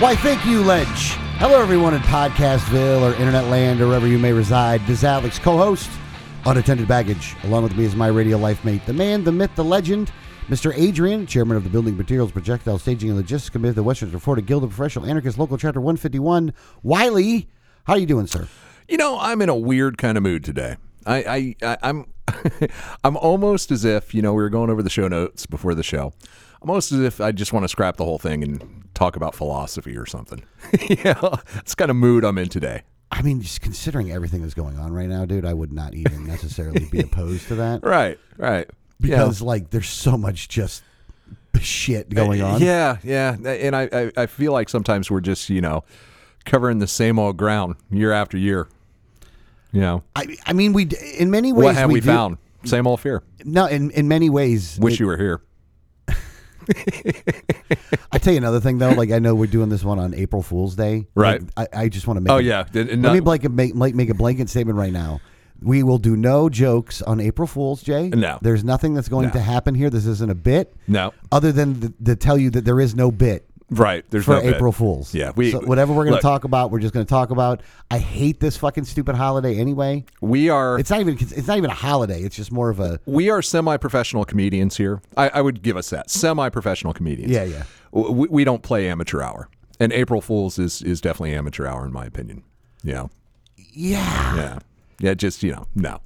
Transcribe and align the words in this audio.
Why, 0.00 0.16
thank 0.16 0.44
you, 0.44 0.60
Ledge. 0.60 1.12
Hello, 1.38 1.62
everyone 1.62 1.94
in 1.94 2.00
Podcastville 2.00 3.00
or 3.00 3.14
Internet 3.14 3.44
Land 3.44 3.80
or 3.80 3.86
wherever 3.86 4.08
you 4.08 4.18
may 4.18 4.32
reside. 4.32 4.80
This 4.88 4.98
is 4.98 5.04
Alex, 5.04 5.38
co 5.38 5.56
host, 5.56 5.88
Unattended 6.44 6.88
Baggage. 6.88 7.36
Along 7.44 7.62
with 7.62 7.76
me 7.76 7.84
is 7.84 7.94
my 7.94 8.08
radio 8.08 8.36
life 8.36 8.64
mate, 8.64 8.84
the 8.86 8.92
man, 8.92 9.22
the 9.22 9.30
myth, 9.30 9.52
the 9.54 9.62
legend, 9.62 10.10
Mr. 10.48 10.76
Adrian, 10.76 11.28
chairman 11.28 11.56
of 11.56 11.62
the 11.62 11.70
Building 11.70 11.96
Materials 11.96 12.32
Projectile 12.32 12.76
Staging 12.80 13.10
and 13.10 13.18
Logistics 13.18 13.50
Committee 13.50 13.68
of 13.68 13.76
the 13.76 13.84
Western 13.84 14.10
Florida 14.18 14.42
Guild 14.42 14.64
of 14.64 14.70
Professional 14.70 15.06
Anarchists, 15.06 15.38
Local 15.38 15.56
Chapter 15.56 15.80
151. 15.80 16.52
Wyllie, 16.82 17.48
how 17.84 17.92
are 17.92 17.98
you 17.98 18.06
doing, 18.06 18.26
sir? 18.26 18.48
You 18.88 18.96
know, 18.96 19.16
I'm 19.20 19.40
in 19.42 19.48
a 19.48 19.56
weird 19.56 19.96
kind 19.96 20.18
of 20.18 20.24
mood 20.24 20.42
today. 20.42 20.76
I, 21.06 21.16
I, 21.22 21.54
I 21.62 21.78
I'm, 21.84 22.06
I'm 23.04 23.16
almost 23.16 23.70
as 23.70 23.84
if 23.84 24.12
you 24.12 24.22
know 24.22 24.34
we 24.34 24.42
were 24.42 24.50
going 24.50 24.70
over 24.70 24.82
the 24.82 24.90
show 24.90 25.06
notes 25.06 25.46
before 25.46 25.72
the 25.76 25.84
show. 25.84 26.12
Almost 26.64 26.92
as 26.92 27.00
if 27.00 27.20
I 27.20 27.30
just 27.30 27.52
want 27.52 27.64
to 27.64 27.68
scrap 27.68 27.96
the 27.96 28.06
whole 28.06 28.18
thing 28.18 28.42
and 28.42 28.84
talk 28.94 29.16
about 29.16 29.34
philosophy 29.34 29.98
or 29.98 30.06
something. 30.06 30.44
yeah, 30.88 31.36
it's 31.56 31.74
kind 31.74 31.90
of 31.90 31.96
mood 31.96 32.24
I'm 32.24 32.38
in 32.38 32.48
today. 32.48 32.84
I 33.10 33.20
mean, 33.20 33.42
just 33.42 33.60
considering 33.60 34.10
everything 34.10 34.40
that's 34.40 34.54
going 34.54 34.78
on 34.78 34.90
right 34.90 35.06
now, 35.06 35.26
dude, 35.26 35.44
I 35.44 35.52
would 35.52 35.74
not 35.74 35.92
even 35.92 36.26
necessarily 36.26 36.86
be 36.86 37.00
opposed 37.00 37.48
to 37.48 37.56
that. 37.56 37.84
Right, 37.84 38.18
right. 38.38 38.66
Because, 38.98 39.42
like, 39.42 39.68
there's 39.68 39.90
so 39.90 40.16
much 40.16 40.48
just 40.48 40.82
shit 41.60 42.08
going 42.08 42.40
uh, 42.40 42.46
on. 42.46 42.62
Yeah, 42.62 42.96
yeah. 43.02 43.36
And 43.44 43.76
I, 43.76 43.88
I, 43.92 44.12
I 44.22 44.26
feel 44.26 44.52
like 44.52 44.70
sometimes 44.70 45.10
we're 45.10 45.20
just 45.20 45.50
you 45.50 45.60
know 45.60 45.84
covering 46.46 46.78
the 46.78 46.86
same 46.86 47.18
old 47.18 47.36
ground 47.36 47.76
year 47.90 48.10
after 48.10 48.38
year. 48.38 48.68
You 49.70 49.82
know, 49.82 50.02
I, 50.16 50.34
I 50.46 50.54
mean, 50.54 50.72
we, 50.72 50.88
in 51.18 51.30
many 51.30 51.52
ways, 51.52 51.64
what 51.64 51.74
have 51.74 51.90
we, 51.90 52.00
do- 52.00 52.06
found? 52.06 52.38
Same 52.64 52.86
old 52.86 53.00
fear. 53.00 53.22
No, 53.44 53.66
in, 53.66 53.90
in 53.90 54.08
many 54.08 54.30
ways. 54.30 54.78
Wish 54.80 54.94
it- 54.94 55.00
you 55.00 55.06
were 55.06 55.18
here. 55.18 55.42
I 58.12 58.18
tell 58.18 58.32
you 58.32 58.38
another 58.38 58.60
thing 58.60 58.78
though. 58.78 58.90
Like 58.92 59.10
I 59.10 59.18
know 59.18 59.34
we're 59.34 59.46
doing 59.46 59.68
this 59.68 59.84
one 59.84 59.98
on 59.98 60.14
April 60.14 60.42
Fool's 60.42 60.76
Day. 60.76 61.06
Right. 61.14 61.42
Like, 61.56 61.74
I, 61.74 61.82
I 61.84 61.88
just 61.88 62.06
want 62.06 62.16
to 62.18 62.20
make. 62.20 62.30
Oh 62.30 62.38
yeah. 62.38 62.64
Let 62.72 62.98
me 62.98 63.20
blanket 63.20 63.50
make, 63.50 63.74
make 63.74 64.08
a 64.10 64.14
blanket 64.14 64.48
statement 64.48 64.78
right 64.78 64.92
now. 64.92 65.20
We 65.62 65.82
will 65.82 65.98
do 65.98 66.16
no 66.16 66.48
jokes 66.48 67.00
on 67.00 67.20
April 67.20 67.46
Fool's 67.46 67.82
Day. 67.82 68.10
No. 68.10 68.38
There's 68.42 68.64
nothing 68.64 68.94
that's 68.94 69.08
going 69.08 69.28
No. 69.28 69.32
to 69.32 69.40
happen 69.40 69.74
here. 69.74 69.88
This 69.88 70.04
isn't 70.04 70.30
a 70.30 70.34
bit. 70.34 70.74
No. 70.88 71.14
Other 71.32 71.52
than 71.52 71.80
the, 71.80 71.94
to 72.04 72.16
tell 72.16 72.36
you 72.36 72.50
that 72.50 72.64
there 72.64 72.80
is 72.80 72.94
no 72.94 73.10
bit 73.10 73.46
Right. 73.78 74.04
There's 74.10 74.24
for 74.24 74.40
no. 74.42 74.48
April 74.48 74.72
Fools. 74.72 75.14
Yeah, 75.14 75.32
we- 75.36 75.50
so 75.52 75.60
whatever 75.60 75.92
we're 75.92 76.04
going 76.04 76.16
to 76.16 76.22
talk 76.22 76.44
about, 76.44 76.70
we're 76.70 76.80
just 76.80 76.94
going 76.94 77.04
to 77.04 77.10
talk 77.10 77.30
about. 77.30 77.62
I 77.90 77.98
hate 77.98 78.40
this 78.40 78.56
fucking 78.56 78.84
stupid 78.84 79.14
holiday 79.14 79.56
anyway. 79.56 80.04
We 80.20 80.48
are 80.48 80.78
It's 80.78 80.90
not 80.90 81.00
even 81.00 81.14
it's 81.20 81.46
not 81.46 81.56
even 81.58 81.70
a 81.70 81.74
holiday. 81.74 82.22
It's 82.22 82.36
just 82.36 82.52
more 82.52 82.70
of 82.70 82.80
a 82.80 83.00
we 83.06 83.30
are 83.30 83.42
semi-professional 83.42 84.24
comedians 84.24 84.76
here. 84.76 85.02
I, 85.16 85.28
I 85.28 85.40
would 85.40 85.62
give 85.62 85.76
us 85.76 85.90
that 85.90 86.10
semi-professional 86.10 86.94
comedians. 86.94 87.30
Yeah, 87.30 87.44
yeah. 87.44 87.64
We, 87.92 88.28
we 88.28 88.44
don't 88.44 88.62
play 88.62 88.88
amateur 88.88 89.22
hour, 89.22 89.48
and 89.78 89.92
April 89.92 90.20
Fools 90.20 90.58
is 90.58 90.82
is 90.82 91.00
definitely 91.00 91.34
amateur 91.34 91.66
hour 91.66 91.84
in 91.86 91.92
my 91.92 92.04
opinion. 92.06 92.42
Yeah, 92.82 93.06
yeah. 93.56 94.36
yeah, 94.36 94.58
yeah. 94.98 95.14
Just 95.14 95.42
you 95.42 95.52
know, 95.52 95.66
no. 95.74 96.00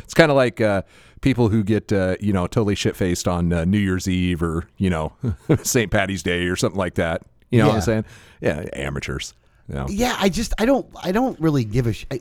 It's 0.00 0.14
kind 0.14 0.30
of 0.30 0.36
like 0.36 0.60
uh, 0.60 0.82
people 1.22 1.48
who 1.48 1.62
get 1.64 1.90
uh, 1.92 2.16
you 2.20 2.32
know 2.34 2.46
totally 2.46 2.74
shit 2.74 2.94
faced 2.94 3.26
on 3.26 3.50
uh, 3.52 3.64
New 3.64 3.78
Year's 3.78 4.06
Eve 4.06 4.42
or 4.42 4.68
you 4.76 4.90
know 4.90 5.12
St. 5.62 5.90
Patty's 5.90 6.22
Day 6.22 6.44
or 6.46 6.56
something 6.56 6.78
like 6.78 6.94
that. 6.96 7.22
You 7.50 7.58
know 7.60 7.66
what 7.68 7.72
Yeah. 7.72 7.76
I'm 7.76 7.82
saying? 7.82 8.04
Yeah, 8.42 8.64
amateurs. 8.74 9.32
Yeah. 9.72 9.86
Yeah, 9.88 10.16
I 10.18 10.28
just 10.28 10.52
I 10.58 10.66
don't 10.66 10.86
I 11.02 11.12
don't 11.12 11.38
really 11.40 11.64
give 11.64 11.86
a 11.86 11.92
sh- 11.94 12.06
I, 12.10 12.20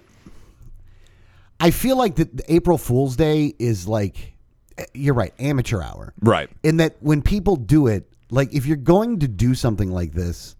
I 1.59 1.71
feel 1.71 1.97
like 1.97 2.15
the 2.15 2.29
April 2.47 2.77
Fool's 2.77 3.15
Day 3.15 3.53
is 3.59 3.87
like 3.87 4.33
eh, 4.77 4.85
you're 4.93 5.13
right, 5.13 5.33
amateur 5.39 5.81
hour. 5.81 6.13
Right. 6.21 6.49
In 6.63 6.77
that 6.77 6.95
when 7.01 7.21
people 7.21 7.55
do 7.55 7.87
it, 7.87 8.07
like 8.29 8.53
if 8.53 8.65
you're 8.65 8.77
going 8.77 9.19
to 9.19 9.27
do 9.27 9.53
something 9.55 9.91
like 9.91 10.13
this, 10.13 10.55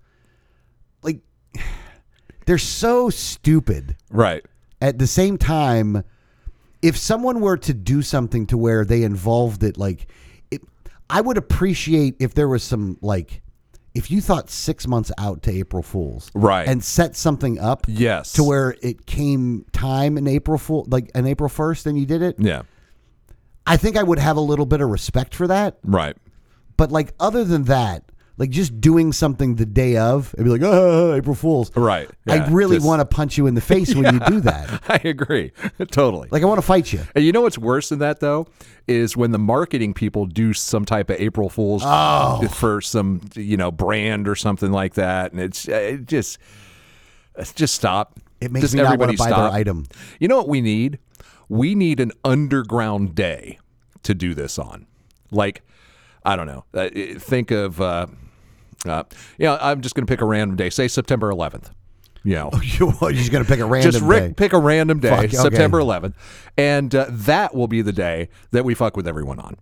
like 1.04 1.20
they're 2.46 2.58
so 2.58 3.10
stupid. 3.10 3.96
Right. 4.10 4.44
At 4.82 4.98
the 4.98 5.08
same 5.08 5.38
time, 5.38 6.04
if 6.82 6.98
someone 6.98 7.42
were 7.42 7.58
to 7.58 7.74
do 7.74 8.02
something 8.02 8.48
to 8.48 8.58
where 8.58 8.84
they 8.86 9.04
involved 9.04 9.64
it 9.64 9.78
like 9.78 10.08
it, 10.50 10.62
I 11.10 11.22
would 11.22 11.38
appreciate 11.38 12.16
if 12.20 12.34
there 12.34 12.48
was 12.48 12.64
some 12.64 12.98
like 13.02 13.42
if 13.94 14.10
you 14.10 14.22
thought 14.22 14.50
6 14.50 14.88
months 14.88 15.12
out 15.18 15.44
to 15.44 15.52
April 15.52 15.84
Fools 15.84 16.32
Right. 16.34 16.66
and 16.68 16.82
set 16.84 17.16
something 17.16 17.60
up 17.60 17.86
Yes. 17.90 18.32
to 18.34 18.44
where 18.44 18.76
it 18.82 19.06
came 19.06 19.66
time 19.74 20.18
in 20.18 20.28
April 20.28 20.58
Fool, 20.58 20.86
like 20.90 21.12
an 21.14 21.28
April 21.28 21.50
first, 21.50 21.86
and 21.86 22.00
you 22.00 22.06
did 22.06 22.22
it. 22.22 22.38
Yeah. 22.40 22.62
I 23.68 23.76
think 23.78 23.98
I 23.98 24.04
would 24.04 24.18
have 24.20 24.38
a 24.38 24.42
little 24.42 24.66
bit 24.66 24.80
of 24.82 24.90
respect 24.90 25.36
for 25.36 25.46
that. 25.48 25.78
Right. 25.84 26.16
But 26.78 26.92
like 26.92 27.14
other 27.20 27.44
than 27.44 27.66
that, 27.66 28.06
like 28.42 28.50
just 28.50 28.82
doing 28.82 29.14
something 29.14 29.56
the 29.56 29.66
day 29.68 29.98
of, 29.98 30.34
and 30.36 30.44
be 30.46 30.50
like, 30.52 30.62
oh, 30.64 31.14
April 31.14 31.36
Fools. 31.36 31.72
Right. 31.76 32.10
I 32.28 32.48
really 32.50 32.78
just- 32.78 32.88
want 32.88 33.00
to 33.00 33.06
punch 33.06 33.38
you 33.38 33.46
in 33.46 33.54
the 33.54 33.62
face 33.62 33.94
when 33.94 34.12
you 34.14 34.20
do 34.28 34.40
that. 34.42 34.82
I 34.90 35.00
agree. 35.08 35.52
totally. 35.92 36.28
Like 36.32 36.42
I 36.42 36.46
want 36.48 36.58
to 36.58 36.66
fight 36.66 36.92
you. 36.92 37.02
And 37.16 37.24
you 37.24 37.32
know 37.32 37.42
what's 37.42 37.58
worse 37.60 37.90
than 37.90 38.00
that 38.00 38.20
though 38.20 38.48
is 38.88 39.16
when 39.16 39.32
the 39.32 39.38
marketing 39.40 39.94
people 39.94 40.26
do 40.26 40.54
some 40.54 40.86
type 40.86 41.10
of 41.12 41.18
April 41.22 41.50
Fools 41.50 41.84
Oh. 41.86 42.46
for 42.50 42.82
some 42.82 43.22
you 43.36 43.56
know 43.58 43.70
brand 43.72 44.28
or 44.28 44.36
something 44.36 44.72
like 44.72 44.96
that, 44.96 45.32
and 45.34 45.40
it's 45.40 45.70
uh, 45.70 45.74
it 45.74 46.08
just 46.08 46.40
it's 47.38 47.54
just 47.54 47.76
stop. 47.76 48.20
It 48.42 48.52
makes 48.52 48.64
just 48.64 48.74
me 48.74 48.82
not 48.82 48.88
everybody 48.88 49.10
want 49.12 49.18
to 49.20 49.24
buy 49.24 49.30
stop. 49.30 49.52
their 49.52 49.60
item. 49.60 49.86
You 50.20 50.28
know 50.28 50.38
what 50.38 50.50
we 50.50 50.62
need? 50.62 50.98
We 51.48 51.76
need 51.76 52.00
an 52.00 52.12
underground 52.24 53.14
day 53.14 53.60
to 54.04 54.16
do 54.16 54.34
this 54.34 54.58
on. 54.58 54.88
Like 55.30 55.62
I 56.26 56.36
don't 56.36 56.48
know. 56.48 56.66
Uh, 56.74 56.90
think 57.20 57.52
of 57.52 57.80
uh, 57.80 58.08
uh, 58.86 59.04
know 59.40 59.58
I'm 59.62 59.82
just 59.82 59.96
going 59.96 60.06
to 60.06 60.12
pick 60.12 60.22
a 60.22 60.26
random 60.26 60.56
day. 60.58 60.70
Say 60.70 60.88
September 60.88 61.32
11th. 61.32 61.72
You 62.24 62.36
know. 62.36 62.52
You're 62.62 63.12
just 63.14 63.32
gonna 63.32 63.46
pick 63.46 63.60
a 63.62 63.66
random 63.66 63.92
Just 63.94 64.04
Rick 64.06 64.24
day. 64.24 64.34
pick 64.36 64.54
a 64.54 64.60
random 64.60 65.00
day, 65.00 65.10
Fuck, 65.10 65.20
okay. 65.26 65.36
September 65.38 65.80
11th, 65.80 66.14
and 66.56 66.94
uh, 66.94 67.08
that 67.10 67.56
will 67.56 67.68
be 67.68 67.82
the 67.82 67.92
day 67.92 68.30
that 68.52 68.64
we 68.64 68.76
fuck 68.76 68.96
with 68.96 69.08
everyone 69.08 69.40
on. 69.40 69.56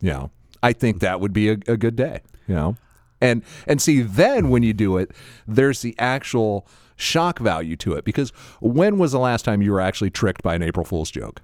You 0.00 0.12
know, 0.12 0.30
I 0.62 0.72
think 0.72 1.00
that 1.00 1.20
would 1.20 1.34
be 1.34 1.50
a, 1.50 1.58
a 1.66 1.76
good 1.76 1.96
day. 1.96 2.20
You 2.46 2.54
know, 2.54 2.76
and 3.20 3.42
and 3.66 3.82
see 3.82 4.00
then 4.00 4.48
when 4.48 4.62
you 4.62 4.72
do 4.72 4.96
it, 4.96 5.10
there's 5.46 5.82
the 5.82 5.94
actual 5.98 6.66
shock 6.96 7.40
value 7.40 7.76
to 7.76 7.92
it 7.92 8.06
because 8.06 8.30
when 8.62 8.96
was 8.96 9.12
the 9.12 9.18
last 9.18 9.44
time 9.44 9.60
you 9.60 9.70
were 9.72 9.80
actually 9.82 10.08
tricked 10.08 10.42
by 10.42 10.54
an 10.54 10.62
April 10.62 10.86
Fool's 10.86 11.10
joke? 11.10 11.42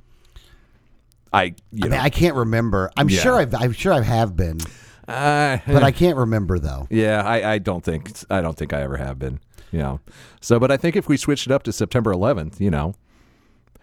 I 1.30 1.54
you 1.72 1.82
I 1.82 1.88
know 1.88 1.90
mean, 1.96 2.00
I 2.00 2.08
can't 2.08 2.36
remember. 2.36 2.90
I'm 2.96 3.10
Yeah. 3.10 3.20
sure 3.20 3.34
I've 3.36 3.54
I'm 3.54 3.72
sure 3.72 3.92
I 3.92 4.00
have 4.00 4.34
been, 4.34 4.60
uh, 5.08 5.58
but 5.66 5.82
I 5.82 5.90
can't 5.90 6.16
remember 6.16 6.58
though. 6.58 6.86
Yeah, 6.90 7.22
I, 7.24 7.52
I 7.54 7.58
don't 7.58 7.84
think 7.84 8.12
I 8.30 8.40
don't 8.40 8.56
think 8.56 8.72
I 8.72 8.82
ever 8.82 8.96
have 8.96 9.18
been. 9.18 9.40
You 9.72 9.80
know, 9.80 10.00
so 10.40 10.60
but 10.60 10.70
I 10.70 10.76
think 10.76 10.94
if 10.96 11.08
we 11.08 11.16
switched 11.16 11.46
it 11.46 11.52
up 11.52 11.64
to 11.64 11.72
September 11.72 12.12
11th, 12.14 12.60
you 12.60 12.70
know, 12.70 12.94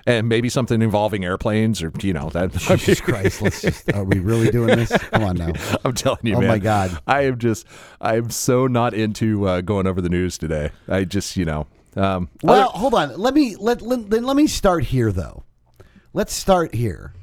and 0.07 0.29
maybe 0.29 0.47
something 0.47 0.81
involving 0.81 1.25
airplanes 1.25 1.83
or 1.83 1.91
you 2.01 2.13
know 2.13 2.29
that. 2.29 2.53
Jesus 2.53 3.01
Christ, 3.01 3.41
let's 3.41 3.62
just 3.62 3.91
are 3.94 4.03
we 4.06 4.19
really 4.19 4.50
doing 4.50 4.77
this? 4.77 4.89
Come 5.12 5.23
on 5.25 5.35
now. 5.35 5.51
I'm 5.85 5.94
telling 5.94 6.19
you, 6.23 6.35
Oh 6.35 6.39
man. 6.39 6.47
my 6.47 6.59
God. 6.59 6.97
I 7.07 7.23
am 7.25 7.38
just 7.39 7.68
I 8.00 8.15
am 8.15 8.29
so 8.29 8.68
not 8.68 8.94
into 8.94 9.45
uh, 9.47 9.62
going 9.62 9.85
over 9.85 10.00
the 10.01 10.09
news 10.09 10.38
today. 10.38 10.71
I 10.88 11.03
just 11.03 11.35
you 11.35 11.44
know. 11.45 11.68
Um, 11.97 12.29
Well, 12.41 12.69
other- 12.69 12.77
hold 12.77 12.94
on. 12.94 13.18
Let 13.19 13.33
me 13.33 13.57
let, 13.57 13.81
let 13.81 14.09
then 14.09 14.23
let 14.23 14.38
me 14.38 14.47
start 14.47 14.85
here 14.85 15.12
though. 15.12 15.44
Let's 16.13 16.33
start 16.33 16.73
here. 16.73 17.13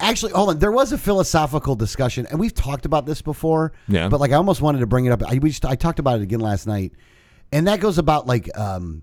Actually, 0.00 0.32
hold 0.32 0.50
on. 0.50 0.58
There 0.58 0.70
was 0.70 0.92
a 0.92 0.98
philosophical 0.98 1.74
discussion, 1.74 2.26
and 2.30 2.38
we've 2.38 2.54
talked 2.54 2.86
about 2.86 3.04
this 3.04 3.20
before. 3.20 3.72
Yeah. 3.88 4.08
But 4.08 4.20
like, 4.20 4.30
I 4.30 4.36
almost 4.36 4.60
wanted 4.60 4.78
to 4.80 4.86
bring 4.86 5.06
it 5.06 5.10
up. 5.10 5.22
I 5.22 5.38
we 5.38 5.50
just, 5.50 5.64
I 5.64 5.74
talked 5.74 5.98
about 5.98 6.20
it 6.20 6.22
again 6.22 6.40
last 6.40 6.66
night, 6.66 6.92
and 7.50 7.66
that 7.66 7.80
goes 7.80 7.98
about 7.98 8.26
like 8.26 8.48
um, 8.56 9.02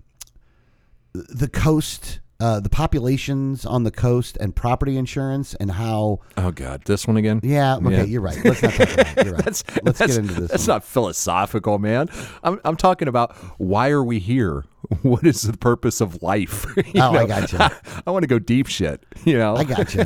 the 1.12 1.48
coast, 1.48 2.20
uh, 2.40 2.60
the 2.60 2.68
populations 2.68 3.64
on 3.64 3.84
the 3.84 3.90
coast, 3.90 4.36
and 4.40 4.54
property 4.54 4.96
insurance, 4.96 5.54
and 5.54 5.70
how. 5.70 6.20
oh 6.36 6.50
God, 6.50 6.82
this 6.84 7.06
one 7.06 7.16
again. 7.16 7.40
Yeah. 7.42 7.76
Okay, 7.76 7.90
Yeah. 7.96 8.02
you're 8.04 8.20
right. 8.20 8.42
Let's 8.44 8.62
not 8.62 8.72
talk 8.74 8.90
about 8.92 9.18
it. 9.18 9.24
You're 9.24 9.34
right. 9.36 9.44
That's, 9.44 9.64
Let's 9.82 9.98
that's, 9.98 10.16
get 10.16 10.24
into 10.24 10.40
this. 10.40 10.50
That's 10.50 10.68
one. 10.68 10.74
not 10.76 10.84
philosophical, 10.84 11.78
man. 11.78 12.08
I'm, 12.42 12.60
I'm 12.64 12.76
talking 12.76 13.08
about 13.08 13.34
why 13.58 13.88
are 13.90 14.04
we 14.04 14.18
here? 14.18 14.64
What 15.02 15.26
is 15.26 15.42
the 15.42 15.56
purpose 15.56 16.00
of 16.00 16.22
life? 16.22 16.64
You 16.94 17.02
Oh, 17.02 17.10
I 17.10 17.12
know? 17.22 17.26
gotcha. 17.26 17.72
I 18.06 18.10
want 18.12 18.22
to 18.22 18.28
go 18.28 18.38
deep 18.38 18.68
shit. 18.68 19.02
You 19.24 19.36
know. 19.36 19.56
I 19.56 19.64
got 19.64 19.92
you. 19.94 20.04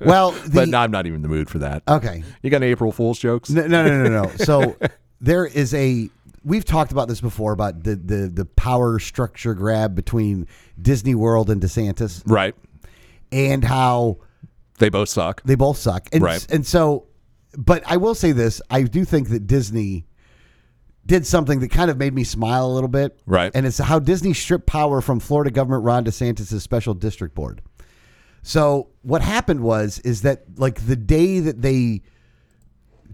Well, 0.00 0.32
the, 0.32 0.50
but 0.52 0.68
no, 0.68 0.78
I'm 0.78 0.90
not 0.90 1.06
even 1.06 1.16
in 1.16 1.22
the 1.22 1.28
mood 1.28 1.48
for 1.48 1.58
that. 1.60 1.82
okay. 1.88 2.22
You 2.42 2.50
got 2.50 2.58
any 2.62 2.70
April 2.72 2.92
Fool's 2.92 3.18
jokes? 3.18 3.48
No, 3.48 3.66
no, 3.66 3.86
no, 3.86 4.02
no, 4.06 4.22
no. 4.24 4.30
So 4.36 4.76
there 5.20 5.46
is 5.46 5.72
a 5.72 6.10
we've 6.44 6.64
talked 6.64 6.92
about 6.92 7.08
this 7.08 7.20
before 7.20 7.52
about 7.52 7.84
the 7.84 7.96
the 7.96 8.28
the 8.32 8.44
power 8.44 8.98
structure 8.98 9.54
grab 9.54 9.94
between 9.94 10.46
Disney 10.80 11.14
World 11.14 11.50
and 11.50 11.60
DeSantis 11.60 12.22
Right. 12.26 12.54
and 13.32 13.64
how 13.64 14.18
They 14.78 14.88
both 14.88 15.08
suck. 15.08 15.42
they 15.44 15.54
both 15.54 15.76
suck. 15.78 16.08
And 16.12 16.22
Right. 16.22 16.46
and 16.50 16.66
so 16.66 17.06
but 17.56 17.82
I 17.86 17.96
will 17.96 18.14
say 18.14 18.32
this, 18.32 18.60
I 18.70 18.82
do 18.82 19.04
think 19.04 19.30
that 19.30 19.46
Disney 19.46 20.04
did 21.06 21.26
something 21.26 21.60
that 21.60 21.70
kind 21.70 21.90
of 21.90 21.96
made 21.96 22.12
me 22.14 22.22
smile 22.22 22.66
a 22.66 22.72
little 22.74 22.88
bit. 22.90 23.18
Right. 23.24 23.50
And 23.54 23.64
it's 23.66 23.78
how 23.78 23.98
Disney 23.98 24.34
stripped 24.34 24.66
power 24.66 25.00
from 25.00 25.20
Florida 25.20 25.50
governor 25.50 25.80
Ron 25.80 26.04
DeSantis' 26.04 26.60
special 26.60 26.92
district 26.92 27.34
board. 27.34 27.62
So 28.42 28.88
what 29.02 29.22
happened 29.22 29.60
was 29.60 29.98
is 30.00 30.22
that 30.22 30.44
like 30.58 30.86
the 30.86 30.96
day 30.96 31.40
that 31.40 31.62
they 31.62 32.02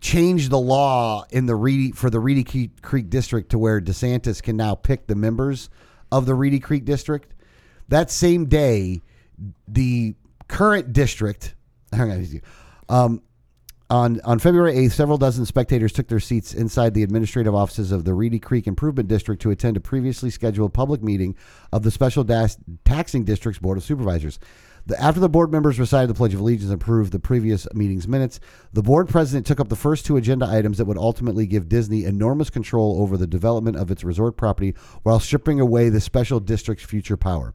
changed 0.04 0.50
the 0.50 0.58
law 0.58 1.24
in 1.30 1.46
the 1.46 1.56
Reedy 1.56 1.90
for 1.90 2.10
the 2.10 2.20
Reedy 2.20 2.68
Creek- 2.82 3.08
district 3.08 3.50
to 3.50 3.58
where 3.58 3.80
DeSantis 3.80 4.42
can 4.42 4.54
now 4.54 4.74
pick 4.74 5.06
the 5.06 5.14
members 5.14 5.70
of 6.12 6.26
the 6.26 6.34
Reedy 6.34 6.60
Creek 6.60 6.84
district, 6.84 7.32
that 7.88 8.10
same 8.10 8.44
day 8.44 9.00
the 9.66 10.14
current 10.46 10.92
district 10.92 11.54
um, 12.90 13.22
on 13.88 14.20
on 14.24 14.38
February 14.38 14.74
8th, 14.74 14.92
several 14.92 15.16
dozen 15.16 15.46
spectators 15.46 15.92
took 15.92 16.08
their 16.08 16.20
seats 16.20 16.52
inside 16.52 16.92
the 16.92 17.02
administrative 17.02 17.54
offices 17.54 17.90
of 17.90 18.04
the 18.04 18.12
Reedy 18.12 18.38
Creek 18.38 18.66
Improvement 18.66 19.08
District 19.08 19.40
to 19.40 19.50
attend 19.50 19.78
a 19.78 19.80
previously 19.80 20.28
scheduled 20.28 20.74
public 20.74 21.02
meeting 21.02 21.34
of 21.72 21.82
the 21.82 21.90
Special 21.90 22.26
Taxing 22.84 23.24
District's 23.24 23.58
Board 23.58 23.78
of 23.78 23.84
Supervisors. 23.84 24.38
The, 24.86 25.00
after 25.00 25.18
the 25.18 25.30
board 25.30 25.50
members 25.50 25.78
recited 25.78 26.10
the 26.10 26.14
Pledge 26.14 26.34
of 26.34 26.40
Allegiance 26.40 26.70
and 26.70 26.80
approved 26.80 27.10
the 27.12 27.18
previous 27.18 27.66
meeting's 27.72 28.06
minutes, 28.06 28.38
the 28.74 28.82
board 28.82 29.08
president 29.08 29.46
took 29.46 29.58
up 29.58 29.68
the 29.68 29.76
first 29.76 30.04
two 30.04 30.18
agenda 30.18 30.46
items 30.46 30.76
that 30.76 30.84
would 30.84 30.98
ultimately 30.98 31.46
give 31.46 31.70
Disney 31.70 32.04
enormous 32.04 32.50
control 32.50 33.00
over 33.00 33.16
the 33.16 33.26
development 33.26 33.78
of 33.78 33.90
its 33.90 34.04
resort 34.04 34.36
property 34.36 34.74
while 35.02 35.20
stripping 35.20 35.58
away 35.58 35.88
the 35.88 36.00
special 36.00 36.38
district's 36.38 36.84
future 36.84 37.16
power. 37.16 37.54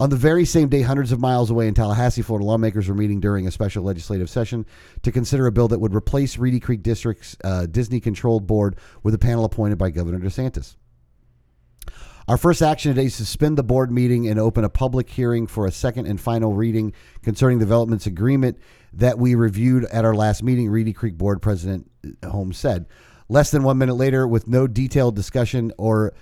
On 0.00 0.10
the 0.10 0.16
very 0.16 0.44
same 0.44 0.68
day, 0.68 0.82
hundreds 0.82 1.12
of 1.12 1.20
miles 1.20 1.50
away 1.50 1.68
in 1.68 1.72
Tallahassee, 1.72 2.20
Florida, 2.20 2.44
lawmakers 2.44 2.88
were 2.88 2.96
meeting 2.96 3.20
during 3.20 3.46
a 3.46 3.50
special 3.50 3.84
legislative 3.84 4.28
session 4.28 4.66
to 5.02 5.12
consider 5.12 5.46
a 5.46 5.52
bill 5.52 5.68
that 5.68 5.78
would 5.78 5.94
replace 5.94 6.36
Reedy 6.36 6.58
Creek 6.58 6.82
District's 6.82 7.36
uh, 7.44 7.66
Disney 7.66 8.00
controlled 8.00 8.46
board 8.46 8.76
with 9.02 9.14
a 9.14 9.18
panel 9.18 9.44
appointed 9.44 9.78
by 9.78 9.90
Governor 9.90 10.18
DeSantis. 10.18 10.74
Our 12.26 12.38
first 12.38 12.62
action 12.62 12.94
today 12.94 13.06
is 13.06 13.18
to 13.18 13.26
suspend 13.26 13.58
the 13.58 13.62
board 13.62 13.90
meeting 13.92 14.28
and 14.28 14.40
open 14.40 14.64
a 14.64 14.70
public 14.70 15.10
hearing 15.10 15.46
for 15.46 15.66
a 15.66 15.70
second 15.70 16.06
and 16.06 16.18
final 16.18 16.54
reading 16.54 16.94
concerning 17.22 17.58
developments 17.58 18.06
agreement 18.06 18.58
that 18.94 19.18
we 19.18 19.34
reviewed 19.34 19.84
at 19.86 20.06
our 20.06 20.14
last 20.14 20.42
meeting, 20.42 20.70
Reedy 20.70 20.94
Creek 20.94 21.18
Board 21.18 21.42
President 21.42 21.90
Hames 22.22 22.56
said. 22.56 22.86
Less 23.28 23.50
than 23.50 23.62
one 23.62 23.76
minute 23.76 23.96
later, 23.96 24.26
with 24.26 24.48
no 24.48 24.66
detailed 24.66 25.14
discussion 25.14 25.70
or 25.76 26.14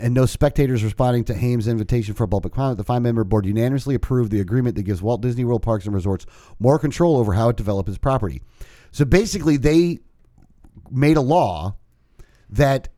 and 0.00 0.14
no 0.14 0.24
spectators 0.24 0.84
responding 0.84 1.24
to 1.24 1.34
Hames' 1.34 1.66
invitation 1.66 2.14
for 2.14 2.24
a 2.24 2.28
public 2.28 2.54
comment, 2.54 2.78
the 2.78 2.84
five-member 2.84 3.24
board 3.24 3.46
unanimously 3.46 3.96
approved 3.96 4.30
the 4.30 4.40
agreement 4.40 4.76
that 4.76 4.82
gives 4.82 5.02
Walt 5.02 5.20
Disney 5.20 5.44
World 5.44 5.62
Parks 5.62 5.86
and 5.86 5.94
Resorts 5.94 6.26
more 6.60 6.78
control 6.78 7.16
over 7.16 7.32
how 7.32 7.48
it 7.48 7.56
develops 7.56 7.88
its 7.88 7.98
property. 7.98 8.40
So 8.92 9.04
basically, 9.04 9.56
they 9.56 9.98
made 10.90 11.16
a 11.16 11.22
law 11.22 11.74
that 12.50 12.88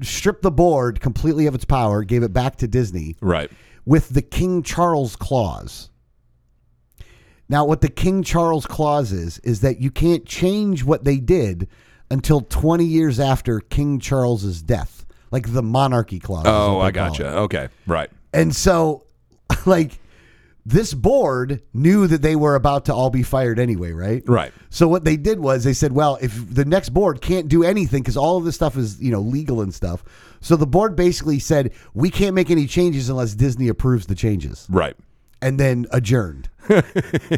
stripped 0.00 0.42
the 0.42 0.50
board 0.50 1.00
completely 1.00 1.46
of 1.46 1.54
its 1.54 1.64
power, 1.64 2.02
gave 2.04 2.22
it 2.22 2.32
back 2.32 2.56
to 2.56 2.66
Disney 2.68 3.16
Right. 3.20 3.50
with 3.84 4.08
the 4.10 4.22
King 4.22 4.62
Charles 4.62 5.16
clause. 5.16 5.90
Now, 7.48 7.64
what 7.66 7.80
the 7.82 7.88
King 7.90 8.22
Charles 8.22 8.66
clause 8.66 9.12
is, 9.12 9.38
is 9.40 9.60
that 9.60 9.80
you 9.80 9.90
can't 9.90 10.24
change 10.24 10.84
what 10.84 11.04
they 11.04 11.18
did 11.18 11.68
until 12.10 12.40
20 12.40 12.84
years 12.84 13.20
after 13.20 13.60
King 13.60 13.98
Charles's 13.98 14.62
death, 14.62 15.04
like 15.30 15.52
the 15.52 15.62
monarchy 15.62 16.18
clause. 16.18 16.44
Oh, 16.46 16.80
I 16.80 16.90
gotcha. 16.90 17.26
Okay. 17.28 17.68
Right. 17.86 18.10
And 18.32 18.54
so, 18.56 19.04
like, 19.66 19.98
this 20.64 20.94
board 20.94 21.60
knew 21.74 22.06
that 22.06 22.22
they 22.22 22.36
were 22.36 22.54
about 22.54 22.84
to 22.84 22.94
all 22.94 23.10
be 23.10 23.22
fired 23.24 23.58
anyway, 23.58 23.92
right? 23.92 24.22
Right. 24.28 24.52
So 24.70 24.86
what 24.86 25.04
they 25.04 25.16
did 25.16 25.40
was 25.40 25.64
they 25.64 25.72
said, 25.72 25.92
well, 25.92 26.18
if 26.20 26.54
the 26.54 26.64
next 26.64 26.90
board 26.90 27.20
can't 27.20 27.48
do 27.48 27.64
anything 27.64 28.02
because 28.02 28.16
all 28.16 28.36
of 28.36 28.44
this 28.44 28.54
stuff 28.54 28.76
is 28.76 29.00
you 29.02 29.10
know 29.10 29.20
legal 29.20 29.60
and 29.60 29.74
stuff, 29.74 30.04
so 30.40 30.54
the 30.56 30.66
board 30.66 30.94
basically 30.94 31.38
said 31.40 31.72
we 31.94 32.10
can't 32.10 32.34
make 32.34 32.50
any 32.50 32.66
changes 32.66 33.08
unless 33.08 33.34
Disney 33.34 33.68
approves 33.68 34.06
the 34.06 34.14
changes, 34.14 34.66
Right. 34.70 34.94
and 35.40 35.58
then 35.58 35.86
adjourned. 35.90 36.48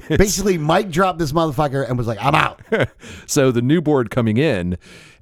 basically, 0.08 0.58
Mike 0.58 0.90
dropped 0.90 1.18
this 1.18 1.32
motherfucker 1.32 1.88
and 1.88 1.96
was 1.96 2.06
like, 2.06 2.18
"I'm 2.22 2.34
out." 2.34 2.60
So 3.26 3.50
the 3.50 3.62
new 3.62 3.80
board 3.80 4.10
coming 4.10 4.36
in, 4.36 4.76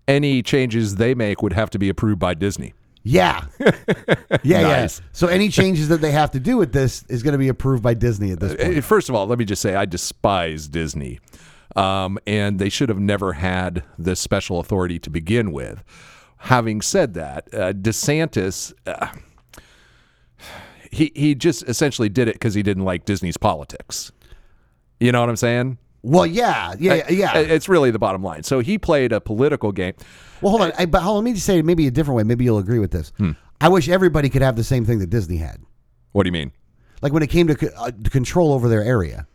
any 0.08 0.42
changes 0.42 0.96
they 0.96 1.14
make 1.14 1.40
would 1.42 1.52
have 1.52 1.70
to 1.70 1.78
be 1.78 1.88
approved 1.88 2.18
by 2.18 2.34
Disney. 2.34 2.74
Yeah, 3.04 3.46
yeah, 3.58 4.60
yeah. 4.60 4.88
So 5.10 5.26
any 5.26 5.48
changes 5.48 5.88
that 5.88 6.00
they 6.00 6.12
have 6.12 6.30
to 6.32 6.40
do 6.40 6.56
with 6.56 6.72
this 6.72 7.04
is 7.08 7.24
going 7.24 7.32
to 7.32 7.38
be 7.38 7.48
approved 7.48 7.82
by 7.82 7.94
Disney 7.94 8.30
at 8.30 8.38
this 8.38 8.54
point. 8.54 8.78
Uh, 8.78 8.80
First 8.80 9.08
of 9.08 9.16
all, 9.16 9.26
let 9.26 9.40
me 9.40 9.44
just 9.44 9.60
say 9.60 9.74
I 9.74 9.86
despise 9.86 10.68
Disney. 10.68 11.18
Um, 11.74 12.18
and 12.26 12.58
they 12.58 12.68
should 12.68 12.88
have 12.90 13.00
never 13.00 13.32
had 13.32 13.82
this 13.98 14.20
special 14.20 14.60
authority 14.60 14.98
to 15.00 15.10
begin 15.10 15.50
with. 15.52 15.82
Having 16.36 16.82
said 16.82 17.14
that, 17.14 17.48
uh, 17.52 17.72
DeSantis, 17.72 18.72
uh, 18.86 19.08
he 20.90 21.10
he 21.14 21.34
just 21.34 21.62
essentially 21.68 22.08
did 22.08 22.28
it 22.28 22.34
because 22.34 22.54
he 22.54 22.62
didn't 22.62 22.84
like 22.84 23.04
Disney's 23.04 23.36
politics. 23.38 24.12
You 25.00 25.10
know 25.12 25.20
what 25.20 25.28
I'm 25.28 25.36
saying? 25.36 25.78
Well, 26.02 26.26
yeah, 26.26 26.74
yeah, 26.78 27.08
yeah. 27.08 27.38
It's 27.38 27.68
really 27.68 27.90
the 27.90 27.98
bottom 27.98 28.22
line. 28.22 28.42
So 28.42 28.60
he 28.60 28.76
played 28.76 29.12
a 29.12 29.20
political 29.20 29.72
game. 29.72 29.94
Well, 30.42 30.50
hold 30.50 30.62
on. 30.62 30.72
I, 30.78 30.86
but 30.86 31.02
hold 31.02 31.18
on, 31.18 31.24
let 31.24 31.30
me 31.30 31.34
just 31.34 31.46
say 31.46 31.58
it 31.58 31.64
maybe 31.64 31.86
a 31.86 31.90
different 31.90 32.16
way. 32.16 32.22
Maybe 32.24 32.44
you'll 32.44 32.58
agree 32.58 32.78
with 32.78 32.90
this. 32.90 33.12
Hmm. 33.18 33.32
I 33.60 33.68
wish 33.68 33.88
everybody 33.88 34.28
could 34.28 34.42
have 34.42 34.56
the 34.56 34.64
same 34.64 34.84
thing 34.84 34.98
that 34.98 35.08
Disney 35.10 35.36
had. 35.36 35.60
What 36.12 36.24
do 36.24 36.28
you 36.28 36.32
mean? 36.32 36.52
Like 37.00 37.12
when 37.12 37.22
it 37.22 37.28
came 37.30 37.46
to, 37.48 37.72
uh, 37.78 37.90
to 37.90 38.10
control 38.10 38.52
over 38.52 38.68
their 38.68 38.82
area. 38.82 39.26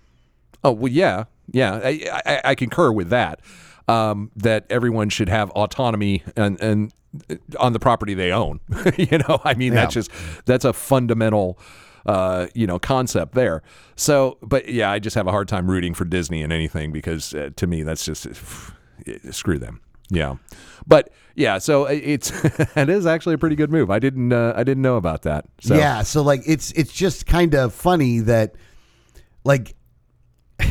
Oh 0.63 0.71
well, 0.71 0.92
yeah, 0.92 1.25
yeah. 1.51 1.80
I, 1.83 2.21
I, 2.25 2.42
I 2.45 2.56
concur 2.56 2.92
with 2.92 3.09
that. 3.09 3.39
Um, 3.88 4.31
that 4.36 4.65
everyone 4.69 5.07
should 5.09 5.30
have 5.30 5.50
autonomy 5.51 6.21
and 6.36 6.59
and 6.59 6.94
uh, 7.30 7.36
on 7.57 7.71
the 7.71 7.80
property 7.80 8.13
they 8.13 8.31
own. 8.33 8.59
you 8.98 9.18
know, 9.19 9.39
I 9.45 9.54
mean, 9.54 9.74
that's 9.74 9.95
Yeah. 9.95 10.01
just 10.01 10.12
that's 10.45 10.65
a 10.65 10.74
fundamental. 10.74 11.57
Uh, 12.06 12.48
you 12.56 12.65
know, 12.65 12.80
concept 12.80 13.33
there. 13.35 13.61
So, 13.97 14.37
but 14.42 14.69
yeah, 14.69 14.90
I 14.90 14.97
just 14.97 15.14
have 15.18 15.28
a 15.28 15.31
hard 15.31 15.49
time 15.49 15.69
rooting 15.69 15.94
for 15.94 16.06
Disney 16.06 16.42
in 16.42 16.54
anything 16.54 16.94
because 16.94 17.33
uh, 17.33 17.49
to 17.57 17.68
me, 17.68 17.83
that's 17.83 18.06
just 18.06 18.26
screw 19.31 19.59
them. 19.59 19.81
Yeah, 20.09 20.35
but 20.87 21.11
yeah, 21.35 21.57
so 21.57 21.85
it's 21.85 22.31
it 22.76 22.90
is 22.90 23.06
actually 23.06 23.35
a 23.35 23.37
pretty 23.37 23.56
good 23.56 23.71
move. 23.71 23.92
I 23.92 23.99
didn't 23.99 24.31
uh, 24.31 24.54
I 24.56 24.64
didn't 24.64 24.81
know 24.83 24.97
about 24.97 25.23
that. 25.23 25.45
So, 25.61 25.76
Yeah, 25.76 26.04
so 26.04 26.21
like 26.21 26.42
it's 26.45 26.71
it's 26.71 26.94
just 26.94 27.26
kind 27.26 27.54
of 27.54 27.73
funny 27.73 28.19
that 28.19 28.56
like 29.44 29.76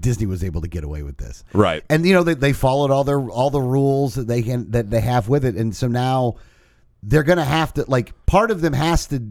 Disney 0.00 0.26
was 0.26 0.42
able 0.42 0.60
to 0.62 0.68
get 0.68 0.84
away 0.84 1.02
with 1.02 1.18
this. 1.18 1.44
right. 1.52 1.84
And 1.90 2.06
you 2.06 2.14
know 2.14 2.22
they, 2.22 2.34
they 2.34 2.52
followed 2.52 2.90
all 2.90 3.04
their 3.04 3.28
all 3.28 3.50
the 3.50 3.60
rules 3.60 4.14
that 4.14 4.26
they 4.26 4.42
can 4.42 4.70
that 4.70 4.90
they 4.90 5.00
have 5.00 5.28
with 5.28 5.44
it 5.44 5.56
and 5.56 5.74
so 5.74 5.88
now 5.88 6.36
they're 7.02 7.22
going 7.22 7.38
to 7.38 7.44
have 7.44 7.74
to 7.74 7.84
like 7.88 8.12
part 8.26 8.50
of 8.50 8.60
them 8.60 8.72
has 8.72 9.06
to 9.08 9.22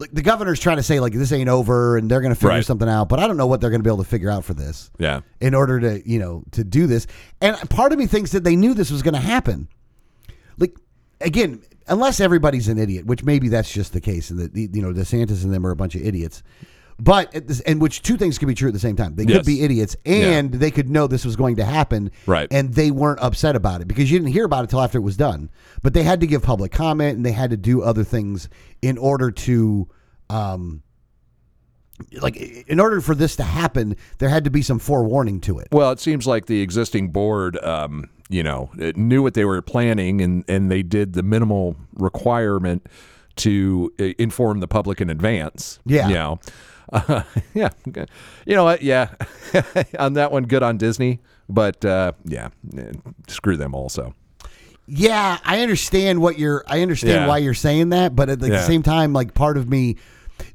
like 0.00 0.10
the 0.12 0.22
governor's 0.22 0.58
trying 0.58 0.78
to 0.78 0.82
say 0.82 0.98
like 0.98 1.12
this 1.12 1.30
ain't 1.30 1.48
over 1.48 1.96
and 1.98 2.10
they're 2.10 2.20
going 2.22 2.32
to 2.34 2.40
figure 2.40 2.48
Right. 2.48 2.64
something 2.64 2.88
out, 2.88 3.08
but 3.08 3.20
I 3.20 3.26
don't 3.26 3.36
know 3.36 3.46
what 3.46 3.60
they're 3.60 3.70
going 3.70 3.80
to 3.80 3.84
be 3.84 3.90
able 3.90 4.02
to 4.02 4.08
figure 4.08 4.30
out 4.30 4.44
for 4.44 4.54
this. 4.54 4.90
Yeah. 4.98 5.20
in 5.40 5.54
order 5.54 5.78
to 5.80 6.08
you 6.10 6.18
know 6.18 6.42
to 6.52 6.64
do 6.64 6.86
this. 6.86 7.06
And 7.40 7.54
part 7.70 7.92
of 7.92 7.98
me 7.98 8.06
thinks 8.06 8.32
that 8.32 8.42
they 8.42 8.56
knew 8.56 8.74
this 8.74 8.90
was 8.90 9.02
going 9.02 9.14
to 9.14 9.20
happen. 9.20 9.68
Like 10.58 10.74
again, 11.20 11.62
unless 11.86 12.18
everybody's 12.20 12.68
an 12.68 12.78
idiot, 12.78 13.04
which 13.06 13.22
maybe 13.24 13.48
that's 13.48 13.70
just 13.72 13.92
the 13.92 14.00
case, 14.00 14.30
and 14.30 14.38
that 14.40 14.56
you 14.56 14.80
know 14.82 14.92
DeSantis 14.92 15.44
and 15.44 15.52
them 15.52 15.66
are 15.66 15.70
a 15.70 15.76
bunch 15.76 15.94
of 15.94 16.02
idiots. 16.02 16.42
But 17.00 17.34
at 17.34 17.48
this, 17.48 17.60
and 17.60 17.80
which 17.80 18.02
two 18.02 18.16
things 18.16 18.38
could 18.38 18.46
be 18.48 18.54
true 18.54 18.68
at 18.68 18.74
the 18.74 18.80
same 18.80 18.94
time. 18.96 19.14
They 19.16 19.24
Yes. 19.24 19.38
could 19.38 19.46
be 19.46 19.62
idiots, 19.62 19.96
and 20.04 20.52
they 20.52 20.70
could 20.70 20.90
know 20.90 21.06
this 21.06 21.24
was 21.24 21.34
going 21.36 21.56
to 21.56 21.64
happen, 21.64 22.10
Right. 22.26 22.46
And 22.50 22.74
they 22.74 22.90
weren't 22.90 23.20
upset 23.20 23.56
about 23.56 23.80
it 23.80 23.88
because 23.88 24.10
you 24.10 24.18
didn't 24.18 24.32
hear 24.32 24.44
about 24.44 24.64
it 24.64 24.70
till 24.70 24.80
after 24.82 24.98
it 24.98 25.02
was 25.02 25.16
done. 25.16 25.48
But 25.82 25.94
they 25.94 26.02
had 26.02 26.20
to 26.20 26.26
give 26.26 26.42
public 26.42 26.72
comment, 26.72 27.16
and 27.16 27.24
they 27.24 27.32
had 27.32 27.50
to 27.50 27.56
do 27.56 27.82
other 27.82 28.04
things 28.04 28.48
in 28.82 28.98
order 28.98 29.30
to. 29.30 29.88
Um, 30.28 30.82
like 32.22 32.36
in 32.36 32.80
order 32.80 33.00
for 33.00 33.14
this 33.14 33.36
to 33.36 33.42
happen, 33.42 33.96
there 34.18 34.28
had 34.28 34.44
to 34.44 34.50
be 34.50 34.62
some 34.62 34.78
forewarning 34.78 35.40
to 35.40 35.58
it. 35.58 35.68
Well, 35.70 35.90
it 35.92 36.00
seems 36.00 36.26
like 36.26 36.46
the 36.46 36.60
existing 36.62 37.08
board, 37.08 37.62
um, 37.62 38.08
you 38.30 38.42
know, 38.42 38.70
it 38.78 38.96
knew 38.96 39.22
what 39.22 39.34
they 39.34 39.44
were 39.44 39.60
planning, 39.60 40.20
and 40.22 40.44
and 40.48 40.70
they 40.70 40.82
did 40.82 41.12
the 41.12 41.22
minimal 41.22 41.76
requirement 41.94 42.86
to 43.36 43.92
uh, 44.00 44.04
inform 44.18 44.60
the 44.60 44.68
public 44.68 45.00
in 45.00 45.10
advance. 45.10 45.78
Yeah. 45.84 46.08
you 46.08 46.14
know, 46.14 46.40
uh, 46.92 47.22
yeah, 47.54 47.70
you 48.46 48.54
know 48.56 48.64
what? 48.64 48.82
Yeah, 48.82 49.10
on 49.98 50.14
that 50.14 50.32
one, 50.32 50.44
good 50.44 50.62
on 50.62 50.76
Disney, 50.78 51.20
but 51.48 51.84
uh, 51.84 52.12
yeah, 52.24 52.48
eh, 52.76 52.92
screw 53.28 53.56
them 53.56 53.74
also. 53.74 54.14
Yeah, 54.86 55.38
I 55.44 55.60
understand 55.60 56.20
what 56.20 56.38
you're. 56.38 56.64
I 56.66 56.82
understand 56.82 57.12
Yeah. 57.22 57.26
why 57.28 57.38
you're 57.38 57.54
saying 57.54 57.90
that, 57.90 58.16
but 58.16 58.28
at 58.28 58.40
the 58.40 58.48
Yeah. 58.48 58.62
same 58.64 58.82
time, 58.82 59.12
like 59.12 59.34
part 59.34 59.56
of 59.56 59.68
me, 59.68 59.96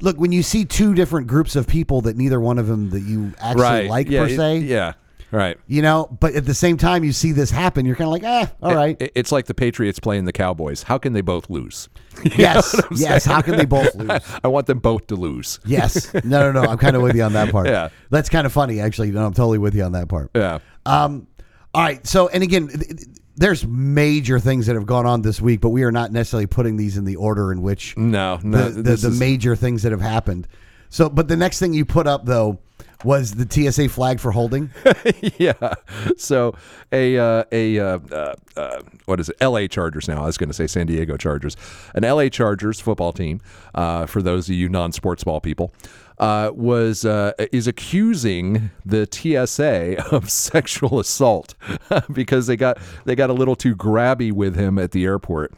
look 0.01 0.17
when 0.19 0.31
you 0.33 0.43
see 0.43 0.65
two 0.65 0.93
different 0.93 1.27
groups 1.27 1.55
of 1.55 1.67
people 1.67 2.01
that 2.01 2.17
neither 2.17 2.39
one 2.41 2.57
of 2.59 2.67
them 2.67 2.89
that 2.89 3.01
you 3.01 3.31
actually 3.39 3.87
like 3.87 4.09
yeah, 4.09 4.19
per 4.21 4.27
it- 4.27 4.35
se. 4.35 4.57
yeah, 4.59 4.93
Right. 5.35 5.57
You 5.67 5.81
know, 5.81 6.07
but 6.19 6.33
at 6.35 6.45
the 6.45 6.53
same 6.53 6.77
time, 6.77 7.03
you 7.03 7.11
see 7.11 7.31
this 7.33 7.51
happen, 7.51 7.85
you're 7.85 7.95
kind 7.95 8.07
of 8.07 8.13
like, 8.13 8.23
eh, 8.23 8.45
all 8.61 8.73
right. 8.73 8.95
It- 9.01 9.11
it's 9.15 9.31
like 9.31 9.45
the 9.47 9.53
Patriots 9.53 9.99
playing 9.99 10.25
the 10.25 10.31
Cowboys. 10.31 10.83
How 10.83 10.97
can 10.97 11.13
they 11.13 11.21
both 11.21 11.49
lose? 11.49 11.89
yes, 12.37 12.79
yes. 12.91 13.25
How 13.25 13.41
can 13.41 13.57
they 13.57 13.65
both 13.65 13.93
lose? 13.95 14.21
I 14.43 14.47
want 14.47 14.67
them 14.67 14.79
both 14.79 15.07
to 15.07 15.15
lose. 15.15 15.59
Yes. 15.65 16.13
No, 16.23 16.51
no, 16.51 16.61
no. 16.61 16.69
I'm 16.69 16.77
kind 16.77 16.95
of 16.95 17.01
with 17.01 17.15
you 17.15 17.23
on 17.23 17.33
that 17.33 17.51
part. 17.51 17.67
Yeah. 17.75 17.89
That's 18.09 18.29
kind 18.29 18.45
of 18.45 18.53
funny, 18.53 18.79
actually. 18.79 19.11
No, 19.11 19.25
I'm 19.25 19.33
totally 19.33 19.57
with 19.57 19.75
you 19.75 19.83
on 19.83 19.91
that 19.93 20.07
part. 20.07 20.31
Yeah. 20.35 20.59
Um, 20.85 21.27
all 21.73 21.81
right. 21.83 22.05
So, 22.07 22.29
and 22.29 22.41
again, 22.43 22.67
th- 22.69 22.79
th- 22.87 23.07
there's 23.35 23.67
major 23.67 24.39
things 24.39 24.67
that 24.67 24.75
have 24.75 24.85
gone 24.85 25.05
on 25.05 25.21
this 25.23 25.41
week, 25.41 25.59
but 25.59 25.69
we 25.69 25.83
are 25.83 25.91
not 25.91 26.13
necessarily 26.13 26.47
putting 26.47 26.77
these 26.77 26.95
in 26.95 27.03
the 27.03 27.17
order 27.17 27.51
in 27.51 27.61
which 27.61 27.97
No, 27.97 28.39
no. 28.43 28.69
the, 28.69 28.81
the, 28.81 28.81
the 28.95 29.07
is- 29.09 29.19
major 29.19 29.55
things 29.57 29.83
that 29.83 29.91
have 29.91 29.99
happened. 29.99 30.47
So, 30.89 31.09
but 31.09 31.27
the 31.27 31.35
next 31.35 31.59
thing 31.59 31.73
you 31.73 31.83
put 31.83 32.07
up 32.07 32.25
though 32.25 32.59
was 33.03 33.35
the 33.35 33.45
TSA 33.49 33.89
flag 33.89 34.19
for 34.19 34.31
holding. 34.31 34.71
yeah. 35.37 35.73
So 36.17 36.55
a 36.91 37.17
uh, 37.17 37.43
a 37.51 37.79
uh, 37.79 37.99
uh, 38.11 38.35
uh, 38.55 38.81
what 39.05 39.19
is 39.19 39.29
it? 39.29 39.37
L.A. 39.41 39.67
Chargers. 39.67 40.07
Now 40.07 40.23
I 40.23 40.25
was 40.25 40.37
going 40.37 40.49
to 40.49 40.53
say 40.53 40.67
San 40.67 40.87
Diego 40.87 41.17
Chargers. 41.17 41.57
An 41.93 42.03
L.A. 42.03 42.29
Chargers 42.29 42.79
football 42.79 43.13
team. 43.13 43.41
Uh, 43.73 44.05
for 44.05 44.21
those 44.21 44.49
of 44.49 44.55
you 44.55 44.69
non-sports 44.69 45.23
ball 45.23 45.41
people, 45.41 45.73
uh, 46.19 46.51
was 46.53 47.05
uh, 47.05 47.33
is 47.51 47.67
accusing 47.67 48.71
the 48.85 49.07
TSA 49.09 50.03
of 50.11 50.29
sexual 50.29 50.99
assault 50.99 51.55
because 52.13 52.47
they 52.47 52.55
got 52.55 52.77
they 53.05 53.15
got 53.15 53.29
a 53.29 53.33
little 53.33 53.55
too 53.55 53.75
grabby 53.75 54.31
with 54.31 54.55
him 54.55 54.79
at 54.79 54.91
the 54.91 55.05
airport. 55.05 55.53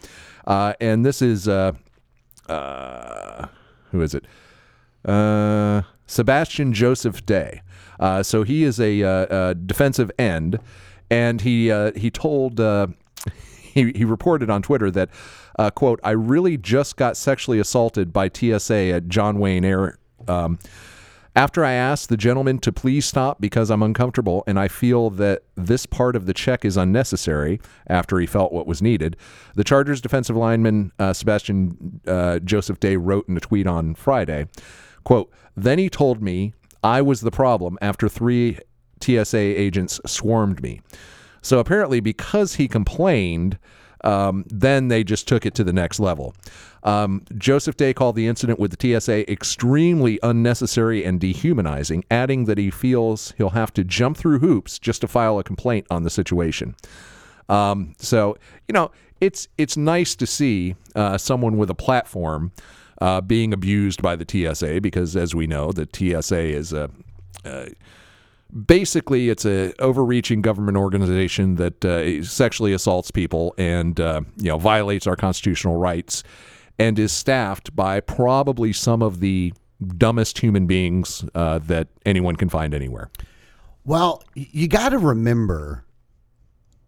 Uh, 0.46 0.74
and 0.80 1.06
this 1.06 1.22
is 1.22 1.48
uh, 1.48 1.74
uh, 2.48 3.48
who 3.92 4.02
is 4.02 4.16
it? 4.16 4.26
Uh, 5.06 5.84
Sebastian 6.08 6.74
Joseph 6.74 7.26
Day. 7.26 7.62
Uh, 8.00 8.24
so 8.24 8.44
he 8.44 8.64
is 8.64 8.80
a, 8.80 9.04
uh, 9.04 9.10
uh 9.10 9.54
defensive 9.54 10.12
end, 10.18 10.60
and 11.10 11.42
he 11.42 11.72
uh, 11.72 11.92
he 11.96 12.10
told 12.10 12.60
uh, 12.60 12.88
he 13.62 13.92
he 13.94 14.06
reported 14.06 14.50
on 14.50 14.62
Twitter 14.62 14.90
that 14.92 15.10
uh, 15.60 15.70
quote 15.70 16.00
I 16.04 16.12
really 16.12 16.58
just 16.58 16.96
got 16.96 17.18
sexually 17.18 17.60
assaulted 17.60 18.14
by 18.14 18.30
TSA 18.30 18.92
at 18.94 19.08
John 19.08 19.40
Wayne 19.40 19.66
Air. 19.66 19.98
Um, 20.28 20.60
after 21.36 21.64
I 21.64 21.74
asked 21.74 22.10
the 22.10 22.18
gentleman 22.18 22.58
to 22.60 22.72
please 22.72 23.06
stop 23.06 23.40
because 23.40 23.70
I'm 23.70 23.84
uncomfortable 23.84 24.44
and 24.48 24.60
I 24.60 24.68
feel 24.68 25.12
that 25.12 25.44
this 25.54 25.86
part 25.86 26.16
of 26.16 26.26
the 26.26 26.34
check 26.34 26.66
is 26.66 26.78
unnecessary, 26.78 27.62
after 27.86 28.18
he 28.18 28.26
felt 28.26 28.52
what 28.52 28.66
was 28.66 28.82
needed, 28.82 29.16
the 29.54 29.64
Chargers 29.64 30.02
defensive 30.02 30.36
lineman 30.36 30.92
uh, 30.98 31.14
Sebastian 31.14 32.02
Joseph 32.44 32.80
Day 32.80 32.98
wrote 32.98 33.30
in 33.30 33.38
a 33.38 33.40
tweet 33.40 33.68
on 33.68 33.94
Friday, 33.94 34.48
quote, 35.08 35.32
Then 35.56 35.80
he 35.80 35.90
told 35.90 36.22
me 36.22 36.54
I 36.84 37.02
was 37.02 37.22
the 37.22 37.32
problem 37.32 37.78
after 37.82 38.10
three 38.10 38.60
TSA 39.02 39.38
agents 39.38 40.02
swarmed 40.06 40.62
me. 40.62 40.82
So 41.42 41.60
apparently, 41.60 42.02
because 42.02 42.56
he 42.56 42.68
complained, 42.68 43.58
um, 44.04 44.44
then 44.50 44.90
they 44.90 45.06
just 45.06 45.26
took 45.26 45.46
it 45.46 45.56
to 45.56 45.64
the 45.64 45.72
next 45.72 46.02
level. 46.02 46.36
Um, 46.84 47.24
Joseph 47.38 47.78
Day 47.78 47.94
called 47.94 48.18
the 48.18 48.28
incident 48.28 48.60
with 48.60 48.78
the 48.78 49.00
TSA 49.00 49.32
extremely 49.32 50.20
unnecessary 50.24 51.06
and 51.06 51.22
dehumanizing, 51.22 52.04
adding 52.12 52.44
that 52.44 52.58
he 52.58 52.70
feels 52.70 53.34
he'll 53.38 53.52
have 53.52 53.74
to 53.76 53.86
jump 53.86 54.18
through 54.18 54.40
hoops 54.40 54.78
just 54.78 55.00
to 55.02 55.08
file 55.08 55.40
a 55.40 55.44
complaint 55.44 55.88
on 55.90 56.04
the 56.04 56.10
situation. 56.10 56.76
Um, 57.48 57.96
so 57.98 58.38
you 58.68 58.74
know, 58.74 58.92
it's 59.22 59.48
it's 59.58 59.78
nice 59.78 60.18
to 60.18 60.28
see 60.28 60.76
uh, 60.96 61.18
someone 61.18 61.56
with 61.56 61.70
a 61.70 61.76
platform 61.76 62.52
uh, 63.02 63.22
being 63.22 63.54
abused 63.54 64.02
by 64.02 64.16
the 64.16 64.26
TSA 64.28 64.82
because, 64.82 65.16
as 65.16 65.36
we 65.36 65.48
know, 65.48 65.72
the 65.72 65.88
TSA 65.92 66.40
is 66.40 66.74
a 66.74 66.90
basically 68.66 69.30
it's 69.30 69.46
a 69.46 69.74
overreaching 69.82 70.42
government 70.42 70.78
organization 70.78 71.56
that 71.56 71.84
uh, 71.84 72.24
sexually 72.24 72.74
assaults 72.74 73.12
people 73.12 73.54
and 73.58 74.00
uh, 74.00 74.22
you 74.38 74.50
know 74.50 74.58
violates 74.58 75.08
our 75.08 75.16
constitutional 75.16 75.78
rights 75.78 76.24
and 76.80 76.98
is 77.00 77.12
staffed 77.12 77.76
by 77.76 78.00
probably 78.00 78.72
some 78.72 79.02
of 79.02 79.20
the 79.20 79.54
dumbest 79.98 80.40
human 80.40 80.66
beings 80.68 81.26
uh, 81.36 81.60
that 81.60 81.88
anyone 82.06 82.36
can 82.36 82.50
find 82.50 82.74
anywhere. 82.74 83.10
Well, 83.84 84.24
you 84.34 84.68
got 84.68 84.90
to 84.90 84.98
remember 84.98 85.86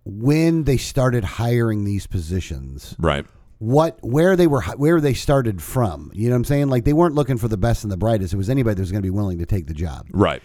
when 0.06 0.64
they 0.64 0.78
started 0.78 1.24
hiring 1.24 1.86
these 1.86 2.08
positions, 2.08 2.96
Right. 3.00 3.26
What 3.60 4.00
where 4.02 4.36
they 4.36 4.48
were 4.48 4.62
where 4.78 5.00
they 5.00 5.14
started 5.14 5.62
from. 5.62 6.12
You 6.14 6.30
know 6.30 6.34
what 6.34 6.38
I'm 6.38 6.44
saying? 6.46 6.70
Like 6.70 6.86
they 6.86 6.94
weren't 6.94 7.16
looking 7.16 7.38
for 7.38 7.48
the 7.48 7.58
best 7.58 7.84
and 7.84 7.92
the 7.92 7.98
brightest. 7.98 8.34
It 8.34 8.38
was 8.38 8.50
anybody 8.50 8.76
that 8.76 8.82
was 8.82 8.92
going 8.92 9.02
to 9.04 9.06
be 9.06 9.10
willing 9.12 9.38
to 9.40 9.46
take 9.46 9.68
the 9.68 9.74
job. 9.74 10.08
Right. 10.12 10.42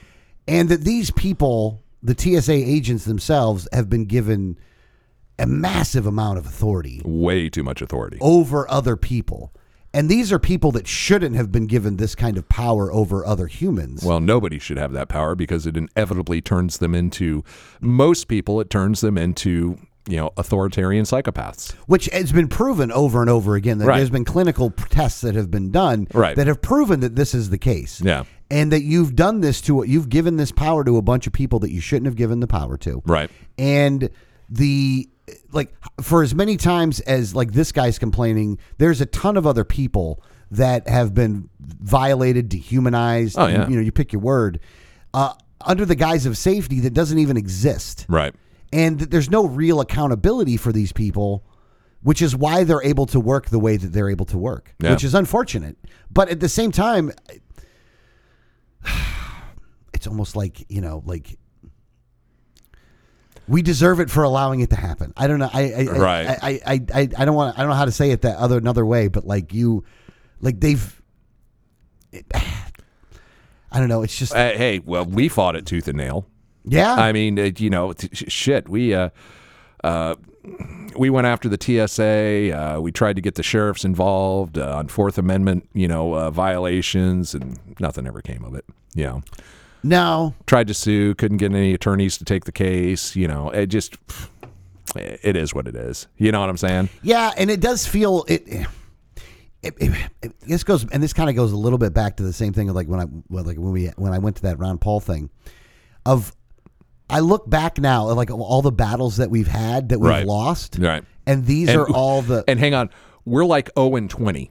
And 0.47 0.69
that 0.69 0.83
these 0.83 1.11
people, 1.13 1.83
the 2.03 2.15
TSA 2.19 2.53
agents 2.53 3.05
themselves, 3.05 3.67
have 3.73 3.89
been 3.89 4.05
given 4.05 4.59
a 5.39 5.47
massive 5.47 6.07
amount 6.07 6.39
of 6.39 6.47
authority 6.47 7.03
Way 7.05 7.49
too 7.49 7.63
much 7.63 7.81
authority. 7.83 8.19
over 8.21 8.71
other 8.71 8.97
people. 8.97 9.53
And 9.93 10.09
these 10.09 10.33
are 10.33 10.41
people 10.41 10.73
that 10.73 10.89
shouldn't 10.89 11.37
have 11.37 11.53
been 11.53 11.67
given 11.69 11.99
this 11.99 12.17
kind 12.17 12.37
of 12.37 12.49
power 12.49 12.93
over 12.93 13.25
other 13.25 13.47
humans. 13.47 14.05
Well, 14.05 14.19
nobody 14.19 14.59
should 14.59 14.77
have 14.77 14.93
that 14.93 15.09
power 15.09 15.37
because 15.37 15.67
it 15.69 15.77
inevitably 15.77 16.41
turns 16.41 16.79
them 16.79 16.97
into 16.97 17.45
most 17.81 18.27
people. 18.27 18.61
It 18.61 18.71
turns 18.71 19.01
them 19.03 19.17
into 19.17 19.79
you 20.09 20.17
know 20.17 20.31
authoritarian 20.37 21.05
psychopaths. 21.05 21.73
which 21.87 22.07
has 22.13 22.31
been 22.33 22.49
proven 22.49 22.93
over 22.93 23.21
and 23.21 23.31
over 23.31 23.55
again. 23.55 23.79
That 23.79 23.87
Right. 23.87 23.97
There's 23.99 24.11
been 24.11 24.25
clinical 24.25 24.71
tests 24.71 25.21
that 25.23 25.35
have 25.35 25.51
been 25.51 25.71
done 25.71 26.07
Right. 26.13 26.37
that 26.37 26.47
have 26.47 26.61
proven 26.61 27.01
that 27.01 27.17
this 27.17 27.35
is 27.35 27.51
the 27.51 27.59
case. 27.59 28.01
Yeah. 28.03 28.25
And 28.51 28.71
that 28.73 28.83
you've 28.83 29.17
done 29.17 29.41
this 29.41 29.61
to, 29.63 29.83
you've 29.87 30.11
given 30.11 30.37
this 30.37 30.53
power 30.53 30.85
to 30.85 30.99
a 30.99 31.03
bunch 31.03 31.27
of 31.27 31.33
people 31.33 31.59
that 31.61 31.71
you 31.71 31.81
shouldn't 31.81 32.05
have 32.07 32.17
given 32.17 32.41
the 32.41 32.47
power 32.47 32.77
to. 32.79 33.03
Right. 33.07 33.31
And 33.57 34.11
the, 34.51 35.09
like, 35.53 35.75
for 36.03 36.23
as 36.23 36.35
many 36.35 36.59
times 36.59 37.01
as, 37.01 37.35
like, 37.35 37.53
this 37.53 37.73
guy's 37.73 37.99
complaining, 37.99 38.59
there's 38.77 39.01
a 39.01 39.07
ton 39.07 39.39
of 39.39 39.47
other 39.47 39.65
people 39.65 40.23
that 40.51 40.87
have 40.89 41.15
been 41.15 41.49
violated, 41.61 42.51
dehumanized. 42.51 43.37
Oh, 43.39 43.47
yeah. 43.47 43.67
You 43.69 43.77
know, 43.77 43.83
you 43.83 43.91
pick 43.93 44.13
your 44.13 44.21
word, 44.21 44.61
uh, 45.15 45.33
under 45.67 45.87
the 45.87 45.95
guise 45.97 46.27
of 46.27 46.37
safety 46.37 46.81
that 46.81 46.93
doesn't 46.93 47.19
even 47.19 47.39
exist 47.39 48.05
Right. 48.09 48.35
And 48.75 49.01
there's 49.01 49.31
no 49.31 49.47
real 49.47 49.81
accountability 49.81 50.57
for 50.57 50.73
these 50.73 50.93
people 50.93 51.45
which 52.03 52.21
is 52.21 52.37
why 52.37 52.65
they're 52.65 52.83
able 52.83 53.07
to 53.07 53.19
work 53.19 53.47
the 53.47 53.59
way 53.59 53.79
that 53.79 53.89
they're 53.89 54.11
able 54.11 54.27
to 54.27 54.37
work 54.37 54.75
Yeah. 54.81 54.91
which 54.91 55.05
is 55.05 55.15
unfortunate 55.15 55.77
but 56.11 56.29
at 56.29 56.41
the 56.41 56.49
same 56.49 56.73
time 56.73 57.13
it's 59.95 60.07
almost 60.07 60.37
like 60.37 60.71
you 60.71 60.81
know 60.81 61.03
like 61.07 61.39
we 63.47 63.63
deserve 63.63 64.01
it 64.01 64.11
for 64.11 64.23
allowing 64.23 64.61
it 64.61 64.71
to 64.71 64.77
happen. 64.77 65.13
I 65.17 65.27
don't 65.27 65.39
know. 65.39 65.51
I 65.53 65.73
I 65.73 65.85
Right. 65.85 66.27
I 66.27 66.61
I, 66.65 66.81
I, 66.95 67.09
I, 67.19 67.25
don't 67.27 67.35
want. 67.35 67.59
I 67.59 67.61
don't 67.61 67.69
know 67.71 67.77
how 67.77 67.85
to 67.85 67.93
say 67.93 68.11
it 68.11 68.23
that 68.23 68.39
other 68.39 68.57
another 68.57 68.87
way. 68.87 69.09
But 69.09 69.27
like 69.27 69.53
you, 69.53 69.85
like 70.41 70.61
they've. 70.61 71.03
I 72.35 73.81
don't 73.81 73.89
know. 73.89 74.03
It's 74.03 74.17
just 74.17 74.33
Uh, 74.35 74.53
hey, 74.53 74.79
well, 74.79 75.05
we 75.05 75.29
fought 75.29 75.57
it 75.57 75.67
tooth 75.67 75.89
and 75.89 75.99
nail. 75.99 76.27
Yeah. 76.65 76.95
I 76.95 77.13
mean, 77.13 77.39
it, 77.39 77.61
you 77.61 77.71
know, 77.71 77.93
sh- 78.13 78.25
shit. 78.29 78.69
We 78.69 78.95
uh, 78.95 79.11
uh, 79.83 80.15
we 80.97 81.11
went 81.11 81.27
after 81.27 81.49
the 81.49 81.59
TSA. 81.61 82.53
Uh, 82.57 82.81
we 82.81 82.93
tried 82.93 83.17
to 83.17 83.23
get 83.23 83.35
the 83.35 83.43
sheriffs 83.43 83.85
involved 83.85 84.59
uh, 84.59 84.77
on 84.77 84.89
Fourth 84.89 85.19
Amendment, 85.19 85.69
you 85.75 85.89
know, 85.89 86.15
uh, 86.15 86.31
violations, 86.31 87.35
and 87.35 87.59
nothing 87.81 88.07
ever 88.07 88.21
came 88.23 88.45
of 88.45 88.55
it. 88.55 88.65
You 88.95 89.05
know, 89.05 89.23
no. 89.83 90.35
tried 90.47 90.69
to 90.69 90.75
sue, 90.75 91.15
couldn't 91.17 91.39
get 91.39 91.53
any 91.53 91.75
attorneys 91.75 92.17
to 92.19 92.25
take 92.25 92.45
the 92.45 92.53
case. 92.53 93.17
You 93.17 93.27
know, 93.29 93.51
it 93.51 93.67
just 93.67 93.97
it 94.97 95.37
is 95.37 95.53
what 95.55 95.67
it 95.67 95.75
is. 95.75 96.07
You 96.17 96.31
know 96.33 96.41
what 96.41 96.49
I'm 96.49 96.57
saying? 96.57 96.89
Yeah, 97.03 97.33
and 97.37 97.51
it 97.51 97.61
does 97.61 97.87
feel 97.87 98.25
it. 98.29 98.43
It, 99.63 99.75
it, 99.79 100.11
it- 100.23 100.41
this 100.47 100.63
goes, 100.63 100.87
and 100.91 101.03
this 101.03 101.13
kind 101.15 101.31
of 101.31 101.37
goes 101.37 101.53
a 101.53 101.57
little 101.57 101.79
bit 101.79 101.95
back 101.95 102.17
to 102.19 102.23
the 102.23 102.33
same 102.35 102.53
thing 102.53 102.69
of 102.69 102.77
like 102.77 102.87
when 102.87 103.01
I, 103.01 103.07
well, 103.31 103.45
like 103.45 103.57
when 103.57 103.73
we, 103.73 103.87
when 103.97 104.13
I 104.13 104.19
went 104.19 104.37
to 104.37 104.43
that 104.43 104.59
Ron 104.59 104.77
Paul 104.79 105.01
thing, 105.01 105.31
of, 106.05 106.35
I 107.15 107.21
look 107.21 107.49
back 107.49 107.79
now 107.79 108.11
at 108.11 108.17
like 108.17 108.31
all 108.31 108.61
the 108.63 108.73
battles 108.73 109.17
that 109.19 109.31
we've 109.31 109.47
had 109.49 109.89
that 109.91 110.01
we've 110.01 110.09
Right. 110.11 110.27
lost, 110.27 110.79
Right. 110.81 111.05
and 111.27 111.47
these 111.47 111.71
are 111.71 111.89
all 111.89 112.23
the, 112.23 112.43
And 112.49 112.59
hang 112.59 112.75
on, 112.75 112.91
we're 113.25 113.45
like 113.45 113.71
0 113.79 113.95
and 113.97 114.11
20. 114.11 114.51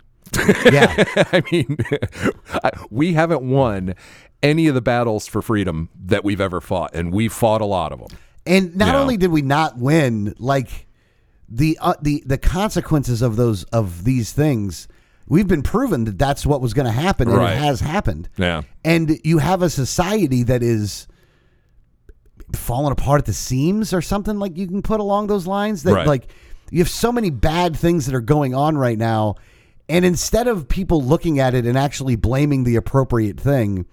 yeah, 0.71 1.03
I 1.33 1.43
mean, 1.51 1.77
I- 2.63 2.71
we 2.89 3.13
haven't 3.13 3.41
won 3.43 3.95
any 4.41 4.67
of 4.67 4.75
the 4.75 4.81
battles 4.81 5.27
for 5.27 5.41
freedom 5.41 5.89
that 6.05 6.23
we've 6.23 6.41
ever 6.41 6.61
fought, 6.61 6.91
and 6.95 7.11
we've 7.13 7.33
fought 7.33 7.61
a 7.61 7.65
lot 7.65 7.91
of 7.91 7.99
them. 7.99 8.17
and 8.45 8.75
not 8.75 8.89
Yeah. 8.95 9.01
only 9.01 9.17
did 9.17 9.31
we 9.31 9.41
not 9.41 9.77
win, 9.77 10.33
like 10.39 10.87
the 11.49 11.77
uh, 11.81 11.93
the 12.01 12.23
the 12.25 12.37
consequences 12.37 13.21
of 13.21 13.35
those 13.35 13.63
of 13.65 14.05
these 14.05 14.31
things, 14.31 14.87
we've 15.27 15.47
been 15.47 15.61
proven 15.63 16.05
that 16.05 16.17
that's 16.17 16.45
what 16.45 16.61
was 16.61 16.73
going 16.73 16.85
to 16.87 16.91
happen, 16.91 17.27
and 17.27 17.37
Right. 17.37 17.53
it 17.53 17.59
has 17.59 17.81
happened. 17.81 18.29
Yeah. 18.37 18.61
and 18.85 19.19
you 19.23 19.37
have 19.39 19.61
a 19.61 19.69
society 19.69 20.43
that 20.43 20.63
is 20.63 21.07
falling 22.53 22.91
apart 22.91 23.19
at 23.19 23.25
the 23.25 23.33
seams 23.33 23.93
or 23.93 24.01
something 24.01 24.37
like 24.39 24.57
you 24.57 24.67
can 24.67 24.81
put 24.81 24.99
along 24.99 25.27
those 25.27 25.47
lines 25.47 25.83
that 25.83 25.93
Right. 25.93 26.07
like 26.07 26.27
you 26.71 26.79
have 26.79 26.89
so 26.89 27.11
many 27.11 27.29
bad 27.29 27.75
things 27.75 28.05
that 28.05 28.15
are 28.15 28.21
going 28.21 28.53
on 28.55 28.77
right 28.77 28.97
now 28.97 29.35
and 29.89 30.05
instead 30.05 30.47
of 30.47 30.67
people 30.67 31.03
looking 31.03 31.39
at 31.39 31.53
it 31.53 31.65
and 31.65 31.77
actually 31.77 32.15
blaming 32.15 32.63
the 32.63 32.75
appropriate 32.75 33.39
thing 33.39 33.85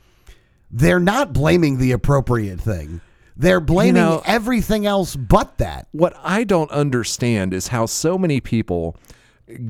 they're 0.71 1.01
not 1.01 1.33
blaming 1.33 1.79
the 1.79 1.93
appropriate 1.93 2.61
thing 2.61 3.01
They're 3.37 3.61
blaming 3.61 3.95
know- 3.95 4.23
everything 4.27 4.85
else 4.87 5.17
but 5.17 5.57
that. 5.59 5.89
What 5.93 6.15
I 6.23 6.45
don't 6.45 6.71
understand 6.71 7.55
is 7.55 7.69
how 7.69 7.87
so 7.87 8.19
many 8.19 8.39
people 8.41 8.97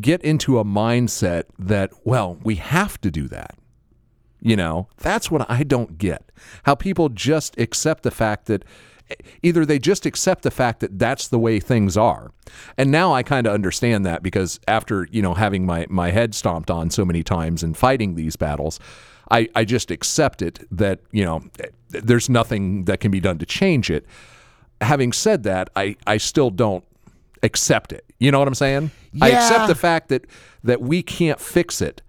get 0.00 0.20
into 0.22 0.58
a 0.58 0.64
mindset 0.64 1.44
that, 1.58 1.90
well, 2.04 2.36
we 2.42 2.56
have 2.56 3.00
to 3.02 3.10
do 3.12 3.28
that. 3.28 3.54
You 4.40 4.56
know, 4.56 4.88
that's 4.98 5.30
what 5.30 5.48
I 5.50 5.62
don't 5.62 5.98
get. 5.98 6.32
How 6.64 6.74
people 6.74 7.08
just 7.08 7.58
accept 7.58 8.02
the 8.02 8.10
fact 8.10 8.46
that 8.46 8.64
either 9.42 9.66
they 9.66 9.78
just 9.78 10.06
accept 10.06 10.42
the 10.42 10.50
fact 10.50 10.80
that 10.80 10.98
that's 10.98 11.28
the 11.28 11.38
way 11.38 11.60
things 11.60 11.96
are. 11.96 12.32
And 12.78 12.90
now 12.90 13.12
I 13.12 13.22
kind 13.22 13.46
of 13.46 13.52
understand 13.52 14.06
that 14.06 14.22
because 14.22 14.60
after, 14.68 15.08
you 15.10 15.20
know, 15.20 15.34
having 15.34 15.66
my, 15.66 15.86
my 15.90 16.10
head 16.10 16.34
stomped 16.34 16.70
on 16.70 16.90
so 16.90 17.04
many 17.04 17.22
times 17.22 17.62
and 17.62 17.76
fighting 17.76 18.14
these 18.14 18.36
battles, 18.36 18.78
I, 19.30 19.48
I 19.54 19.64
just 19.64 19.90
accept 19.90 20.42
it 20.42 20.66
that, 20.70 21.00
you 21.12 21.24
know, 21.24 21.42
there's 21.88 22.28
nothing 22.28 22.84
that 22.84 23.00
can 23.00 23.10
be 23.10 23.20
done 23.20 23.38
to 23.38 23.46
change 23.46 23.90
it. 23.90 24.06
Having 24.80 25.12
said 25.12 25.42
that, 25.42 25.70
I, 25.76 25.96
I 26.06 26.16
still 26.16 26.50
don't 26.50 26.84
accept 27.42 27.92
it. 27.92 28.04
You 28.18 28.30
know 28.30 28.38
what 28.38 28.48
I'm 28.48 28.54
saying? 28.54 28.90
I 29.20 29.30
accept 29.30 29.68
the 29.68 29.74
fact 29.74 30.08
that 30.08 30.26
that 30.62 30.80
we 30.80 31.02
can't 31.02 31.40
fix 31.40 31.80
it, 31.80 32.02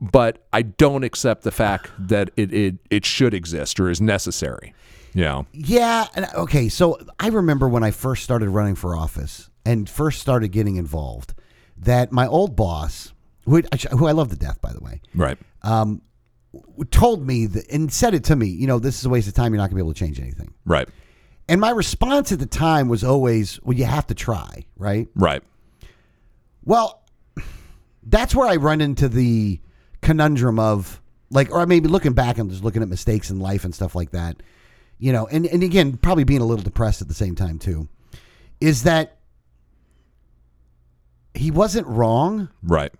but 0.00 0.46
I 0.52 0.62
don't 0.62 1.04
accept 1.04 1.42
the 1.42 1.50
fact 1.50 1.90
that 1.98 2.30
it 2.36 2.52
it, 2.52 2.76
it 2.90 3.04
should 3.04 3.34
exist 3.34 3.78
or 3.80 3.90
is 3.90 4.00
necessary. 4.00 4.74
Yeah. 5.14 5.42
Yeah. 5.52 6.06
Okay. 6.34 6.68
So 6.68 6.98
I 7.20 7.28
remember 7.28 7.68
when 7.68 7.84
I 7.84 7.92
first 7.92 8.24
started 8.24 8.48
running 8.50 8.74
for 8.74 8.96
office 8.96 9.48
and 9.64 9.88
first 9.88 10.20
started 10.20 10.48
getting 10.48 10.76
involved, 10.76 11.34
that 11.76 12.10
my 12.10 12.26
old 12.26 12.56
boss, 12.56 13.12
who, 13.44 13.62
who 13.92 14.06
I 14.06 14.12
love 14.12 14.30
to 14.30 14.36
death, 14.36 14.60
by 14.60 14.72
the 14.72 14.80
way, 14.80 15.00
Right. 15.14 15.38
Um, 15.62 16.02
told 16.90 17.26
me 17.26 17.46
that, 17.46 17.70
and 17.70 17.92
said 17.92 18.14
it 18.14 18.24
to 18.24 18.36
me, 18.36 18.46
you 18.48 18.66
know, 18.66 18.78
this 18.78 18.98
is 18.98 19.04
a 19.06 19.08
waste 19.08 19.28
of 19.28 19.34
time. 19.34 19.52
You're 19.52 19.58
not 19.58 19.70
going 19.70 19.70
to 19.70 19.76
be 19.76 19.80
able 19.82 19.94
to 19.94 19.98
change 19.98 20.20
anything. 20.20 20.52
Right. 20.64 20.88
And 21.48 21.60
my 21.60 21.70
response 21.70 22.32
at 22.32 22.38
the 22.38 22.46
time 22.46 22.88
was 22.88 23.04
always, 23.04 23.60
well, 23.62 23.76
you 23.76 23.84
have 23.84 24.06
to 24.08 24.14
try, 24.14 24.64
right? 24.76 25.08
Right. 25.14 25.42
Well, 26.64 27.02
that's 28.02 28.34
where 28.34 28.48
I 28.48 28.56
run 28.56 28.80
into 28.80 29.08
the 29.08 29.60
conundrum 30.04 30.58
of 30.58 31.00
like, 31.30 31.50
or 31.50 31.66
maybe 31.66 31.88
looking 31.88 32.12
back 32.12 32.38
and 32.38 32.48
just 32.50 32.62
looking 32.62 32.82
at 32.82 32.88
mistakes 32.88 33.30
in 33.30 33.40
life 33.40 33.64
and 33.64 33.74
stuff 33.74 33.94
like 33.96 34.10
that, 34.12 34.42
you 34.98 35.12
know, 35.12 35.26
and, 35.26 35.46
and 35.46 35.62
again, 35.62 35.96
probably 35.96 36.22
being 36.24 36.40
a 36.40 36.44
little 36.44 36.62
depressed 36.62 37.02
at 37.02 37.08
the 37.08 37.14
same 37.14 37.34
time 37.34 37.58
too, 37.58 37.88
is 38.60 38.84
that 38.84 39.16
he 41.34 41.50
wasn't 41.50 41.86
wrong, 41.86 42.48
Right. 42.62 42.92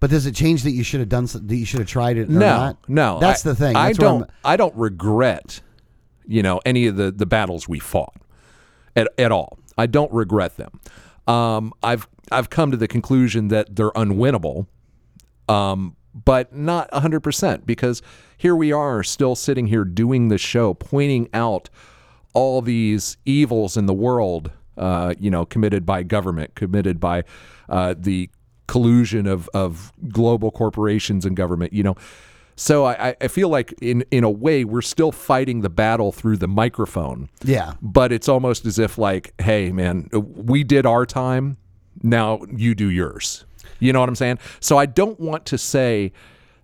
but 0.00 0.10
does 0.10 0.26
it 0.26 0.34
change 0.34 0.62
that 0.64 0.72
you 0.72 0.82
should 0.84 1.00
have 1.00 1.08
done, 1.08 1.24
that 1.26 1.56
you 1.56 1.64
should 1.64 1.80
have 1.80 1.88
tried 1.88 2.18
it 2.18 2.28
or 2.28 2.32
No. 2.32 2.38
not? 2.40 2.78
No. 2.88 3.18
That's 3.20 3.46
I- 3.46 3.50
the 3.50 3.54
thing. 3.54 3.76
I 3.76 3.86
That's 3.88 4.00
I'm- 4.00 4.18
don't 4.18 4.30
I 4.44 4.56
don't 4.56 4.74
regret, 4.76 5.60
you 6.26 6.42
know, 6.42 6.60
any 6.66 6.86
of 6.86 6.96
the 6.96 7.10
the 7.10 7.26
battles 7.26 7.68
we 7.68 7.78
fought 7.78 8.14
at 8.94 9.08
at 9.18 9.32
all. 9.32 9.58
I 9.78 9.86
don't 9.86 10.12
regret 10.12 10.56
them. 10.56 10.80
Um, 11.26 11.72
I've 11.82 12.06
I've 12.30 12.50
come 12.50 12.70
to 12.70 12.76
the 12.76 12.88
conclusion 12.88 13.48
that 13.48 13.74
they're 13.76 13.90
unwinnable. 13.92 14.66
Um, 15.48 15.96
but 16.14 16.54
not 16.54 16.90
100% 16.92 17.66
because 17.66 18.00
here 18.36 18.54
we 18.54 18.72
are 18.72 19.02
still 19.02 19.34
sitting 19.34 19.66
here 19.66 19.84
doing 19.84 20.28
the 20.28 20.38
show 20.38 20.74
pointing 20.74 21.28
out 21.34 21.68
all 22.34 22.62
these 22.62 23.16
evils 23.24 23.76
in 23.76 23.86
the 23.86 23.94
world 23.94 24.50
uh, 24.76 25.14
you 25.18 25.30
know 25.30 25.44
committed 25.44 25.86
by 25.86 26.02
government 26.02 26.54
committed 26.54 26.98
by 26.98 27.22
uh, 27.68 27.94
the 27.96 28.28
collusion 28.66 29.26
of, 29.26 29.48
of 29.54 29.92
global 30.08 30.50
corporations 30.50 31.24
and 31.24 31.36
government 31.36 31.72
you 31.72 31.82
know. 31.82 31.96
So 32.56 32.86
I, 32.86 33.16
I 33.20 33.26
feel 33.28 33.48
like 33.48 33.74
in, 33.82 34.04
in 34.12 34.22
a 34.22 34.30
way 34.30 34.64
we're 34.64 34.82
still 34.82 35.10
fighting 35.10 35.62
the 35.62 35.68
battle 35.68 36.12
through 36.12 36.36
the 36.36 36.46
microphone. 36.46 37.28
Yeah. 37.42 37.74
but 37.82 38.12
it's 38.12 38.28
almost 38.28 38.64
as 38.64 38.78
if 38.78 38.98
like 38.98 39.32
hey 39.40 39.70
man 39.70 40.08
we 40.12 40.64
did 40.64 40.86
our 40.86 41.06
time 41.06 41.56
now 42.02 42.40
you 42.54 42.74
do 42.74 42.90
yours 42.90 43.43
you 43.80 43.92
know 43.92 44.00
what 44.00 44.08
i'm 44.08 44.14
saying? 44.14 44.38
So 44.60 44.78
i 44.78 44.86
don't 44.86 45.18
want 45.20 45.46
to 45.46 45.58
say 45.58 46.12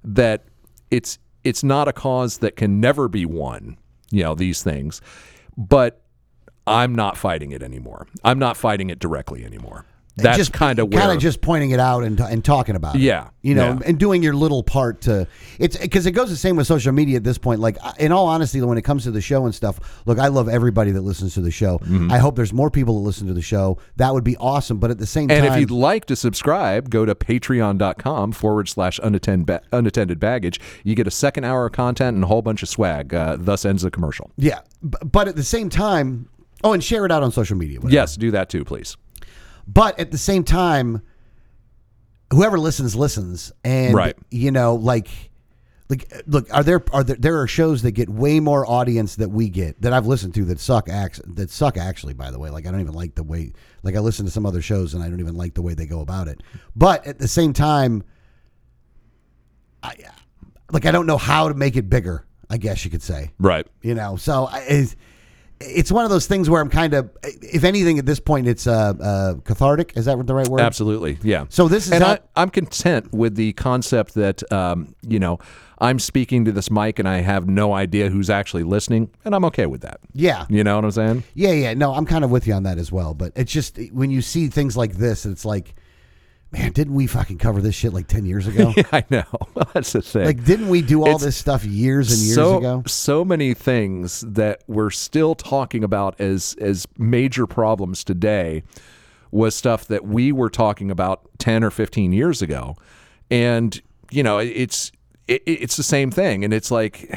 that 0.05 0.44
it's 0.90 1.18
it's 1.44 1.62
not 1.62 1.88
a 1.88 1.92
cause 1.92 2.38
that 2.38 2.57
can 2.57 2.81
never 2.81 3.09
be 3.09 3.25
won 3.27 3.77
you 4.11 4.23
know 4.23 4.35
these 4.35 4.62
things 4.62 5.01
but 5.57 6.03
i'm 6.66 6.94
not 6.94 7.16
fighting 7.16 7.51
it 7.53 7.62
anymore. 7.62 8.07
I'm 8.25 8.38
not 8.38 8.57
fighting 8.57 8.90
it 8.90 8.99
directly 8.99 9.44
anymore 9.44 9.85
that's 10.22 10.38
just 10.38 10.52
kind 10.52 10.78
of 10.78 10.92
where 10.92 11.00
kind 11.00 11.12
of 11.12 11.18
just 11.18 11.40
pointing 11.40 11.70
it 11.70 11.80
out 11.80 12.04
and, 12.04 12.18
and 12.20 12.44
talking 12.44 12.76
about 12.76 12.96
it. 12.96 13.00
Yeah, 13.00 13.28
you 13.42 13.54
know, 13.54 13.78
yeah. 13.80 13.87
and 13.87 13.98
doing 13.98 14.22
your 14.22 14.35
little 14.35 14.62
part 14.62 15.02
to 15.02 15.26
it's 15.59 15.76
because 15.76 16.06
it 16.06 16.12
goes 16.12 16.30
the 16.30 16.37
same 16.37 16.56
with 16.56 16.66
social 16.66 16.92
media 16.92 17.16
at 17.16 17.24
this 17.24 17.38
point. 17.38 17.61
Like, 17.61 17.78
in 17.98 18.12
all 18.12 18.26
honesty, 18.26 18.61
when 18.61 18.78
it 18.78 18.83
comes 18.83 19.04
to 19.04 19.11
the 19.11 19.20
show 19.20 19.44
and 19.44 19.54
stuff, 19.54 20.02
look, 20.06 20.18
I 20.18 20.28
love 20.28 20.48
everybody 20.48 20.90
that 20.92 21.00
listens 21.02 21.35
to 21.35 21.40
the 21.40 21.50
show. 21.50 21.78
Mm-hmm. 21.78 22.11
I 22.11 22.18
hope 22.18 22.37
there's 22.37 22.52
more 22.52 22.70
people 22.70 22.94
that 23.00 23.06
listen 23.06 23.26
to 23.28 23.35
the 23.35 23.42
show. 23.42 23.78
That 23.96 24.12
would 24.12 24.24
be 24.24 24.37
awesome. 24.37 24.78
But 24.78 24.90
at 24.90 24.98
the 24.98 25.06
same 25.06 25.30
And 25.30 25.44
time, 25.44 25.52
if 25.52 25.61
you'd 25.61 25.70
like 25.70 26.04
to 26.06 26.16
subscribe, 26.16 26.90
go 26.90 27.04
to 27.04 27.14
patreon.com 27.14 28.33
forward 28.33 28.68
slash 28.68 28.98
unattended, 29.02 29.61
unattended 29.72 30.20
baggage. 30.20 30.61
You 30.85 30.94
get 30.94 31.06
a 31.06 31.11
second 31.11 31.44
hour 31.44 31.66
of 31.66 31.72
content 31.72 32.14
and 32.14 32.24
a 32.24 32.26
whole 32.26 32.42
bunch 32.42 32.62
of 32.62 32.68
swag. 32.68 33.14
Uh, 33.14 33.37
thus 33.38 33.64
ends 33.64 33.83
the 33.83 33.90
commercial. 33.90 34.30
yeah, 34.37 34.61
but 34.83 35.28
at 35.28 35.37
the 35.37 35.44
same 35.44 35.68
time, 35.68 36.28
oh, 36.64 36.72
and 36.72 36.83
share 36.83 37.04
it 37.04 37.12
out 37.12 37.22
on 37.22 37.33
social 37.33 37.56
media. 37.56 37.78
whatever. 37.78 37.94
Yes, 37.94 38.16
do 38.16 38.30
that 38.30 38.48
too, 38.48 38.64
please. 38.64 38.96
But 39.72 39.98
at 40.00 40.11
the 40.11 40.18
same 40.18 40.42
time, 40.44 41.02
whoever 42.33 42.59
listens 42.59 42.96
listens, 42.96 43.52
and 43.62 43.94
Right. 43.94 44.16
you 44.30 44.50
know, 44.50 44.74
like, 44.74 45.09
like, 45.88 46.12
look, 46.26 46.46
are 46.52 46.62
there 46.62 46.83
are 46.92 47.04
there, 47.04 47.16
there 47.16 47.40
are 47.40 47.46
shows 47.46 47.83
that 47.83 47.92
get 47.92 48.09
way 48.09 48.40
more 48.40 48.64
audience 48.68 49.16
that 49.16 49.28
we 49.30 49.48
get 49.48 49.80
that 49.83 49.92
I've 49.92 50.06
listened 50.06 50.35
to 50.35 50.44
that 50.46 50.59
suck 50.61 50.88
acts 50.88 51.20
that 51.26 51.50
suck 51.50 51.76
actually. 51.76 52.14
By 52.14 52.30
the 52.30 52.38
way, 52.38 52.50
like 52.50 52.66
I 52.66 52.70
don't 52.70 52.80
even 52.80 52.94
like 52.94 53.14
the 53.16 53.22
way 53.22 53.52
like 53.83 53.94
I 53.96 54.00
listen 54.00 54.24
to 54.24 54.30
some 54.30 54.46
other 54.46 54.62
shows 54.62 54.94
and 54.94 55.02
I 55.02 55.09
don't 55.09 55.20
even 55.20 55.37
like 55.37 55.54
the 55.54 55.62
way 55.62 55.74
they 55.74 55.87
go 55.87 56.00
about 56.00 56.26
it. 56.28 56.42
But 56.76 57.06
at 57.06 57.18
the 57.18 57.28
same 57.28 57.52
time, 57.52 58.02
I 59.83 59.94
like 60.72 60.87
I 60.87 60.90
don't 60.92 61.06
know 61.06 61.18
how 61.18 61.48
to 61.48 61.54
make 61.54 61.76
it 61.76 61.88
bigger. 61.90 62.24
I 62.48 62.56
guess 62.56 62.85
you 62.85 62.90
could 62.90 63.02
say 63.02 63.30
Right. 63.38 63.66
you 63.83 63.94
know 63.94 64.16
so 64.16 64.46
I- 64.46 64.87
it's, 65.61 65.92
one 65.92 66.05
of 66.05 66.11
those 66.11 66.27
things 66.27 66.49
where 66.49 66.61
i'm 66.61 66.70
kind 66.70 66.94
of 66.94 67.11
if 67.23 67.64
anything 67.64 67.99
at 67.99 68.07
this 68.07 68.20
point 68.20 68.46
it's 68.49 68.66
uh, 68.66 68.94
uh 69.01 69.35
cathartic 69.44 69.92
is 69.96 70.05
that 70.07 70.27
the 70.27 70.35
right 70.35 70.49
word 70.49 70.61
Absolutely. 70.61 71.18
Yeah. 71.23 71.46
So 71.49 71.68
this 71.68 71.87
is 71.87 71.92
and 71.92 72.05
I, 72.05 72.18
I'm 72.37 72.51
content 72.51 73.12
with 73.12 73.35
the 73.35 73.53
concept 73.55 74.14
that, 74.14 74.51
um, 74.53 74.94
you 75.07 75.18
know, 75.18 75.38
I'm 75.79 75.99
speaking 75.99 76.44
to 76.44 76.53
this 76.53 76.70
mic 76.70 76.99
and 76.99 77.09
I 77.09 77.23
have 77.23 77.49
no 77.49 77.73
idea 77.73 78.11
who's 78.11 78.29
actually 78.29 78.62
listening, 78.64 79.11
and 79.25 79.35
I'm 79.35 79.44
okay 79.46 79.66
with 79.66 79.81
that. 79.81 80.01
yeah 80.12 80.46
You 80.49 80.62
know 80.62 80.77
what 80.77 80.85
I'm 80.85 80.90
saying? 80.90 81.25
yeah 81.35 81.53
yeah 81.53 81.75
no 81.75 81.94
i'm 81.94 82.07
kind 82.07 82.25
of 82.25 82.31
with 82.31 82.46
you 82.46 82.55
on 82.55 82.64
that 82.64 82.79
as 82.79 82.92
well 82.92 83.14
but 83.14 83.33
it's 83.37 83.53
just 83.53 83.79
when 83.92 84.11
you 84.11 84.23
see 84.23 84.49
things 84.49 84.77
like 84.77 84.94
this 84.94 85.25
it's 85.27 85.44
like 85.44 85.75
man 86.52 86.72
didn't 86.72 86.94
we 86.94 87.06
fucking 87.06 87.38
cover 87.38 87.60
this 87.60 87.74
shit 87.74 87.92
like 87.92 88.06
10 88.06 88.24
years 88.24 88.46
ago 88.46 88.72
I 88.92 89.04
know. 89.10 89.24
That's 89.74 89.92
the 89.92 90.02
thing. 90.02 90.24
like 90.24 90.44
didn't 90.44 90.68
we 90.68 90.82
do 90.82 91.02
all 91.02 91.14
It's 91.14 91.24
this 91.24 91.36
stuff 91.36 91.64
years 91.64 92.10
and 92.10 92.20
years 92.20 92.34
so, 92.34 92.58
ago 92.58 92.82
So 92.86 93.24
many 93.24 93.54
things 93.54 94.20
that 94.22 94.62
we're 94.66 94.90
still 94.90 95.34
talking 95.34 95.84
about 95.84 96.20
as 96.20 96.56
as 96.60 96.86
major 96.98 97.46
problems 97.46 98.04
today 98.04 98.62
was 99.30 99.54
stuff 99.54 99.86
that 99.86 100.04
we 100.04 100.32
were 100.32 100.50
talking 100.50 100.90
about 100.90 101.22
10 101.38 101.62
or 101.62 101.70
15 101.70 102.12
years 102.12 102.42
ago. 102.42 102.76
And 103.30 103.80
you 104.10 104.22
know, 104.22 104.38
it's 104.38 104.90
it, 105.28 105.42
it's 105.46 105.76
the 105.76 105.84
same 105.84 106.10
thing 106.10 106.44
and 106.44 106.52
it's 106.52 106.70
like 106.70 107.16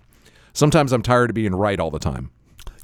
sometimes 0.52 0.92
I'm 0.92 1.02
tired 1.02 1.30
of 1.30 1.34
being 1.34 1.54
right 1.54 1.78
all 1.78 1.90
the 1.90 2.00
time. 2.00 2.30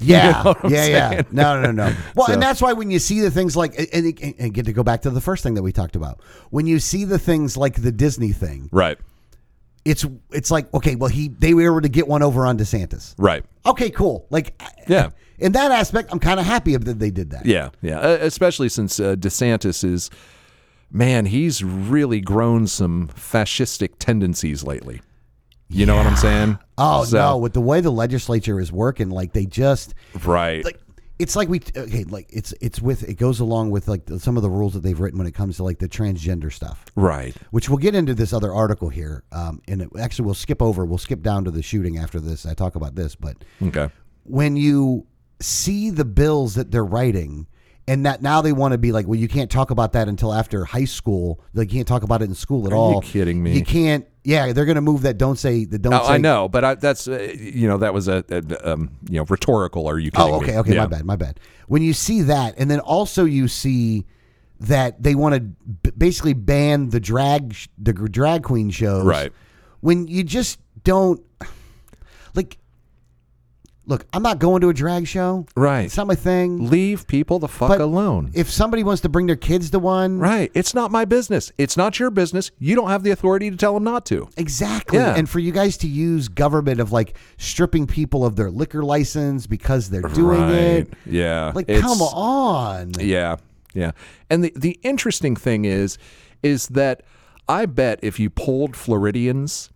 Yeah, 0.00 0.42
know 0.44 0.54
yeah, 0.68 0.86
yeah. 0.86 1.10
saying? 1.10 1.26
No, 1.32 1.60
no. 1.60 1.70
no. 1.72 1.94
Well, 2.14 2.26
So- 2.26 2.32
and 2.34 2.42
that's 2.42 2.60
why 2.62 2.72
when 2.72 2.90
you 2.90 2.98
see 2.98 3.20
the 3.20 3.30
things 3.30 3.56
like, 3.56 3.78
and, 3.92 4.18
and, 4.20 4.34
and 4.38 4.54
get 4.54 4.66
to 4.66 4.72
go 4.72 4.82
back 4.82 5.02
to 5.02 5.10
the 5.10 5.20
first 5.20 5.42
thing 5.42 5.54
that 5.54 5.62
we 5.62 5.72
talked 5.72 5.96
about, 5.96 6.20
when 6.50 6.66
you 6.66 6.78
see 6.78 7.04
the 7.04 7.18
things 7.18 7.56
like 7.56 7.82
the 7.82 7.92
Disney 7.92 8.32
thing, 8.32 8.68
Right. 8.72 8.98
it's 9.84 10.04
it's 10.30 10.50
like, 10.50 10.72
okay, 10.74 10.94
well, 10.94 11.10
he 11.10 11.28
they 11.28 11.54
were 11.54 11.62
able 11.64 11.80
to 11.80 11.88
get 11.88 12.06
one 12.06 12.22
over 12.22 12.46
on 12.46 12.58
DeSantis. 12.58 13.14
Right. 13.18 13.44
Okay, 13.66 13.90
cool. 13.90 14.26
Like, 14.30 14.60
Yeah. 14.88 15.10
In 15.38 15.52
that 15.52 15.70
aspect, 15.70 16.08
I'm 16.10 16.18
kind 16.18 16.40
of 16.40 16.46
happy 16.46 16.76
that 16.76 16.98
they 16.98 17.10
did 17.12 17.30
that. 17.30 17.46
Yeah, 17.46 17.70
yeah. 17.80 18.00
Uh, 18.00 18.18
especially 18.22 18.68
since 18.68 18.98
uh, 18.98 19.14
DeSantis 19.14 19.84
is, 19.84 20.10
man, 20.90 21.26
he's 21.26 21.62
really 21.62 22.20
grown 22.20 22.66
some 22.66 23.06
fascistic 23.08 23.90
tendencies 24.00 24.64
lately. 24.64 25.00
You 25.70 25.84
know 25.86 25.96
what 25.96 26.06
I'm 26.06 26.16
saying? 26.16 26.58
Oh 26.78 27.04
So- 27.04 27.18
no, 27.18 27.36
with 27.38 27.52
the 27.52 27.60
way 27.60 27.80
the 27.80 27.90
legislature 27.90 28.58
is 28.60 28.72
working, 28.72 29.10
like 29.10 29.32
they 29.32 29.44
just 29.46 29.94
Right. 30.24 30.64
like 30.64 30.80
it's 31.18 31.34
like 31.34 31.48
we 31.48 31.60
okay, 31.76 32.04
like 32.04 32.26
it's 32.30 32.54
it's 32.60 32.80
with 32.80 33.02
it 33.08 33.14
goes 33.14 33.40
along 33.40 33.70
with 33.70 33.88
like 33.88 34.06
the, 34.06 34.20
some 34.20 34.36
of 34.36 34.42
the 34.44 34.48
rules 34.50 34.72
that 34.74 34.80
they've 34.84 34.98
written 34.98 35.18
when 35.18 35.26
it 35.26 35.34
comes 35.34 35.56
to 35.56 35.64
like 35.64 35.78
the 35.80 35.88
transgender 35.88 36.52
stuff. 36.52 36.84
right. 36.94 37.34
which 37.50 37.68
we'll 37.68 37.78
get 37.78 37.94
into 37.94 38.14
this 38.14 38.32
other 38.32 38.52
article 38.54 38.88
here. 38.88 39.24
Um, 39.32 39.60
and 39.68 39.82
it, 39.82 39.88
actually, 39.98 40.26
we'll 40.26 40.34
skip 40.34 40.62
over. 40.62 40.84
We'll 40.86 40.96
skip 40.98 41.22
down 41.22 41.44
to 41.44 41.50
the 41.50 41.62
shooting 41.62 41.98
after 41.98 42.20
this. 42.20 42.46
I 42.46 42.54
talk 42.54 42.74
about 42.76 42.94
this, 42.94 43.14
but 43.16 43.36
Okay. 43.60 43.88
when 44.24 44.56
you 44.56 45.06
see 45.40 45.90
the 45.90 46.04
bills 46.04 46.54
that 46.54 46.70
they're 46.70 46.84
writing, 46.84 47.46
and 47.88 48.06
that 48.06 48.22
now 48.22 48.40
they 48.42 48.52
want 48.52 48.72
to 48.72 48.78
be 48.78 48.92
like, 48.92 49.06
well, 49.06 49.18
you 49.18 49.26
can't 49.28 49.50
talk 49.50 49.70
about 49.70 49.92
that 49.94 50.08
until 50.08 50.32
after 50.32 50.64
high 50.64 50.84
school. 50.84 51.40
Like, 51.54 51.72
you 51.72 51.78
can't 51.78 51.88
talk 51.88 52.02
about 52.02 52.22
it 52.22 52.26
in 52.26 52.34
school 52.34 52.66
at 52.66 52.72
Are 52.72 52.76
you 52.76 52.80
all. 52.80 53.00
kidding 53.00 53.42
me? 53.42 53.54
You 53.56 53.64
can't. 53.64 54.06
Yeah, 54.24 54.52
they're 54.52 54.66
going 54.66 54.74
to 54.76 54.80
move 54.82 55.02
that. 55.02 55.16
Don't 55.16 55.38
say 55.38 55.64
the 55.64 55.78
don't. 55.78 55.94
Oh, 55.94 56.04
say, 56.06 56.12
I 56.14 56.18
know, 56.18 56.48
but 56.48 56.64
I, 56.64 56.74
that's 56.74 57.08
uh, 57.08 57.34
you 57.38 57.66
know 57.66 57.78
that 57.78 57.94
was 57.94 58.06
a, 58.08 58.22
a 58.30 58.72
um, 58.72 58.90
you 59.08 59.18
know 59.18 59.24
rhetorical. 59.28 59.86
Are 59.88 59.98
you 59.98 60.10
kidding 60.10 60.32
Oh, 60.34 60.36
okay, 60.36 60.52
me? 60.52 60.58
okay, 60.58 60.74
Yeah. 60.74 60.80
my 60.82 60.86
bad, 60.86 61.04
my 61.06 61.16
bad. 61.16 61.40
When 61.66 61.82
you 61.82 61.94
see 61.94 62.22
that, 62.22 62.54
and 62.58 62.70
then 62.70 62.80
also 62.80 63.24
you 63.24 63.48
see 63.48 64.04
that 64.60 65.02
they 65.02 65.14
want 65.14 65.34
to 65.36 65.40
b- 65.40 65.92
basically 65.96 66.34
ban 66.34 66.90
the 66.90 67.00
drag 67.00 67.54
sh- 67.54 67.68
the 67.78 67.92
drag 67.94 68.42
queen 68.42 68.70
shows, 68.70 69.04
Right. 69.04 69.32
When 69.80 70.06
you 70.08 70.24
just 70.24 70.58
don't 70.84 71.22
like. 72.34 72.58
Look, 73.88 74.06
I'm 74.12 74.22
not 74.22 74.38
going 74.38 74.60
to 74.60 74.68
a 74.68 74.74
drag 74.74 75.06
show. 75.08 75.46
Right. 75.56 75.86
It's 75.86 75.96
not 75.96 76.06
my 76.06 76.14
thing. 76.14 76.68
Leave 76.68 77.06
people 77.08 77.38
the 77.38 77.48
fuck 77.48 77.68
But 77.70 77.80
alone. 77.80 78.30
If 78.34 78.50
somebody 78.50 78.84
wants 78.84 79.00
to 79.02 79.08
bring 79.08 79.26
their 79.26 79.34
kids 79.34 79.70
to 79.70 79.78
one, 79.78 80.18
right. 80.18 80.50
It's 80.54 80.74
not 80.74 80.90
my 80.90 81.06
business. 81.06 81.50
It's 81.56 81.74
not 81.76 81.98
your 81.98 82.10
business. 82.10 82.50
You 82.58 82.76
don't 82.76 82.90
have 82.90 83.02
the 83.02 83.10
authority 83.10 83.50
to 83.50 83.56
tell 83.56 83.72
them 83.72 83.84
not 83.84 84.04
to. 84.06 84.28
Exactly. 84.36 84.98
Yeah. 84.98 85.14
And 85.16 85.26
for 85.28 85.38
you 85.38 85.52
guys 85.52 85.78
to 85.78 85.88
use 85.88 86.28
government 86.28 86.80
of 86.80 86.92
like 86.92 87.16
stripping 87.38 87.86
people 87.86 88.26
of 88.26 88.36
their 88.36 88.50
liquor 88.50 88.82
license 88.84 89.46
because 89.46 89.88
they're 89.88 90.02
doing 90.02 90.42
it. 90.50 90.88
right. 90.88 90.94
Yeah. 91.06 91.52
Like, 91.54 91.68
It's- 91.68 91.82
come 91.82 92.02
on. 92.02 92.92
Yeah, 93.00 93.36
yeah. 93.72 93.92
And 94.28 94.44
the 94.44 94.52
the 94.54 94.78
interesting 94.82 95.34
thing 95.34 95.64
is, 95.64 95.96
is 96.42 96.68
that 96.68 97.02
I 97.48 97.64
bet 97.64 98.00
if 98.02 98.20
you 98.20 98.28
polled 98.28 98.76
Floridians, 98.76 99.70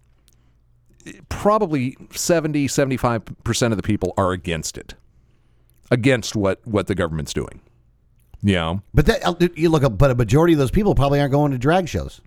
probably 1.29 1.97
70, 2.13 2.69
75 2.69 3.23
percent 3.45 3.73
of 3.73 3.77
the 3.77 3.83
people 3.83 4.15
are 4.17 4.33
against 4.33 4.77
it, 4.79 4.95
against 5.91 6.35
what 6.37 6.61
what 6.67 6.87
the 6.87 6.95
government's 6.95 7.33
doing. 7.33 7.61
Yeah. 8.43 8.79
But 8.93 9.07
that 9.07 9.25
uh, 9.27 9.35
you 9.55 9.69
look 9.69 9.85
up, 9.85 9.97
but 9.99 10.11
a 10.11 10.15
majority 10.15 10.53
of 10.55 10.59
those 10.59 10.71
people 10.71 10.95
probably 10.95 11.21
aren't 11.21 11.33
going 11.33 11.53
to 11.53 11.59
drag 11.59 11.89
shows. 11.89 12.21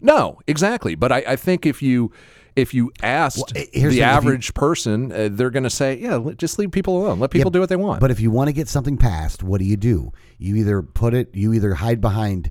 No, 0.00 0.38
exactly. 0.46 0.94
But 0.94 1.12
I, 1.12 1.18
I 1.28 1.36
think 1.36 1.66
if 1.66 1.82
you 1.82 2.12
if 2.56 2.74
you 2.74 2.90
asked 3.02 3.52
Well, 3.54 3.64
here's 3.72 3.72
the 3.72 3.80
the- 3.80 3.86
if 3.88 3.94
you- 3.96 4.02
average 4.02 4.54
person, 4.54 5.12
uh, 5.12 5.28
they're 5.30 5.50
going 5.50 5.62
to 5.64 5.70
say, 5.70 5.98
"Yeah, 5.98 6.18
just 6.36 6.58
leave 6.58 6.70
people 6.72 6.96
alone. 6.96 7.20
Let 7.20 7.30
people 7.30 7.50
do 7.50 7.60
what 7.60 7.68
they 7.68 7.76
want." 7.76 8.00
But 8.00 8.10
if 8.10 8.20
you 8.20 8.30
want 8.30 8.48
to 8.48 8.52
get 8.52 8.68
something 8.68 8.96
passed, 8.96 9.42
what 9.42 9.58
do 9.58 9.64
you 9.64 9.76
do? 9.76 10.12
You 10.38 10.56
either 10.56 10.82
put 10.82 11.14
it, 11.14 11.34
you 11.34 11.52
either 11.52 11.74
hide 11.74 12.00
behind 12.00 12.50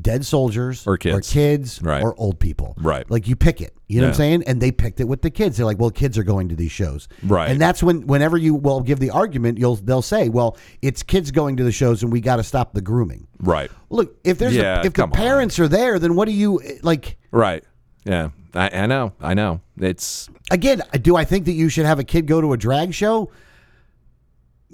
dead 0.00 0.24
soldiers 0.24 0.86
Or 0.86 0.96
kids. 0.96 1.16
or 1.16 1.20
kids 1.20 1.82
Right. 1.82 2.02
or 2.02 2.14
old 2.18 2.38
people. 2.38 2.74
Right. 2.78 3.08
Like 3.10 3.28
you 3.28 3.36
pick 3.36 3.60
it. 3.60 3.74
You 3.88 4.00
know 4.00 4.06
what 4.08 4.14
I'm 4.14 4.16
saying? 4.16 4.42
And 4.46 4.60
they 4.60 4.72
picked 4.72 4.98
it 5.00 5.04
with 5.04 5.22
the 5.22 5.30
kids. 5.30 5.56
They're 5.56 5.66
like, 5.66 5.78
well, 5.78 5.90
kids 5.90 6.18
are 6.18 6.24
going 6.24 6.48
to 6.48 6.56
these 6.56 6.72
shows. 6.72 7.08
Right. 7.22 7.50
And 7.50 7.60
that's 7.60 7.82
when 7.82 8.06
whenever 8.06 8.36
you 8.36 8.54
will 8.54 8.80
give 8.80 8.98
the 8.98 9.10
argument, 9.10 9.58
you'll 9.58 9.76
they'll 9.76 10.02
say, 10.02 10.28
well, 10.28 10.56
it's 10.82 11.02
kids 11.02 11.30
going 11.30 11.56
to 11.58 11.64
the 11.64 11.72
shows 11.72 12.02
and 12.02 12.10
we 12.10 12.20
got 12.20 12.36
to 12.36 12.42
stop 12.42 12.72
the 12.72 12.80
grooming. 12.80 13.26
right, 13.40 13.70
Look, 13.90 14.16
if 14.24 14.38
there's 14.38 14.54
Yeah, 14.56 14.76
a, 14.76 14.86
if 14.86 14.92
the 14.94 15.02
come 15.02 15.12
on. 15.12 15.16
parents 15.16 15.58
are 15.60 15.68
there, 15.68 15.98
then 15.98 16.16
what 16.16 16.26
do 16.26 16.32
you 16.32 16.60
eh, 16.62 16.78
like? 16.82 17.16
right, 17.30 17.62
yeah. 18.04 18.30
I, 18.54 18.70
I 18.70 18.86
know, 18.86 19.12
I 19.20 19.34
know. 19.34 19.60
It's 19.78 20.30
Again, 20.50 20.82
do 21.02 21.14
I 21.16 21.24
think 21.24 21.44
that 21.44 21.52
you 21.52 21.68
should 21.68 21.84
have 21.86 21.98
a 21.98 22.04
kid 22.04 22.26
go 22.26 22.40
to 22.40 22.54
a 22.54 22.56
drag 22.56 22.94
show? 22.94 23.30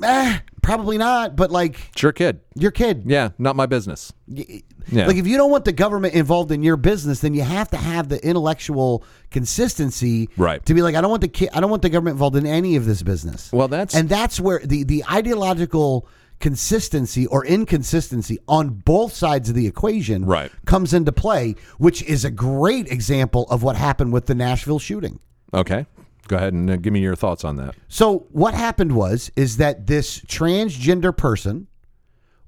Eh, 0.02 0.38
probably 0.62 0.96
not. 0.98 1.37
But 1.37 1.50
like 1.50 1.90
sure, 1.96 2.12
kid. 2.12 2.40
your 2.55 2.70
kid, 2.70 3.02
Yeah, 3.07 3.31
not 3.38 3.57
my 3.57 3.66
business. 3.66 4.12
Yeah. 4.26 5.07
like 5.07 5.16
if 5.16 5.26
you 5.26 5.37
don't 5.37 5.50
want 5.50 5.64
the 5.64 5.72
government 5.72 6.14
involved 6.14 6.50
in 6.50 6.62
your 6.62 6.76
business, 6.76 7.20
then 7.20 7.35
you 7.35 7.42
have 7.42 7.68
to 7.70 7.76
have 7.76 8.09
the 8.09 8.24
intellectual 8.26 9.05
consistency, 9.31 10.28
Right. 10.37 10.64
To 10.66 10.74
be 10.74 10.83
like, 10.83 10.94
I 10.94 11.00
don't 11.00 11.11
want 11.11 11.20
the 11.22 11.28
kid, 11.28 11.50
I 11.52 11.61
don't 11.61 11.70
want 11.70 11.83
the 11.83 11.88
government 11.90 12.14
involved 12.14 12.37
in 12.37 12.46
any 12.46 12.76
of 12.76 12.85
this 12.87 13.02
business. 13.02 13.52
Well, 13.52 13.68
that's- 13.68 13.94
and 13.94 14.09
that's 14.09 14.40
where 14.40 14.61
the 14.64 14.83
the 14.85 15.05
ideological 15.11 16.07
consistency 16.40 17.26
or 17.28 17.44
inconsistency 17.46 18.38
on 18.48 18.70
both 18.70 19.14
sides 19.14 19.48
of 19.48 19.55
the 19.55 19.66
equation 19.68 20.24
Right. 20.24 20.50
comes 20.66 20.92
into 20.92 21.12
play, 21.12 21.55
which 21.78 22.02
is 22.02 22.24
a 22.24 22.31
great 22.33 22.90
example 22.90 23.46
of 23.48 23.62
what 23.62 23.76
happened 23.76 24.12
with 24.12 24.26
the 24.26 24.35
Nashville 24.35 24.81
shooting. 24.81 25.20
Okay. 25.55 25.87
Go 26.28 26.37
ahead 26.37 26.52
and 26.52 26.70
uh, 26.70 26.76
give 26.76 26.92
me 26.92 27.00
your 27.00 27.16
thoughts 27.16 27.44
on 27.44 27.56
that. 27.56 27.74
So 27.88 28.26
what 28.30 28.54
happened 28.54 28.94
was 28.94 29.30
is 29.37 29.56
that 29.58 29.87
this 29.87 30.20
transgender 30.20 31.16
person 31.16 31.66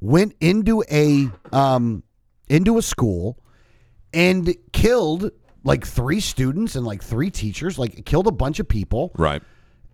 went 0.00 0.34
into 0.40 0.84
a 0.90 1.28
um 1.52 2.02
into 2.48 2.78
a 2.78 2.82
school 2.82 3.38
and 4.12 4.54
killed 4.72 5.30
like 5.64 5.86
three 5.86 6.20
students 6.20 6.76
and 6.76 6.84
like 6.86 7.02
three 7.02 7.30
teachers, 7.30 7.78
like 7.78 8.04
killed 8.04 8.26
a 8.26 8.32
bunch 8.32 8.60
of 8.60 8.68
people. 8.68 9.12
Right. 9.16 9.42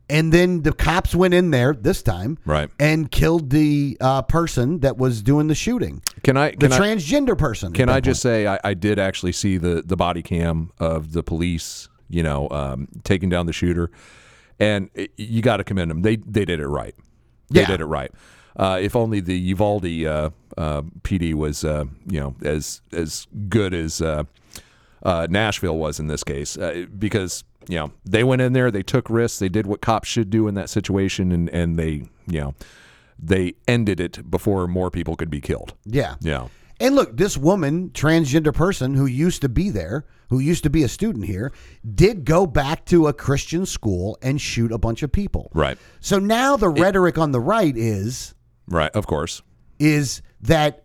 And 0.08 0.32
then 0.32 0.62
the 0.62 0.72
cops 0.72 1.14
went 1.14 1.34
in 1.34 1.52
there 1.52 1.72
this 1.72 2.02
time, 2.02 2.36
Right. 2.44 2.68
and 2.80 3.08
killed 3.08 3.50
the 3.50 3.96
uh, 4.00 4.22
person 4.22 4.80
that 4.80 4.96
was 4.96 5.22
doing 5.22 5.46
the 5.46 5.54
shooting, 5.54 6.02
Can 6.24 6.36
I 6.36 6.50
the 6.50 6.56
can 6.68 6.72
I 6.72 6.78
transgender 6.80 7.38
person. 7.38 7.72
can 7.72 7.88
I 7.88 7.94
that 7.94 8.00
just 8.02 8.20
say 8.20 8.48
I, 8.48 8.58
I 8.64 8.74
did 8.74 8.98
actually 8.98 9.30
see 9.32 9.56
the 9.56 9.82
the 9.86 9.96
body 9.96 10.22
cam 10.22 10.72
of 10.80 11.12
the 11.12 11.22
police, 11.22 11.88
you 12.10 12.22
know, 12.22 12.48
um, 12.50 12.88
taking 13.04 13.28
down 13.28 13.46
the 13.46 13.52
shooter, 13.52 13.90
and 14.58 14.90
it, 14.94 15.12
you 15.16 15.40
got 15.42 15.58
to 15.58 15.64
commend 15.64 15.90
them. 15.90 16.02
They 16.02 16.16
they 16.16 16.44
did 16.44 16.60
it 16.60 16.68
right. 16.68 16.94
They 17.50 17.60
Yeah. 17.60 17.66
did 17.66 17.80
it 17.80 17.86
right. 17.86 18.10
Uh, 18.56 18.78
if 18.82 18.94
only 18.96 19.20
the 19.20 19.38
Uvalde 19.38 19.86
uh, 20.04 20.30
uh, 20.58 20.82
PD 21.02 21.34
was, 21.34 21.64
uh, 21.64 21.84
you 22.06 22.20
know, 22.20 22.34
as 22.42 22.82
as 22.92 23.26
good 23.48 23.72
as 23.72 24.02
uh, 24.02 24.24
uh, 25.02 25.26
Nashville 25.30 25.78
was 25.78 25.98
in 26.00 26.08
this 26.08 26.24
case, 26.24 26.58
uh, 26.58 26.84
because 26.98 27.44
you 27.68 27.76
know 27.76 27.92
they 28.04 28.24
went 28.24 28.42
in 28.42 28.52
there, 28.52 28.70
they 28.70 28.82
took 28.82 29.08
risks, 29.08 29.38
they 29.38 29.48
did 29.48 29.66
what 29.66 29.80
cops 29.80 30.08
should 30.08 30.30
do 30.30 30.48
in 30.48 30.54
that 30.56 30.68
situation, 30.68 31.32
and 31.32 31.48
and 31.50 31.78
they 31.78 32.08
you 32.26 32.40
know 32.40 32.54
they 33.22 33.54
ended 33.68 34.00
it 34.00 34.30
before 34.30 34.66
more 34.66 34.90
people 34.90 35.14
could 35.14 35.30
be 35.30 35.40
killed. 35.40 35.74
Yeah, 35.84 36.16
Yeah. 36.20 36.48
And 36.82 36.94
look, 36.94 37.14
this 37.18 37.36
woman, 37.36 37.90
transgender 37.90 38.54
person 38.54 38.94
who 38.94 39.04
used 39.04 39.42
to 39.42 39.48
be 39.50 39.68
there, 39.68 40.06
who 40.30 40.38
used 40.38 40.62
to 40.64 40.70
be 40.70 40.82
a 40.82 40.88
student 40.88 41.26
here, 41.26 41.52
did 41.94 42.24
go 42.24 42.46
back 42.46 42.86
to 42.86 43.06
a 43.08 43.12
Christian 43.12 43.66
school 43.66 44.16
and 44.22 44.40
shoot 44.40 44.72
a 44.72 44.78
bunch 44.78 45.02
of 45.02 45.12
people. 45.12 45.50
Right. 45.54 45.76
So 46.00 46.18
now 46.18 46.56
the 46.56 46.68
rhetoric 46.70 47.18
on 47.18 47.32
the 47.32 47.40
right 47.40 47.76
is 47.76 48.34
Right. 48.66 48.90
Of 48.92 49.06
course. 49.06 49.42
is 49.78 50.22
that 50.40 50.84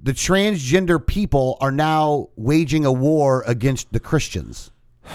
the 0.00 0.12
transgender 0.12 1.04
people 1.04 1.56
are 1.60 1.70
now 1.72 2.28
waging 2.36 2.84
a 2.84 2.92
war 2.92 3.42
against 3.46 3.92
the 3.92 4.00
Christians 4.00 4.70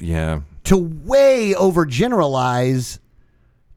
Yeah. 0.00 0.40
to 0.64 0.76
way 0.76 1.54
overgeneralize 1.56 2.98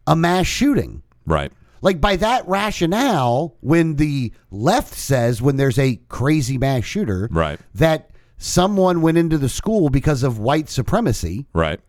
a 0.05 0.15
mass 0.15 0.47
shooting. 0.47 1.01
Right. 1.25 1.51
Like 1.81 2.01
by 2.01 2.17
that 2.17 2.45
rationale, 2.47 3.55
when 3.61 3.95
the 3.95 4.33
left 4.51 4.93
says 4.93 5.41
when 5.41 5.55
there's 5.55 5.79
a 5.79 5.95
crazy 6.09 6.57
mass 6.57 6.83
shooter, 6.83 7.29
Right. 7.31 7.59
that 7.75 8.11
someone 8.39 9.01
went 9.01 9.17
into 9.19 9.37
the 9.37 9.49
school 9.49 9.89
because 9.89 10.23
of 10.23 10.39
white 10.39 10.69
supremacy, 10.69 11.45
Right. 11.53 11.79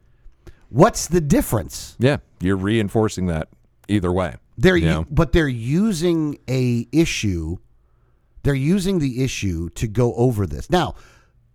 what's 0.68 1.06
the 1.06 1.20
difference? 1.22 1.96
Yeah. 1.98 2.18
You're 2.40 2.56
reinforcing 2.56 3.26
that 3.26 3.48
either 3.88 4.12
way. 4.12 4.34
They're 4.58 4.76
Yeah. 4.76 5.04
but 5.10 5.32
they're 5.32 5.48
using 5.48 6.38
a 6.48 6.86
issue. 6.92 7.56
They're 8.42 8.54
using 8.54 8.98
the 8.98 9.22
issue 9.22 9.70
to 9.70 9.86
go 9.86 10.12
over 10.14 10.46
this. 10.46 10.68
Now, 10.68 10.94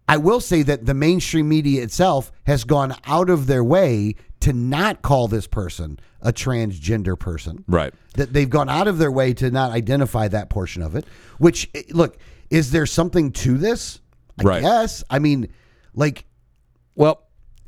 I 0.08 0.18
will 0.18 0.40
say 0.40 0.62
that 0.64 0.86
the 0.86 0.94
mainstream 0.94 1.50
media 1.50 1.84
itself 1.84 2.32
has 2.46 2.64
gone 2.64 2.94
out 3.06 3.30
of 3.30 3.48
their 3.48 3.64
way 3.64 4.16
to 4.40 4.54
not 4.54 5.02
call 5.02 5.28
this 5.28 5.48
person 5.48 6.00
a 6.22 6.32
transgender 6.32 7.18
person. 7.18 7.64
Right. 7.68 7.94
That 8.14 8.32
they've 8.34 8.50
gone 8.50 8.70
out 8.70 8.88
of 8.88 8.98
their 9.00 9.12
way 9.12 9.34
to 9.34 9.50
not 9.52 9.72
identify 9.72 10.28
that 10.28 10.50
portion 10.50 10.82
of 10.84 10.96
it. 10.96 11.06
Which 11.40 11.70
eh, 11.74 11.84
look, 11.92 12.18
is 12.52 12.70
there 12.72 12.86
something 12.86 13.32
to 13.32 13.58
this? 13.58 14.00
I 14.40 14.44
Right. 14.44 14.62
guess. 14.62 15.04
I 15.10 15.20
mean, 15.20 15.48
like 15.94 16.26
Well, 16.96 17.24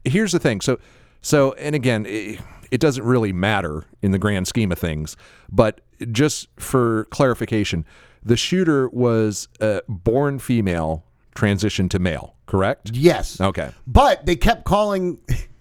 here's 0.05 0.31
the 0.31 0.39
thing. 0.39 0.61
So, 0.61 0.79
so, 1.21 1.53
and 1.53 1.75
again, 1.75 2.05
it, 2.05 2.39
it 2.71 2.79
doesn't 2.79 3.03
really 3.03 3.33
matter 3.33 3.85
in 4.01 4.11
the 4.11 4.19
grand 4.19 4.47
scheme 4.47 4.71
of 4.71 4.79
things, 4.79 5.17
but 5.51 5.81
just 6.11 6.47
for 6.59 7.05
clarification, 7.05 7.85
the 8.23 8.37
shooter 8.37 8.87
was 8.89 9.47
uh, 9.61 9.79
born 9.87 10.39
female, 10.39 11.03
transitioned 11.35 11.89
to 11.91 11.99
male, 11.99 12.35
correct? 12.45 12.91
yes. 12.93 13.39
Okay. 13.41 13.71
But 13.85 14.25
they 14.25 14.35
kept 14.35 14.63
calling 14.65 15.17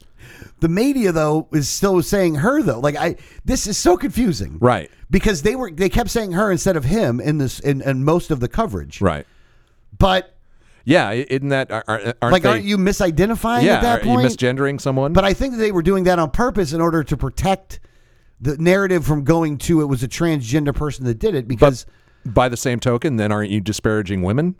the 0.61 0.69
media 0.69 1.13
though 1.13 1.49
is 1.53 1.69
still 1.69 2.01
saying 2.03 2.37
her 2.37 2.63
though. 2.63 2.81
Like 2.81 2.97
I 2.97 3.17
this 3.45 3.67
is 3.67 3.77
so 3.79 3.97
confusing. 3.97 4.59
Right. 4.61 4.91
Because 5.11 5.43
they 5.43 5.55
were 5.57 5.71
they 5.71 5.89
kept 5.89 6.11
saying 6.11 6.33
her 6.33 6.51
instead 6.51 6.77
of 6.77 6.85
him 6.85 7.21
in 7.21 7.39
this 7.39 7.59
in, 7.61 7.81
in 7.83 8.05
most 8.05 8.31
of 8.31 8.41
the 8.41 8.49
coverage. 8.49 9.01
Right. 9.01 9.27
But 9.99 10.36
Yeah. 10.87 11.11
Isn't 11.11 11.49
that 11.51 11.71
aren't, 11.71 11.89
aren't 12.23 12.33
like 12.33 12.43
they, 12.45 12.49
aren't 12.49 12.65
you 12.65 12.79
misidentifying 12.79 13.65
Yeah. 13.65 13.75
at 13.75 13.83
that 13.83 14.03
are 14.03 14.07
you 14.07 14.19
misgendering 14.19 14.81
someone? 14.81 15.13
but 15.13 15.25
I 15.25 15.35
think 15.35 15.53
that 15.53 15.59
they 15.59 15.73
were 15.73 15.83
doing 15.83 16.05
that 16.05 16.19
on 16.19 16.31
purpose 16.31 16.73
in 16.73 16.81
order 16.81 17.05
to 17.05 17.17
protect 17.17 17.81
the 18.41 18.57
narrative 18.57 19.05
from 19.05 19.25
going 19.25 19.59
to 19.59 19.81
it 19.83 19.87
was 19.87 20.03
a 20.03 20.09
transgender 20.09 20.75
person 20.75 21.05
that 21.07 21.19
did 21.19 21.35
it 21.35 21.49
because 21.49 21.85
by 22.25 22.49
the 22.49 22.57
same 22.57 22.81
token, 22.81 23.17
then 23.17 23.31
aren't 23.33 23.51
you 23.51 23.61
disparaging 23.61 24.23
women? 24.23 24.55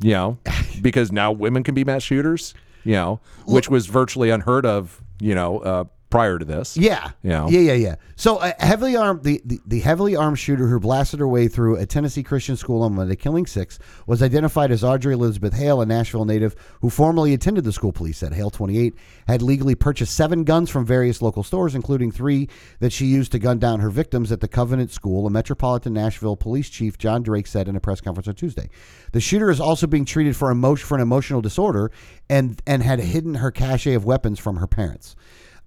You 0.00 0.12
know, 0.12 0.38
because 0.82 1.12
now 1.12 1.30
women 1.30 1.62
can 1.62 1.74
be 1.74 1.84
mass 1.84 2.02
shooters. 2.02 2.54
You 2.84 2.92
know, 2.92 3.20
which 3.46 3.70
was 3.70 3.86
virtually 3.86 4.28
unheard 4.28 4.66
of. 4.66 5.00
You 5.20 5.34
know, 5.34 5.58
uh, 5.60 5.84
prior 6.14 6.38
to 6.38 6.44
this. 6.44 6.76
Yeah. 6.76 7.10
Yeah. 7.24 7.48
Yeah, 7.48 7.58
yeah, 7.58 7.72
yeah. 7.72 7.94
So 8.14 8.38
a 8.38 8.54
heavily 8.60 8.94
armed 8.94 9.24
the, 9.24 9.42
the, 9.44 9.58
the 9.66 9.80
heavily 9.80 10.14
armed 10.14 10.38
shooter 10.38 10.68
who 10.68 10.78
blasted 10.78 11.18
her 11.18 11.26
way 11.26 11.48
through 11.48 11.74
a 11.74 11.86
Tennessee 11.86 12.22
Christian 12.22 12.56
school 12.56 12.82
on 12.82 12.94
Monday, 12.94 13.16
killing 13.16 13.46
six, 13.46 13.80
was 14.06 14.22
identified 14.22 14.70
as 14.70 14.84
Audrey 14.84 15.12
Elizabeth 15.12 15.54
Hale, 15.54 15.80
a 15.80 15.86
Nashville 15.86 16.24
native 16.24 16.54
who 16.82 16.88
formerly 16.88 17.34
attended 17.34 17.64
the 17.64 17.72
school. 17.72 17.90
Police 17.90 18.18
said 18.18 18.32
Hale, 18.32 18.50
28, 18.50 18.94
had 19.26 19.42
legally 19.42 19.74
purchased 19.74 20.14
seven 20.14 20.44
guns 20.44 20.70
from 20.70 20.86
various 20.86 21.20
local 21.20 21.42
stores, 21.42 21.74
including 21.74 22.12
three 22.12 22.48
that 22.78 22.92
she 22.92 23.06
used 23.06 23.32
to 23.32 23.40
gun 23.40 23.58
down 23.58 23.80
her 23.80 23.90
victims 23.90 24.30
at 24.30 24.40
the 24.40 24.46
Covenant 24.46 24.92
School. 24.92 25.26
A 25.26 25.30
Metropolitan 25.30 25.94
Nashville 25.94 26.36
Police 26.36 26.70
Chief 26.70 26.96
John 26.96 27.24
Drake 27.24 27.48
said 27.48 27.66
in 27.66 27.74
a 27.74 27.80
press 27.80 28.00
conference 28.00 28.28
on 28.28 28.36
Tuesday. 28.36 28.70
The 29.10 29.20
shooter 29.20 29.50
is 29.50 29.58
also 29.58 29.88
being 29.88 30.04
treated 30.04 30.36
for 30.36 30.52
emotion 30.52 30.86
for 30.86 30.94
an 30.94 31.02
emotional 31.02 31.40
disorder 31.40 31.90
and 32.30 32.62
and 32.68 32.84
had 32.84 33.00
hidden 33.00 33.34
her 33.36 33.50
cache 33.50 33.88
of 33.88 34.04
weapons 34.04 34.38
from 34.38 34.58
her 34.58 34.68
parents. 34.68 35.16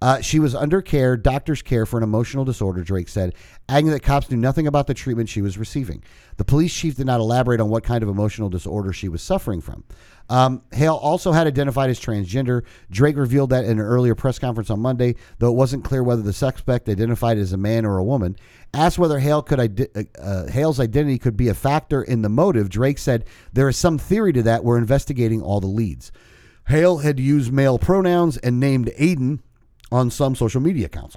Uh, 0.00 0.20
she 0.20 0.38
was 0.38 0.54
under 0.54 0.80
care, 0.80 1.16
doctor's 1.16 1.60
care 1.60 1.84
for 1.84 1.96
an 1.96 2.04
emotional 2.04 2.44
disorder, 2.44 2.84
Drake 2.84 3.08
said, 3.08 3.34
adding 3.68 3.90
that 3.90 4.02
cops 4.02 4.30
knew 4.30 4.36
nothing 4.36 4.66
about 4.66 4.86
the 4.86 4.94
treatment 4.94 5.28
she 5.28 5.42
was 5.42 5.58
receiving. 5.58 6.02
The 6.36 6.44
police 6.44 6.72
chief 6.72 6.96
did 6.96 7.06
not 7.06 7.18
elaborate 7.18 7.60
on 7.60 7.68
what 7.68 7.82
kind 7.82 8.02
of 8.02 8.08
emotional 8.08 8.48
disorder 8.48 8.92
she 8.92 9.08
was 9.08 9.22
suffering 9.22 9.60
from. 9.60 9.82
Um, 10.30 10.62
Hale 10.72 10.94
also 10.94 11.32
had 11.32 11.46
identified 11.46 11.90
as 11.90 11.98
transgender. 11.98 12.62
Drake 12.90 13.16
revealed 13.16 13.50
that 13.50 13.64
in 13.64 13.72
an 13.72 13.84
earlier 13.84 14.14
press 14.14 14.38
conference 14.38 14.70
on 14.70 14.78
Monday, 14.78 15.16
though 15.38 15.48
it 15.48 15.56
wasn't 15.56 15.84
clear 15.84 16.02
whether 16.02 16.22
the 16.22 16.32
suspect 16.32 16.88
identified 16.88 17.38
as 17.38 17.52
a 17.52 17.56
man 17.56 17.84
or 17.84 17.98
a 17.98 18.04
woman. 18.04 18.36
Asked 18.74 18.98
whether 18.98 19.18
Hale 19.18 19.42
could 19.42 19.88
uh, 19.96 20.02
uh, 20.20 20.46
Hale's 20.48 20.78
identity 20.78 21.18
could 21.18 21.36
be 21.36 21.48
a 21.48 21.54
factor 21.54 22.02
in 22.02 22.20
the 22.20 22.28
motive, 22.28 22.68
Drake 22.68 22.98
said, 22.98 23.24
"There 23.54 23.68
is 23.68 23.78
some 23.78 23.96
theory 23.96 24.34
to 24.34 24.42
that. 24.42 24.62
We're 24.62 24.76
investigating 24.76 25.40
all 25.40 25.60
the 25.60 25.66
leads." 25.66 26.12
Hale 26.68 26.98
had 26.98 27.18
used 27.18 27.50
male 27.50 27.78
pronouns 27.78 28.36
and 28.36 28.60
named 28.60 28.90
Aiden 28.98 29.40
on 29.90 30.10
some 30.10 30.34
social 30.34 30.60
media 30.60 30.86
accounts. 30.86 31.16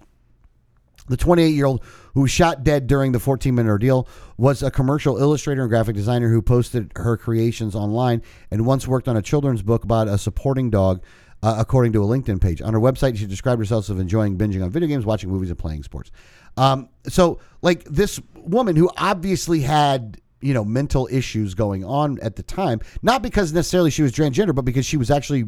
The 1.08 1.18
28 1.18 1.50
year 1.50 1.66
old 1.66 1.84
who 2.14 2.22
was 2.22 2.32
shot 2.32 2.64
dead 2.64 2.88
during 2.88 3.12
the 3.12 3.20
14 3.20 3.54
minute 3.54 3.70
ordeal 3.70 4.08
was 4.38 4.64
a 4.64 4.72
commercial 4.72 5.18
illustrator 5.18 5.62
and 5.62 5.70
graphic 5.70 5.96
designer 5.96 6.30
who 6.30 6.42
posted 6.42 6.92
her 6.96 7.18
creations 7.18 7.76
online 7.76 8.22
and 8.50 8.66
once 8.66 8.88
worked 8.88 9.08
on 9.08 9.18
a 9.18 9.22
children's 9.22 9.62
book 9.62 9.84
about 9.84 10.08
a 10.08 10.18
supporting 10.18 10.70
dog, 10.70 11.04
uh, 11.44 11.56
according 11.58 11.92
to 11.94 12.04
a 12.04 12.06
LinkedIn 12.06 12.40
page. 12.40 12.62
On 12.62 12.74
her 12.74 12.80
website, 12.80 13.18
she 13.18 13.26
described 13.26 13.60
herself 13.60 13.90
as 13.90 14.00
enjoying 14.00 14.38
binging 14.38 14.64
on 14.64 14.70
video 14.70 14.88
games, 14.88 15.06
watching 15.06 15.30
movies, 15.30 15.50
and 15.50 15.58
playing 15.58 15.84
sports. 15.84 16.12
Um, 16.58 16.90
so, 17.08 17.40
like 17.62 17.84
this 17.86 18.20
woman 18.36 18.76
who 18.76 18.90
obviously 18.98 19.62
had 19.62 20.22
you 20.42 20.54
know 20.54 20.66
mental 20.66 21.08
issues 21.12 21.54
going 21.56 21.84
on 21.84 22.20
at 22.20 22.36
the 22.36 22.44
time, 22.44 22.80
not 23.02 23.22
because 23.22 23.54
necessarily 23.54 23.90
she 23.90 24.02
was 24.04 24.12
transgender, 24.12 24.54
but 24.54 24.66
because 24.66 24.86
she 24.86 24.98
was 24.98 25.10
actually 25.10 25.46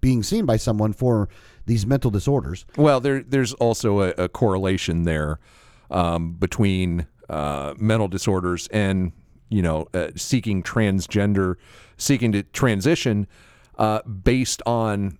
being 0.00 0.22
seen 0.22 0.46
by 0.46 0.56
someone 0.56 0.92
for 0.92 1.28
these 1.66 1.86
mental 1.86 2.10
disorders. 2.10 2.64
Well, 2.76 3.00
there 3.00 3.22
there's 3.22 3.52
also 3.54 4.00
a, 4.00 4.08
a 4.10 4.28
correlation 4.28 5.02
there 5.02 5.38
um, 5.90 6.32
between 6.34 7.06
uh, 7.28 7.74
mental 7.76 8.08
disorders 8.08 8.68
and 8.68 9.12
you 9.48 9.62
know 9.62 9.86
uh, 9.94 10.08
seeking 10.16 10.62
transgender, 10.62 11.56
seeking 11.96 12.32
to 12.32 12.42
transition 12.42 13.26
uh, 13.78 14.02
based 14.02 14.62
on 14.66 15.18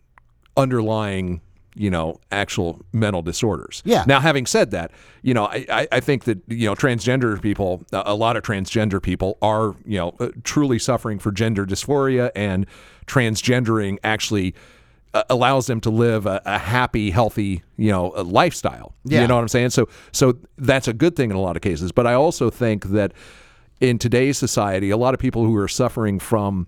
underlying 0.57 1.41
you 1.75 1.91
know 1.91 2.19
actual 2.33 2.81
mental 2.93 3.23
disorders. 3.23 3.83
Yeah. 3.85 4.05
Now, 4.07 4.21
having 4.21 4.47
said 4.47 4.71
that, 4.71 4.91
you 5.23 5.35
know 5.35 5.45
I, 5.47 5.67
I, 5.69 5.89
I 5.93 6.01
think 6.01 6.25
that 6.25 6.39
you 6.49 6.67
know 6.67 6.75
transgender 6.75 7.41
people, 7.41 7.85
a 7.93 8.15
lot 8.15 8.37
of 8.37 8.43
transgender 8.43 9.03
people 9.03 9.39
are 9.43 9.75
you 9.85 9.99
know 9.99 10.15
uh, 10.19 10.29
truly 10.43 10.79
suffering 10.79 11.19
for 11.19 11.31
gender 11.31 11.67
dysphoria 11.67 12.31
and 12.35 12.67
transgendering 13.07 13.99
actually 14.05 14.55
uh, 15.15 15.23
allows 15.31 15.67
them 15.67 15.81
to 15.81 15.91
live 15.91 16.27
a, 16.27 16.43
a 16.45 16.59
happy, 16.59 17.11
healthy, 17.11 17.63
you 17.77 17.91
know, 17.91 18.13
a 18.15 18.23
lifestyle. 18.23 18.95
Yeah. 19.05 19.23
You 19.23 19.29
know 19.29 19.37
what 19.37 19.43
I'm 19.43 19.49
saying? 19.49 19.71
So, 19.71 19.89
so 20.13 20.37
that's 20.59 20.89
a 20.89 20.93
good 20.93 21.17
thing 21.17 21.31
in 21.31 21.37
a 21.37 21.41
lot 21.41 21.57
of 21.57 21.63
cases. 21.63 21.93
But 21.93 22.07
I 22.07 22.15
also 22.15 22.51
think 22.51 22.87
that 22.87 23.13
in 23.81 23.99
today's 23.99 24.37
society, 24.39 24.91
a 24.91 24.97
lot 24.97 25.15
of 25.15 25.21
people 25.21 25.45
who 25.45 25.57
are 25.57 25.69
suffering 25.69 26.19
from 26.19 26.67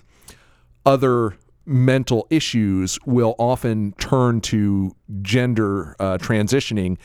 other 0.86 1.36
mental 1.66 2.26
issues 2.30 2.98
will 3.04 3.34
often 3.38 3.92
turn 3.98 4.40
to 4.40 4.96
gender 5.20 5.94
uh, 6.00 6.16
transitioning 6.16 6.96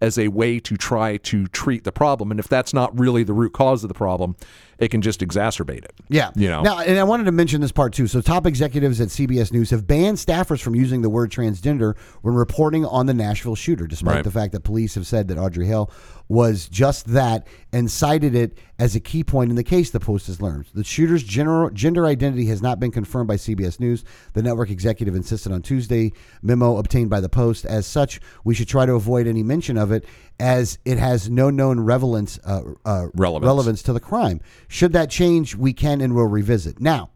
as 0.00 0.18
a 0.18 0.28
way 0.28 0.58
to 0.60 0.76
try 0.76 1.16
to 1.16 1.46
treat 1.48 1.84
the 1.84 1.92
problem. 1.92 2.30
And 2.30 2.40
if 2.40 2.48
that's 2.48 2.74
not 2.74 2.96
really 2.98 3.22
the 3.22 3.32
root 3.32 3.52
cause 3.52 3.84
of 3.84 3.88
the 3.88 3.94
problem, 3.94 4.36
it 4.82 4.90
can 4.90 5.00
just 5.00 5.20
exacerbate 5.20 5.84
it. 5.84 5.92
Yeah. 6.08 6.32
You 6.34 6.48
know. 6.48 6.62
Now, 6.62 6.80
and 6.80 6.98
I 6.98 7.04
wanted 7.04 7.24
to 7.24 7.32
mention 7.32 7.60
this 7.60 7.70
part 7.70 7.92
too. 7.92 8.08
So, 8.08 8.20
top 8.20 8.46
executives 8.46 9.00
at 9.00 9.08
CBS 9.08 9.52
News 9.52 9.70
have 9.70 9.86
banned 9.86 10.18
staffers 10.18 10.60
from 10.60 10.74
using 10.74 11.02
the 11.02 11.08
word 11.08 11.30
transgender 11.30 11.96
when 12.22 12.34
reporting 12.34 12.84
on 12.84 13.06
the 13.06 13.14
Nashville 13.14 13.54
shooter, 13.54 13.86
despite 13.86 14.16
Right. 14.16 14.24
the 14.24 14.32
fact 14.32 14.52
that 14.52 14.64
police 14.64 14.96
have 14.96 15.06
said 15.06 15.28
that 15.28 15.38
Audrey 15.38 15.66
Hale 15.66 15.88
was 16.28 16.68
just 16.68 17.06
that 17.08 17.46
and 17.72 17.90
cited 17.90 18.34
it 18.34 18.58
as 18.78 18.96
a 18.96 19.00
key 19.00 19.22
point 19.22 19.50
in 19.50 19.56
the 19.56 19.62
case, 19.62 19.90
the 19.90 20.00
Post 20.00 20.26
has 20.26 20.40
learned. 20.40 20.64
The 20.74 20.82
shooter's 20.82 21.22
general, 21.22 21.70
gender 21.70 22.06
identity 22.06 22.46
has 22.46 22.60
not 22.60 22.80
been 22.80 22.90
confirmed 22.90 23.28
by 23.28 23.36
CBS 23.36 23.78
News. 23.78 24.02
The 24.32 24.42
network 24.42 24.70
executive 24.70 25.14
insisted 25.14 25.52
on 25.52 25.62
Tuesday 25.62 26.12
memo 26.42 26.78
obtained 26.78 27.10
by 27.10 27.20
the 27.20 27.28
Post. 27.28 27.64
As 27.66 27.86
such, 27.86 28.20
we 28.44 28.54
should 28.54 28.66
try 28.68 28.86
to 28.86 28.94
avoid 28.94 29.26
any 29.28 29.42
mention 29.44 29.76
of 29.78 29.92
it 29.92 30.04
as 30.42 30.76
it 30.84 30.98
has 30.98 31.30
no 31.30 31.50
known 31.50 31.78
relevance, 31.78 32.36
uh, 32.44 32.62
uh, 32.84 33.06
Relevance. 33.14 33.46
relevance 33.46 33.82
to 33.84 33.92
the 33.92 34.00
crime. 34.00 34.40
Should 34.66 34.92
that 34.94 35.08
change, 35.08 35.54
we 35.54 35.72
can 35.72 36.00
and 36.00 36.14
will 36.16 36.26
revisit. 36.26 36.80
Now, 36.80 37.10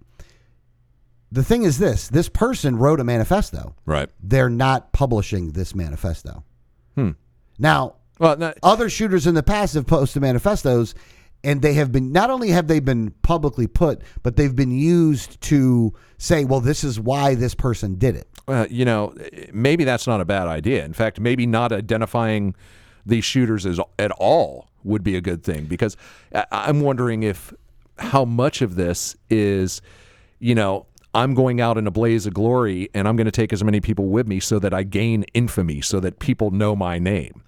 the 1.32 1.42
thing 1.42 1.64
is 1.64 1.78
this 1.78 2.06
this 2.08 2.28
person 2.28 2.76
wrote 2.76 3.00
a 3.00 3.04
manifesto. 3.04 3.74
Right. 3.84 4.08
They're 4.22 4.48
not 4.48 4.92
publishing 4.92 5.50
this 5.52 5.74
manifesto. 5.74 6.44
Hmm. 6.94 7.10
Now, 7.58 7.96
Well, 8.20 8.36
not, 8.36 8.58
other 8.62 8.88
shooters 8.88 9.26
in 9.26 9.34
the 9.34 9.42
past 9.42 9.74
have 9.74 9.86
posted 9.88 10.22
manifestos 10.22 10.94
and 11.42 11.62
they 11.62 11.74
have 11.74 11.90
been 11.90 12.12
not 12.12 12.30
only 12.30 12.50
have 12.50 12.68
they 12.68 12.78
been 12.80 13.10
publicly 13.22 13.66
put, 13.66 14.02
but 14.22 14.36
they've 14.36 14.54
been 14.54 14.70
used 14.70 15.40
to 15.42 15.92
say, 16.16 16.44
well, 16.44 16.60
this 16.60 16.84
is 16.84 16.98
why 17.00 17.34
this 17.34 17.54
person 17.56 17.96
did 17.96 18.14
it. 18.14 18.28
Uh, 18.48 18.66
you 18.70 18.84
know, 18.84 19.12
maybe 19.52 19.82
that's 19.82 20.06
not 20.06 20.20
a 20.20 20.24
bad 20.24 20.46
idea. 20.46 20.84
In 20.84 20.92
fact, 20.92 21.18
maybe 21.18 21.44
not 21.44 21.72
identifying 21.72 22.54
these 23.06 23.24
shooters 23.24 23.64
as 23.64 23.80
at 23.98 24.10
all 24.12 24.68
would 24.84 25.02
be 25.04 25.16
a 25.16 25.20
good 25.20 25.42
thing 25.42 25.64
because 25.64 25.96
I- 26.34 26.44
I'm 26.52 26.80
wondering 26.80 27.22
if 27.22 27.54
how 27.98 28.24
much 28.24 28.60
of 28.62 28.74
this 28.74 29.16
is, 29.30 29.80
you 30.38 30.54
know, 30.54 30.86
I'm 31.14 31.32
going 31.34 31.60
out 31.62 31.78
in 31.78 31.86
a 31.86 31.90
blaze 31.90 32.26
of 32.26 32.34
glory 32.34 32.90
and 32.92 33.08
I'm 33.08 33.16
going 33.16 33.24
to 33.24 33.30
take 33.32 33.52
as 33.52 33.64
many 33.64 33.80
people 33.80 34.06
with 34.08 34.28
me 34.28 34.38
so 34.40 34.58
that 34.58 34.74
I 34.74 34.82
gain 34.82 35.24
infamy, 35.32 35.80
so 35.80 35.98
that 36.00 36.18
people 36.18 36.50
know 36.50 36.76
my 36.76 36.98
name. 36.98 37.42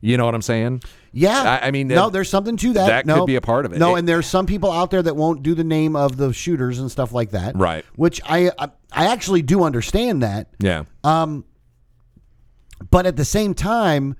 You 0.00 0.16
know 0.16 0.24
what 0.24 0.34
I'm 0.34 0.42
saying? 0.42 0.82
Yeah, 1.12 1.58
I- 1.62 1.68
I 1.68 1.70
mean, 1.70 1.88
no, 1.88 2.08
there's 2.10 2.30
something 2.30 2.56
to 2.56 2.72
that. 2.72 2.86
that 2.86 3.06
no, 3.06 3.18
could 3.20 3.26
be 3.26 3.36
a 3.36 3.40
part 3.42 3.66
of 3.66 3.72
it. 3.72 3.78
No, 3.78 3.94
It- 3.94 4.00
and 4.00 4.08
there's 4.08 4.26
some 4.26 4.46
people 4.46 4.72
out 4.72 4.90
there 4.90 5.02
that 5.02 5.14
won't 5.14 5.42
do 5.42 5.54
the 5.54 5.62
name 5.62 5.94
of 5.94 6.16
the 6.16 6.32
shooters 6.32 6.78
and 6.78 6.90
stuff 6.90 7.12
like 7.12 7.30
that. 7.32 7.54
Right. 7.56 7.84
Which 7.96 8.20
I 8.24 8.50
I, 8.58 8.70
I 8.92 9.06
actually 9.12 9.42
do 9.42 9.62
understand 9.62 10.22
that. 10.22 10.48
Yeah. 10.58 10.84
Um. 11.04 11.44
But 12.90 13.06
at 13.06 13.16
the 13.16 13.24
same 13.24 13.54
time, 13.54 14.16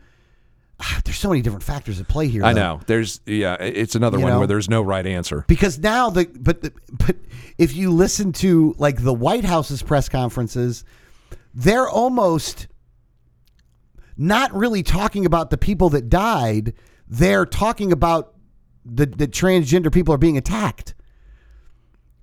there's 1.05 1.19
so 1.19 1.29
many 1.29 1.43
different 1.43 1.63
factors 1.63 2.01
at 2.01 2.09
play 2.09 2.29
here. 2.29 2.45
I 2.45 2.53
though. 2.53 2.61
know. 2.61 2.81
There's 2.87 3.21
yeah, 3.27 3.55
it's 3.55 3.95
another 3.95 4.19
You 4.19 4.25
one 4.25 4.33
know? 4.35 4.39
where 4.39 4.47
there's 4.47 4.69
no 4.71 4.83
right 4.83 5.07
answer. 5.07 5.45
because 5.49 5.79
now 5.79 6.11
the 6.11 6.27
but 6.39 6.63
the, 6.63 6.73
but 6.93 7.17
if 7.59 7.75
you 7.75 7.91
listen 7.91 8.33
to 8.33 8.75
like 8.79 9.03
the 9.03 9.15
White 9.15 9.45
House's 9.45 9.83
press 9.83 10.09
conferences, 10.09 10.85
they're 11.55 11.89
almost 11.89 12.69
not 14.17 14.53
really 14.55 14.83
talking 14.83 15.27
about 15.27 15.51
the 15.51 15.59
people 15.59 15.91
that 15.91 16.09
died. 16.09 16.75
They're 17.09 17.47
talking 17.47 17.93
about 17.93 18.35
the 18.85 19.07
the 19.07 19.29
transgender 19.29 19.93
people 19.93 20.15
are 20.15 20.19
being 20.19 20.37
attacked. 20.39 20.95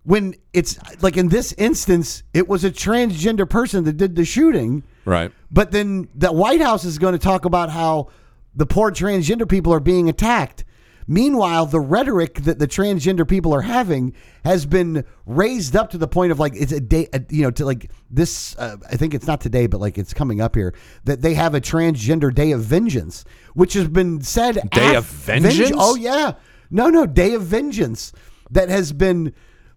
When 0.03 0.33
it's 0.53 0.79
like 1.03 1.17
in 1.17 1.29
this 1.29 1.53
instance, 1.53 2.23
it 2.33 2.47
was 2.47 2.63
a 2.63 2.71
transgender 2.71 3.47
person 3.47 3.83
that 3.83 3.97
did 3.97 4.15
the 4.15 4.25
shooting. 4.25 4.83
Right. 5.05 5.31
But 5.51 5.71
then 5.71 6.07
the 6.15 6.31
White 6.31 6.61
House 6.61 6.83
is 6.85 6.97
going 6.97 7.13
to 7.13 7.19
talk 7.19 7.45
about 7.45 7.69
how 7.69 8.09
the 8.55 8.65
poor 8.65 8.91
transgender 8.91 9.47
people 9.47 9.73
are 9.73 9.79
being 9.79 10.09
attacked. 10.09 10.65
Meanwhile, 11.11 11.65
the 11.65 11.79
rhetoric 11.79 12.35
that 12.43 12.59
the 12.59 12.67
transgender 12.67 13.27
people 13.27 13.51
are 13.51 13.63
having 13.63 14.13
has 14.45 14.67
been 14.67 15.03
raised 15.25 15.75
up 15.75 15.89
to 15.89 15.97
the 15.97 16.07
point 16.07 16.31
of 16.31 16.37
like 16.39 16.53
it's 16.55 16.71
a 16.71 16.79
day, 16.79 17.07
you 17.29 17.41
know, 17.41 17.49
to 17.49 17.65
like 17.65 17.89
this. 18.11 18.55
Uh, 18.59 18.77
I 18.87 18.95
think 18.95 19.15
it's 19.15 19.25
not 19.25 19.41
today, 19.41 19.65
but 19.65 19.79
like 19.81 19.97
it's 19.97 20.13
coming 20.13 20.39
up 20.39 20.55
here 20.55 20.75
that 21.05 21.23
they 21.23 21.33
have 21.33 21.55
a 21.55 21.61
transgender 21.61 22.31
day 22.31 22.51
of 22.51 22.61
vengeance, 22.61 23.25
which 23.55 23.73
has 23.73 23.87
been 23.87 24.21
said. 24.21 24.59
Day 24.69 24.91
af- 24.91 24.97
of 24.97 25.05
vengeance? 25.05 25.71
Oh 25.73 25.95
yeah, 25.95 26.33
no, 26.69 26.89
no, 26.89 27.07
day 27.07 27.33
of 27.33 27.41
vengeance 27.41 28.13
that 28.51 28.69
has 28.69 28.93
been 28.93 29.33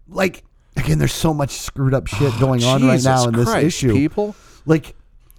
like 0.07 0.43
again. 0.77 0.99
There's 0.99 1.13
so 1.13 1.33
much 1.33 1.51
screwed 1.51 1.95
up 1.95 2.05
shit 2.05 2.31
going 2.39 2.63
on 2.63 2.85
right 2.85 3.03
now 3.03 3.25
in 3.27 3.33
this 3.33 3.49
Christ, 3.49 3.65
issue. 3.65 3.93
people. 3.93 4.35
Like, 4.67 4.95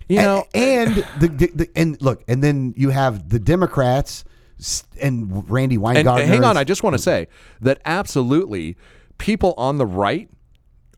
You 0.09 0.17
know- 0.19 0.45
and 0.55 0.97
the, 1.19 1.29
the, 1.29 1.47
the 1.55 1.71
and 1.77 2.01
look, 2.03 2.23
and 2.29 2.43
then 2.43 2.75
you 2.77 2.91
have 2.91 3.29
the 3.29 3.39
Democrats 3.39 4.25
and 5.01 5.51
Randy 5.51 5.75
And, 5.77 5.83
Weingarten. 5.83 6.23
and 6.25 6.33
hang 6.33 6.45
on, 6.45 6.57
I 6.57 6.65
just 6.65 6.83
want 6.83 6.95
to 6.95 7.03
say 7.03 7.29
that 7.61 7.81
absolutely 7.85 8.77
people 9.19 9.55
on 9.57 9.79
the 9.79 9.87
right 9.87 10.29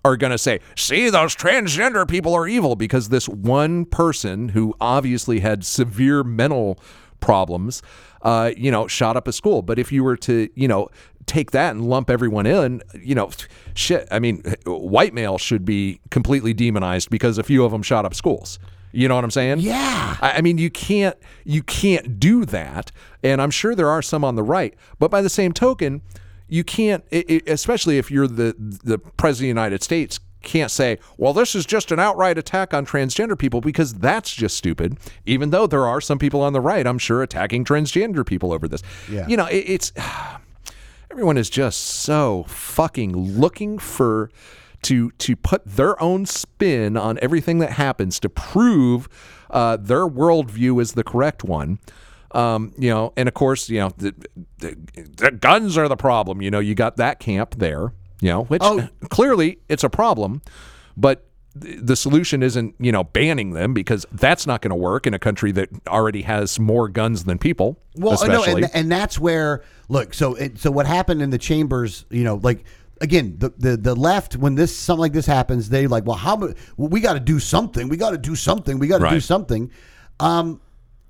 are 0.05 0.17
going 0.17 0.31
to 0.31 0.39
say, 0.39 0.61
see, 0.77 1.11
those 1.11 1.35
transgender 1.35 2.07
people 2.07 2.33
are 2.35 2.47
evil 2.47 2.77
because 2.77 3.09
this 3.09 3.29
one 3.29 3.85
person 3.87 4.51
who 4.51 4.75
obviously 4.81 5.41
had 5.41 5.65
severe 5.65 6.23
mental 6.23 6.79
problems, 7.19 7.83
uh, 8.23 8.53
you 8.57 8.71
know, 8.71 8.87
shot 8.87 9.17
up 9.17 9.27
a 9.27 9.33
school. 9.33 9.63
But 9.63 9.79
if 9.81 9.91
you 9.91 10.05
were 10.05 10.17
to, 10.19 10.49
you 10.55 10.69
know, 10.69 10.89
take 11.25 11.51
that 11.53 11.73
and 11.73 11.89
lump 11.89 12.09
everyone 12.09 12.47
in, 12.47 12.83
you 13.03 13.17
know, 13.17 13.31
shit, 13.75 14.07
I 14.13 14.21
mean, 14.21 14.43
white 14.65 15.13
male 15.13 15.39
should 15.39 15.65
be 15.65 16.01
completely 16.11 16.53
demonized 16.55 17.11
because 17.11 17.37
a 17.39 17.43
few 17.43 17.65
of 17.65 17.73
them 17.73 17.83
shot 17.83 18.05
up 18.05 18.15
schools. 18.15 18.61
You 18.97 19.09
know 19.09 19.15
what 19.15 19.25
I'm 19.25 19.31
saying? 19.31 19.61
Yeah. 19.61 20.17
I 20.23 20.39
I 20.39 20.41
mean, 20.41 20.57
you 20.57 20.71
can't 20.71 21.17
you 21.45 21.63
can't 21.63 22.19
do 22.19 22.47
that, 22.47 22.91
and 23.23 23.43
I'm 23.43 23.51
sure 23.51 23.75
there 23.75 23.91
are 23.91 24.01
some 24.01 24.25
on 24.25 24.37
the 24.37 24.43
right. 24.43 24.75
But 24.99 25.11
by 25.11 25.21
the 25.21 25.29
same 25.29 25.53
token, 25.53 26.01
you 26.49 26.65
can't, 26.65 27.05
i 27.13 27.25
i 27.29 27.41
especially 27.47 27.99
if 27.99 28.11
you're 28.11 28.27
the 28.27 28.55
the 28.59 28.99
president 28.99 29.51
of 29.51 29.57
the 29.57 29.61
United 29.61 29.83
States, 29.83 30.19
can't 30.43 30.71
say, 30.71 30.99
"Well, 31.19 31.35
this 31.35 31.55
is 31.55 31.67
just 31.67 31.93
an 31.93 32.01
outright 32.01 32.39
attack 32.39 32.73
on 32.73 32.87
transgender 32.87 33.39
people," 33.39 33.61
because 33.61 33.93
that's 33.93 34.33
just 34.33 34.57
stupid. 34.57 34.97
Even 35.27 35.51
though 35.51 35.67
there 35.67 35.87
are 35.87 36.01
some 36.01 36.19
people 36.19 36.41
on 36.41 36.55
the 36.55 36.61
right, 36.63 36.87
I'm 36.87 36.99
sure, 36.99 37.23
attacking 37.23 37.67
transgender 37.67 38.25
people 38.25 38.51
over 38.51 38.67
this. 38.67 38.83
Yeah. 39.11 39.27
You 39.29 39.37
know, 39.37 39.47
it, 39.47 39.65
it's 39.69 39.93
everyone 41.11 41.37
is 41.37 41.51
just 41.51 41.81
so 41.81 42.47
fucking 42.49 43.15
looking 43.15 43.79
for 43.79 44.31
to 44.83 45.11
to 45.13 45.37
put 45.37 45.65
their 45.65 46.01
own 46.03 46.27
spin 46.27 46.97
on 46.97 47.19
everything 47.23 47.59
that 47.59 47.73
happens 47.73 48.21
to 48.21 48.29
prove 48.29 49.09
uh, 49.51 49.77
their 49.77 50.07
worldview 50.07 50.81
is 50.81 50.93
the 50.93 51.05
correct 51.05 51.45
one. 51.45 51.79
Um, 52.33 52.73
you 52.77 52.91
know, 52.91 53.13
and 53.17 53.29
of 53.29 53.35
course, 53.35 53.69
you 53.71 53.81
know, 53.81 53.91
the, 53.97 54.15
the, 54.59 54.77
the 55.17 55.31
guns 55.31 55.79
are 55.79 55.89
the 55.89 55.97
problem. 55.97 56.43
You 56.43 56.51
know, 56.51 56.59
you 56.59 56.75
got 56.75 56.97
that 56.97 57.19
camp 57.21 57.55
there. 57.57 57.93
You 58.21 58.31
know, 58.31 58.45
which 58.45 58.63
Oh. 58.65 58.89
clearly 59.11 59.59
it's 59.69 59.85
a 59.85 59.91
problem, 59.91 60.41
but 60.97 61.27
the 61.55 61.97
solution 61.97 62.43
isn't 62.43 62.75
you 62.79 62.93
know 62.93 63.03
banning 63.05 63.53
them 63.53 63.73
because 63.73 64.05
that's 64.13 64.47
not 64.47 64.61
going 64.61 64.71
to 64.71 64.75
work 64.77 65.07
in 65.07 65.15
a 65.15 65.19
country 65.19 65.53
that 65.53 65.69
already 65.89 66.23
has 66.23 66.59
more 66.59 66.89
guns 66.89 67.25
than 67.25 67.39
people. 67.39 67.79
Well, 67.97 68.15
especially. 68.15 68.63
no, 68.63 68.67
and, 68.67 68.77
and 68.77 68.93
that's 68.93 69.19
where 69.19 69.63
look. 69.89 70.13
So, 70.13 70.35
it, 70.35 70.59
so 70.59 70.71
what 70.71 70.87
happened 70.87 71.23
in 71.23 71.31
the 71.31 71.39
chambers? 71.39 72.05
You 72.11 72.25
know, 72.25 72.41
like 72.43 72.65
again, 73.01 73.37
the 73.39 73.53
the, 73.57 73.77
the 73.77 73.95
left 73.95 74.37
when 74.37 74.55
this 74.55 74.77
something 74.77 75.01
like 75.01 75.13
this 75.13 75.27
happens, 75.27 75.69
they 75.69 75.87
like, 75.87 76.07
well, 76.07 76.17
how? 76.17 76.37
Well, 76.37 76.55
we 76.89 77.01
got 77.01 77.15
to 77.15 77.21
do 77.21 77.39
something. 77.39 77.89
We 77.89 77.97
got 77.97 78.11
to 78.11 78.19
do 78.19 78.35
something. 78.37 78.79
We 78.79 78.87
got 78.89 78.99
to 78.99 79.11
do 79.11 79.21
something. 79.21 79.71
Um, 80.21 80.61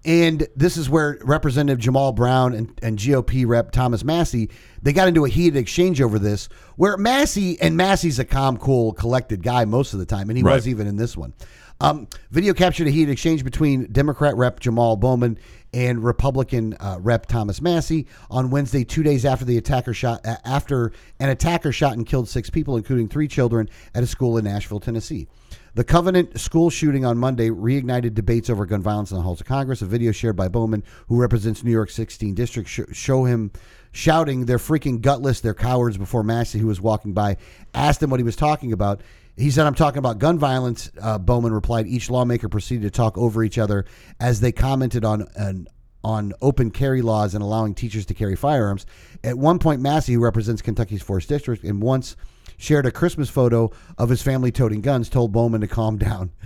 and 0.04 0.46
this 0.54 0.76
is 0.76 0.88
where 0.88 1.18
Representative 1.22 1.80
Jamal 1.80 2.12
Bowman 2.12 2.54
and, 2.54 2.78
and 2.80 2.96
GOP 2.96 3.44
Rep 3.46 3.72
Thomas 3.72 4.04
Massie 4.04 4.50
they 4.80 4.92
got 4.92 5.08
into 5.08 5.24
a 5.24 5.28
heated 5.28 5.56
exchange 5.56 6.00
over 6.00 6.18
this. 6.20 6.48
Where 6.76 6.96
Massie 6.96 7.60
and 7.60 7.76
Massie's 7.76 8.18
a 8.20 8.24
calm, 8.24 8.56
cool, 8.56 8.92
collected 8.92 9.42
guy 9.42 9.64
most 9.64 9.94
of 9.94 9.98
the 9.98 10.06
time, 10.06 10.30
and 10.30 10.36
he 10.36 10.44
Right. 10.44 10.54
was 10.54 10.68
even 10.68 10.86
in 10.86 10.96
this 10.96 11.16
one. 11.16 11.32
Um, 11.80 12.06
video 12.30 12.54
captured 12.54 12.86
a 12.86 12.90
heated 12.90 13.10
exchange 13.12 13.42
between 13.44 13.90
Democrat 13.92 14.36
Rep 14.36 14.60
Jamal 14.60 14.96
Bowman 14.96 15.38
and 15.72 16.02
Republican 16.02 16.74
uh, 16.74 16.98
Rep 17.00 17.26
Thomas 17.26 17.60
Massie 17.60 18.06
on 18.30 18.50
Wednesday, 18.50 18.84
two 18.84 19.02
days 19.02 19.24
after 19.24 19.44
the 19.44 19.58
attacker 19.58 19.94
shot 19.94 20.24
uh, 20.24 20.36
after 20.44 20.92
an 21.20 21.28
attacker 21.28 21.72
shot 21.72 21.94
and 21.94 22.06
killed 22.06 22.28
six 22.28 22.50
people, 22.50 22.76
including 22.76 23.08
three 23.08 23.28
children, 23.28 23.68
at 23.94 24.02
a 24.02 24.06
school 24.06 24.38
in 24.38 24.44
Nashville, 24.44 24.80
Tennessee. 24.80 25.26
The 25.74 25.84
Covenant 25.84 26.40
school 26.40 26.70
shooting 26.70 27.04
on 27.04 27.18
Monday 27.18 27.50
reignited 27.50 28.14
debates 28.14 28.48
over 28.48 28.64
gun 28.64 28.80
violence 28.80 29.10
in 29.10 29.18
the 29.18 29.22
halls 29.22 29.42
of 29.42 29.46
Congress. 29.46 29.82
A 29.82 29.86
video 29.86 30.10
shared 30.10 30.34
by 30.34 30.48
Bowman, 30.48 30.82
who 31.08 31.20
represents 31.20 31.62
New 31.62 31.70
York's 31.70 31.94
16 31.94 32.34
district, 32.34 32.70
sh- 32.70 32.80
show 32.92 33.24
him 33.24 33.50
shouting, 33.92 34.46
"They're 34.46 34.56
freaking 34.56 35.02
gutless, 35.02 35.40
they're 35.40 35.52
cowards." 35.52 35.98
Before 35.98 36.22
Massie, 36.22 36.60
who 36.60 36.68
was 36.68 36.80
walking 36.80 37.12
by, 37.12 37.36
asked 37.74 38.02
him 38.02 38.08
what 38.08 38.20
he 38.20 38.24
was 38.24 38.36
talking 38.36 38.72
about. 38.72 39.02
He 39.36 39.50
said, 39.50 39.66
"I'm 39.66 39.74
talking 39.74 39.98
about 39.98 40.18
gun 40.18 40.38
violence." 40.38 40.90
Uh, 41.00 41.18
Bowman 41.18 41.52
replied. 41.52 41.86
Each 41.86 42.08
lawmaker 42.10 42.48
proceeded 42.48 42.82
to 42.84 42.90
talk 42.90 43.18
over 43.18 43.44
each 43.44 43.58
other 43.58 43.84
as 44.18 44.40
they 44.40 44.52
commented 44.52 45.04
on 45.04 45.26
an 45.36 45.68
on 46.06 46.32
open 46.40 46.70
carry 46.70 47.02
laws 47.02 47.34
and 47.34 47.42
allowing 47.42 47.74
teachers 47.74 48.06
to 48.06 48.14
carry 48.14 48.36
firearms. 48.36 48.86
At 49.24 49.36
one 49.36 49.58
point, 49.58 49.80
Massie, 49.80 50.12
who 50.12 50.20
represents 50.20 50.62
Kentucky's 50.62 51.02
4th 51.02 51.26
District, 51.26 51.64
and 51.64 51.82
once 51.82 52.14
shared 52.56 52.86
a 52.86 52.92
Christmas 52.92 53.28
photo 53.28 53.72
of 53.98 54.08
his 54.08 54.22
family 54.22 54.52
toting 54.52 54.82
guns, 54.82 55.08
told 55.08 55.32
Bowman 55.32 55.62
to 55.62 55.66
calm 55.66 55.98
down. 55.98 56.30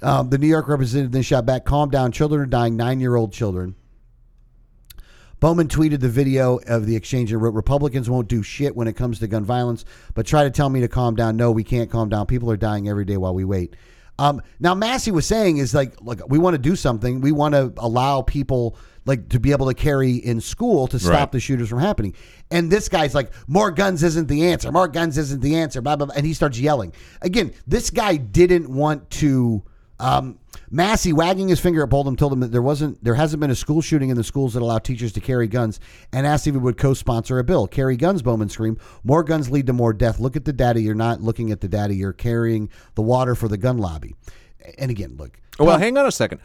Um, 0.00 0.30
the 0.30 0.38
New 0.38 0.46
York 0.46 0.68
representative 0.68 1.12
then 1.12 1.22
shot 1.22 1.44
back, 1.44 1.64
calm 1.64 1.90
down, 1.90 2.12
children 2.12 2.40
are 2.40 2.46
dying, 2.46 2.76
nine 2.76 3.00
year 3.00 3.16
old 3.16 3.32
children. 3.32 3.74
Bowman 5.40 5.68
tweeted 5.68 6.00
the 6.00 6.08
video 6.08 6.58
of 6.66 6.86
the 6.86 6.96
exchange 6.96 7.32
and 7.32 7.40
wrote, 7.40 7.54
Republicans 7.54 8.10
won't 8.10 8.28
do 8.28 8.42
shit 8.42 8.74
when 8.74 8.88
it 8.88 8.94
comes 8.94 9.18
to 9.20 9.26
gun 9.28 9.44
violence, 9.44 9.84
but 10.14 10.26
try 10.26 10.42
to 10.44 10.50
tell 10.50 10.68
me 10.68 10.80
to 10.80 10.88
calm 10.88 11.14
down. 11.14 11.36
No, 11.36 11.50
we 11.52 11.62
can't 11.64 11.90
calm 11.90 12.08
down. 12.08 12.26
People 12.26 12.50
are 12.50 12.56
dying 12.56 12.88
every 12.88 13.04
day 13.04 13.16
while 13.16 13.34
we 13.34 13.44
wait. 13.44 13.76
Um, 14.18 14.42
now, 14.58 14.74
Massie 14.74 15.12
was 15.12 15.26
saying 15.26 15.58
is 15.58 15.72
like, 15.74 16.00
look, 16.02 16.20
we 16.28 16.38
want 16.38 16.54
to 16.54 16.58
do 16.58 16.74
something. 16.74 17.20
We 17.20 17.30
want 17.30 17.54
to 17.54 17.72
allow 17.76 18.22
people 18.22 18.76
like 19.04 19.28
to 19.28 19.38
be 19.38 19.52
able 19.52 19.68
to 19.68 19.74
carry 19.74 20.14
in 20.16 20.40
school 20.40 20.88
to 20.88 20.98
stop 20.98 21.12
Right. 21.12 21.32
the 21.32 21.40
shooters 21.40 21.68
from 21.68 21.78
happening. 21.78 22.14
And 22.50 22.68
this 22.68 22.88
guy's 22.88 23.14
like, 23.14 23.30
more 23.46 23.70
guns 23.70 24.02
isn't 24.02 24.26
the 24.26 24.46
answer. 24.48 24.72
More 24.72 24.88
guns 24.88 25.16
isn't 25.18 25.40
the 25.40 25.54
answer. 25.56 25.80
Blah 25.80 25.94
blah. 25.96 26.06
blah. 26.06 26.16
And 26.16 26.26
he 26.26 26.34
starts 26.34 26.58
yelling 26.58 26.92
again. 27.22 27.52
This 27.66 27.90
guy 27.90 28.16
didn't 28.16 28.68
want 28.68 29.08
to. 29.10 29.62
Um, 30.00 30.38
Massie 30.70 31.12
wagging 31.12 31.48
his 31.48 31.58
finger 31.60 31.82
at 31.82 31.88
Bowman 31.88 32.16
told 32.16 32.32
him 32.32 32.40
that 32.40 32.52
there 32.52 32.62
wasn't, 32.62 33.02
there 33.02 33.14
hasn't 33.14 33.40
been 33.40 33.50
a 33.50 33.56
school 33.56 33.80
shooting 33.80 34.10
in 34.10 34.16
the 34.16 34.24
schools 34.24 34.54
that 34.54 34.62
allow 34.62 34.78
teachers 34.78 35.12
to 35.12 35.20
carry 35.20 35.48
guns, 35.48 35.80
and 36.12 36.26
asked 36.26 36.46
if 36.46 36.54
he 36.54 36.58
would 36.58 36.76
co-sponsor 36.76 37.38
a 37.38 37.44
bill. 37.44 37.66
Carry 37.66 37.96
guns, 37.96 38.22
Bowman 38.22 38.48
screamed. 38.48 38.78
More 39.02 39.24
guns 39.24 39.50
lead 39.50 39.66
to 39.66 39.72
more 39.72 39.92
death. 39.92 40.20
Look 40.20 40.36
at 40.36 40.44
the 40.44 40.52
data. 40.52 40.80
You're 40.80 40.94
not 40.94 41.20
looking 41.20 41.50
at 41.50 41.60
the 41.60 41.68
data. 41.68 41.94
You're 41.94 42.12
carrying 42.12 42.70
the 42.94 43.02
water 43.02 43.34
for 43.34 43.48
the 43.48 43.56
gun 43.56 43.78
lobby. 43.78 44.14
And 44.78 44.90
again, 44.90 45.16
look. 45.16 45.40
Well, 45.58 45.78
hang 45.78 45.96
on 45.98 46.06
a 46.06 46.12
second. 46.12 46.40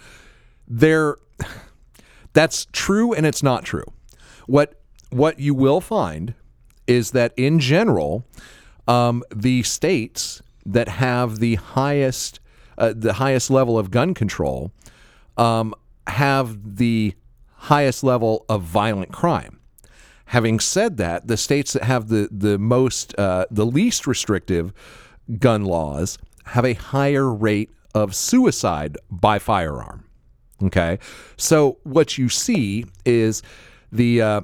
There, 0.68 1.18
that's 2.34 2.68
true 2.72 3.13
and 3.13 3.26
it's 3.26 3.44
not 3.44 3.63
true. 3.63 3.86
What 4.48 4.80
what 5.10 5.39
you 5.39 5.54
will 5.54 5.80
find 5.80 6.34
is 6.88 7.12
that 7.12 7.34
in 7.38 7.60
general, 7.60 8.26
um, 8.88 9.24
the 9.34 9.63
states 9.63 10.42
that 10.66 10.88
have 10.88 11.39
the 11.39 11.56
highest 11.56 12.39
uh, 12.78 12.94
the 12.96 13.14
highest 13.14 13.50
level 13.50 13.78
of 13.78 13.92
gun 13.92 14.14
control 14.14 14.72
um, 15.38 15.74
have 16.08 16.78
the 16.78 17.14
highest 17.56 18.04
level 18.04 18.46
of 18.50 18.62
violent 18.62 19.12
crime. 19.12 19.60
Having 20.28 20.60
said 20.60 20.98
that, 20.98 21.28
the 21.28 21.38
states 21.38 21.74
that 21.74 21.84
have 21.84 22.08
the 22.08 22.28
the 22.32 22.58
most 22.58 23.18
uh, 23.20 23.46
the 23.52 23.66
least 23.66 24.08
restrictive 24.08 24.74
gun 25.40 25.64
laws 25.64 26.18
have 26.46 26.66
a 26.66 26.74
higher 26.74 27.32
rate 27.32 27.72
of 27.94 28.16
suicide 28.16 28.98
by 29.12 29.40
firearm. 29.40 30.06
Okay, 30.64 31.00
so 31.38 31.78
what 31.84 32.18
you 32.18 32.30
see 32.30 32.86
is 33.06 33.44
the 33.92 34.22
uh, 34.22 34.42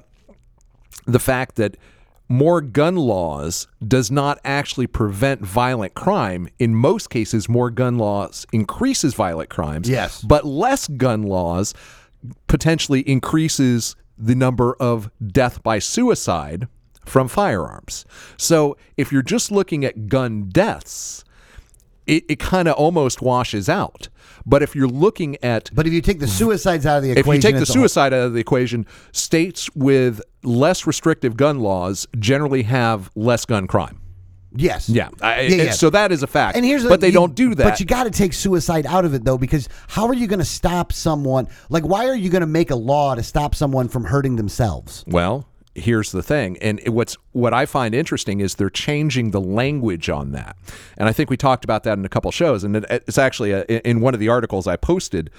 the 1.05 1.19
fact 1.19 1.55
that 1.55 1.77
more 2.29 2.61
gun 2.61 2.95
laws 2.95 3.67
does 3.85 4.11
not 4.11 4.39
actually 4.45 4.87
prevent 4.87 5.41
violent 5.41 5.95
crime. 5.95 6.47
In 6.59 6.75
most 6.75 7.09
cases, 7.09 7.49
more 7.49 7.71
gun 7.71 7.97
laws 7.97 8.45
increases 8.53 9.15
violent 9.15 9.49
crimes. 9.49 9.89
Yes. 9.89 10.21
But 10.21 10.45
less 10.45 10.87
gun 10.87 11.23
laws 11.23 11.73
potentially 12.47 13.01
increases 13.01 13.95
the 14.17 14.35
number 14.35 14.75
of 14.79 15.09
death 15.25 15.63
by 15.63 15.79
suicide 15.79 16.67
from 17.05 17.27
firearms. 17.27 18.05
So 18.37 18.77
if 18.95 19.11
you're 19.11 19.23
just 19.23 19.51
looking 19.51 19.83
at 19.83 20.07
gun 20.07 20.49
deaths, 20.49 21.23
it, 22.09 22.23
it 22.29 22.39
kind 22.39 22.67
of 22.67 22.73
almost 22.75 23.21
washes 23.21 23.69
out. 23.69 24.09
But 24.45 24.63
if 24.63 24.75
you're 24.75 24.87
looking 24.87 25.37
at 25.43 25.69
But 25.73 25.85
if 25.87 25.93
you 25.93 26.01
take 26.01 26.19
the 26.19 26.27
suicides 26.27 26.85
out 26.85 26.97
of 26.97 27.03
the 27.03 27.11
equation. 27.11 27.29
if 27.31 27.35
you 27.35 27.41
take 27.41 27.53
the 27.59 27.65
whole- 27.65 27.81
suicide 27.81 28.13
out 28.13 28.25
of 28.27 28.33
the 28.33 28.39
equation, 28.39 28.85
states 29.11 29.69
with 29.75 30.21
less 30.43 30.87
restrictive 30.87 31.37
gun 31.37 31.59
laws 31.59 32.07
generally 32.17 32.63
have 32.63 33.09
less 33.15 33.45
gun 33.45 33.67
crime. 33.67 33.99
yes, 34.55 34.89
Yeah, 34.89 35.09
I, 35.21 35.41
Yeah, 35.41 35.63
yeah. 35.65 35.71
so 35.71 35.89
that 35.91 36.11
is 36.11 36.23
a 36.23 36.27
fact. 36.27 36.55
And 36.57 36.65
here's 36.65 36.81
the- 36.83 36.89
but 36.89 37.01
they 37.01 37.07
you- 37.07 37.13
don't 37.13 37.35
do 37.35 37.53
that. 37.55 37.63
But 37.63 37.79
you 37.79 37.85
got 37.85 38.05
to 38.05 38.11
take 38.11 38.33
suicide 38.33 38.85
out 38.87 39.05
of 39.05 39.13
it 39.13 39.23
though, 39.23 39.37
because 39.37 39.69
how 39.87 40.07
are 40.07 40.13
you 40.15 40.25
going 40.25 40.39
to 40.39 40.45
stop 40.45 40.91
someone? 40.91 41.47
Like, 41.69 41.83
why 41.85 42.07
are 42.07 42.15
you 42.15 42.29
going 42.29 42.41
to 42.41 42.47
make 42.47 42.71
a 42.71 42.75
law 42.75 43.13
to 43.13 43.21
stop 43.21 43.53
someone 43.53 43.87
from 43.89 44.05
hurting 44.05 44.37
themselves? 44.37 45.03
Well, 45.07 45.45
here's 45.79 46.11
the 46.11 46.23
thing, 46.23 46.57
and 46.61 46.79
what's 46.87 47.17
what 47.31 47.53
I 47.53 47.65
find 47.65 47.95
interesting 47.95 48.39
is 48.39 48.55
they're 48.55 48.69
changing 48.69 49.31
the 49.31 49.41
language 49.41 50.09
on 50.09 50.31
that, 50.31 50.55
and 50.97 51.09
I 51.09 51.13
think 51.13 51.29
we 51.29 51.37
talked 51.37 51.63
about 51.63 51.83
that 51.83 51.97
in 51.97 52.05
a 52.05 52.09
couple 52.09 52.31
shows, 52.31 52.63
and 52.63 52.75
it, 52.75 52.85
it's 52.89 53.17
actually 53.17 53.51
a, 53.51 53.63
in 53.63 54.01
one 54.01 54.13
of 54.13 54.19
the 54.19 54.29
articles 54.29 54.67
I 54.67 54.75
posted 54.75 55.29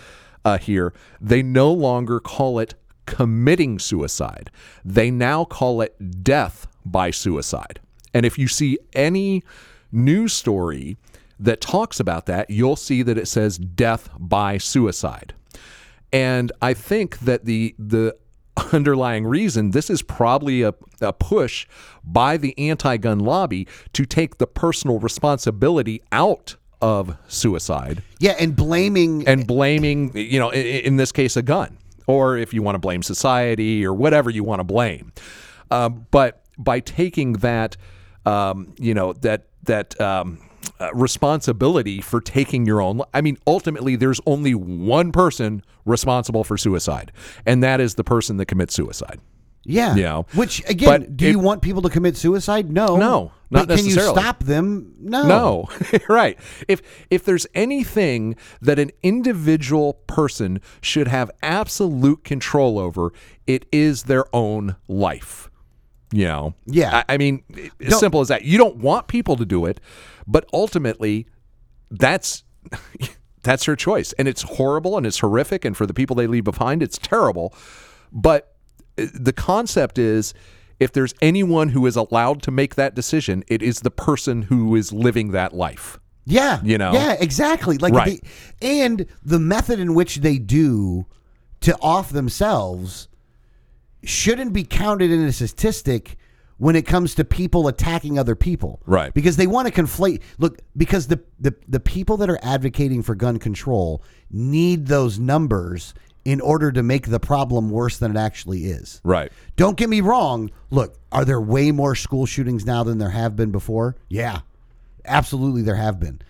uh, 0.45 0.59
here. 0.59 0.93
They 1.21 1.43
no 1.43 1.73
longer 1.73 2.21
call 2.21 2.59
it 2.59 2.75
committing 3.07 3.79
suicide; 3.79 4.51
they 4.85 5.11
now 5.11 5.45
call 5.45 5.81
it 5.81 6.23
death 6.25 6.67
by 6.85 7.11
suicide. 7.11 7.81
And 8.13 8.27
if 8.27 8.39
you 8.39 8.49
see 8.49 8.79
any 8.93 9.43
news 9.93 10.33
story 10.33 10.97
that 11.39 11.61
talks 11.61 12.01
about 12.01 12.27
that, 12.27 12.51
you'll 12.51 12.77
see 12.77 13.03
that 13.03 13.17
it 13.17 13.27
says 13.27 13.59
death 13.59 14.11
by 14.19 14.59
suicide. 14.59 15.35
And 16.13 16.53
I 16.61 16.75
think 16.75 17.21
that 17.21 17.45
the 17.45 17.75
the 17.79 18.17
underlying 18.73 19.27
reason, 19.27 19.71
this 19.71 19.91
is 19.91 20.03
probably 20.03 20.63
a, 20.63 20.75
a 21.01 21.13
push 21.13 21.67
by 22.05 22.37
the 22.37 22.59
anti 22.59 22.97
gun 22.97 23.21
lobby 23.21 23.67
to 23.93 24.05
take 24.05 24.39
the 24.39 24.47
personal 24.47 24.99
responsibility 24.99 26.03
out 26.13 26.57
of 26.83 27.17
suicide 27.29 28.03
Yeah, 28.21 28.35
and 28.41 28.57
blaming 28.57 29.27
and 29.29 29.47
blaming, 29.47 30.17
you 30.17 30.39
know, 30.39 30.51
in, 30.51 30.65
in 30.65 30.97
this 30.97 31.13
case, 31.13 31.37
a 31.37 31.43
gun, 31.43 31.77
or 32.07 32.37
if 32.39 32.55
you 32.55 32.63
want 32.63 32.75
to 32.75 32.79
blame 32.79 33.03
society 33.03 33.85
or 33.85 33.93
whatever 33.93 34.31
you 34.31 34.45
want 34.45 34.61
to 34.61 34.65
blame. 34.65 35.13
Um, 35.71 36.07
but 36.11 36.43
by 36.59 36.81
taking 36.81 37.35
that, 37.35 37.77
um, 38.27 38.75
you 38.79 38.95
know, 38.95 39.13
that 39.15 39.47
that 39.65 40.01
um, 40.01 40.39
uh, 40.79 40.91
responsibility 40.95 42.01
for 42.01 42.21
taking 42.21 42.67
your 42.67 42.81
own, 42.81 43.03
I 43.15 43.21
mean, 43.21 43.39
ultimately, 43.47 43.97
there's 43.97 44.21
only 44.27 44.55
one 44.55 45.13
person 45.13 45.63
responsible 45.85 46.45
for 46.45 46.57
suicide, 46.57 47.13
and 47.47 47.63
that 47.63 47.81
is 47.81 47.95
the 47.95 48.05
person 48.05 48.37
that 48.39 48.47
commits 48.47 48.75
suicide. 48.75 49.21
Yeah. 49.63 49.95
Yeah. 49.95 50.23
Which 50.35 50.63
again, 50.71 50.89
But 50.89 51.17
do 51.19 51.27
if- 51.27 51.33
you 51.33 51.39
want 51.39 51.61
people 51.61 51.83
to 51.83 51.91
commit 51.91 52.17
suicide? 52.17 52.73
No. 52.73 52.97
No, 52.97 53.33
not 53.51 53.69
but 53.69 53.77
can 53.77 53.85
you 53.85 53.93
stop 53.93 54.43
them? 54.43 54.95
No. 54.99 55.29
No, 55.29 55.69
right. 56.09 56.39
If 56.67 56.81
if 57.11 57.25
there's 57.25 57.47
anything 57.55 58.37
that 58.63 58.79
an 58.79 58.91
individual 59.03 59.95
person 60.07 60.61
should 60.81 61.09
have 61.09 61.31
absolute 61.43 62.25
control 62.25 62.79
over, 62.79 63.13
it 63.47 63.67
is 63.71 64.05
their 64.05 64.25
own 64.35 64.77
life. 64.89 65.50
You 66.13 66.25
know. 66.27 66.55
Yeah. 66.67 67.05
I, 67.09 67.15
I 67.15 67.19
mean, 67.19 67.43
as 67.81 67.91
Don't- 67.91 68.01
simple 68.01 68.21
as 68.21 68.29
that. 68.29 68.45
You 68.45 68.59
don't 68.59 68.77
want 68.77 69.07
people 69.09 69.37
to 69.37 69.45
do 69.45 69.67
it, 69.67 69.81
but 70.27 70.45
ultimately, 70.53 71.27
that's 71.91 72.43
that's 73.43 73.65
her 73.65 73.77
choice, 73.77 74.13
and 74.15 74.27
it's 74.29 74.43
horrible 74.43 74.97
and 74.97 75.07
it's 75.07 75.19
horrific, 75.21 75.65
and 75.65 75.77
for 75.77 75.87
the 75.87 75.95
people 75.95 76.17
they 76.17 76.27
leave 76.27 76.45
behind, 76.45 76.83
it's 76.83 76.99
terrible. 76.99 77.55
But 78.13 78.55
uh, 78.99 79.07
the 79.15 79.33
concept 79.33 79.99
is. 79.99 80.35
If 80.81 80.93
there's 80.93 81.13
anyone 81.21 81.69
who 81.69 81.85
is 81.85 81.95
allowed 81.95 82.41
to 82.45 82.51
make 82.51 82.77
that 82.77 82.95
decision, 82.95 83.45
it 83.49 83.61
is 83.61 83.81
the 83.81 83.91
person 83.91 84.41
who 84.41 84.75
is 84.77 84.95
living 84.95 85.33
that 85.33 85.53
life. 85.53 85.99
Yeah. 86.25 86.59
You 86.65 86.79
know? 86.79 86.95
Yeah, 86.95 87.17
exactly. 87.21 87.77
Like 87.77 87.93
Right. 87.93 88.19
the, 88.61 88.67
and 88.67 89.05
the 89.23 89.39
method 89.39 89.79
in 89.79 89.93
which 89.93 90.17
they 90.23 90.39
do 90.39 91.05
to 91.61 91.77
off 91.83 92.09
themselves 92.09 93.09
shouldn't 94.03 94.53
be 94.53 94.65
counted 94.65 95.11
in 95.11 95.21
a 95.23 95.33
statistic 95.33 96.17
when 96.59 96.77
it 96.77 96.87
comes 96.87 97.15
to 97.15 97.25
people 97.25 97.69
attacking 97.69 98.19
other 98.19 98.35
people. 98.35 98.81
Right. 98.85 99.15
Because 99.15 99.37
they 99.37 99.47
want 99.47 99.67
to 99.67 99.83
conflate 99.83 100.23
look, 100.39 100.59
because 100.77 101.07
the, 101.07 101.21
the 101.39 101.55
the 101.67 101.81
people 101.81 102.19
that 102.19 102.29
are 102.29 102.39
advocating 102.43 103.03
for 103.03 103.15
gun 103.15 103.39
control 103.39 104.03
need 104.31 104.87
those 104.87 105.19
numbers 105.19 105.95
in 106.25 106.41
order 106.41 106.71
to 106.71 106.83
make 106.83 107.09
the 107.09 107.19
problem 107.19 107.71
worse 107.71 107.97
than 107.99 108.11
it 108.11 108.19
actually 108.19 108.67
is. 108.67 109.01
Right. 109.05 109.33
Don't 109.57 109.77
get 109.77 109.89
me 109.89 110.01
wrong. 110.01 110.51
Look, 110.71 110.97
are 111.11 111.25
there 111.25 111.41
way 111.41 111.73
more 111.73 111.95
school 111.95 112.27
shootings 112.27 112.67
now 112.67 112.85
than 112.85 112.99
there 112.99 113.11
have 113.11 113.37
been 113.37 113.51
before? 113.51 113.97
Yeah, 114.09 114.41
absolutely, 115.05 115.63
there 115.63 115.77
have 115.77 115.99
been. 115.99 116.21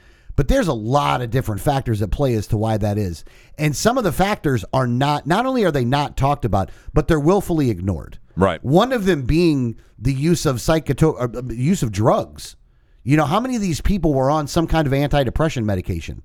But 0.40 0.48
there's 0.48 0.68
a 0.68 0.72
lot 0.72 1.20
of 1.20 1.28
different 1.28 1.60
factors 1.60 2.00
at 2.00 2.10
play 2.10 2.32
as 2.32 2.46
to 2.46 2.56
why 2.56 2.78
that 2.78 2.96
is. 2.96 3.26
And 3.58 3.76
some 3.76 3.98
of 3.98 4.04
the 4.04 4.10
factors 4.10 4.64
are 4.72 4.86
not, 4.86 5.26
not 5.26 5.44
only 5.44 5.64
are 5.64 5.70
they 5.70 5.84
not 5.84 6.16
talked 6.16 6.46
about, 6.46 6.70
but 6.94 7.08
they're 7.08 7.20
willfully 7.20 7.68
ignored. 7.68 8.18
Right. 8.36 8.64
One 8.64 8.90
of 8.90 9.04
them 9.04 9.24
being 9.24 9.78
the 9.98 10.14
use 10.14 10.46
of 10.46 10.56
psychoto- 10.56 11.12
or, 11.12 11.30
uh, 11.36 11.52
use 11.52 11.82
of 11.82 11.92
drugs. 11.92 12.56
You 13.02 13.18
know, 13.18 13.26
how 13.26 13.38
many 13.38 13.54
of 13.54 13.60
these 13.60 13.82
people 13.82 14.14
were 14.14 14.30
on 14.30 14.46
some 14.46 14.66
kind 14.66 14.86
of 14.86 14.94
antidepressant 14.94 15.64
medication? 15.64 16.22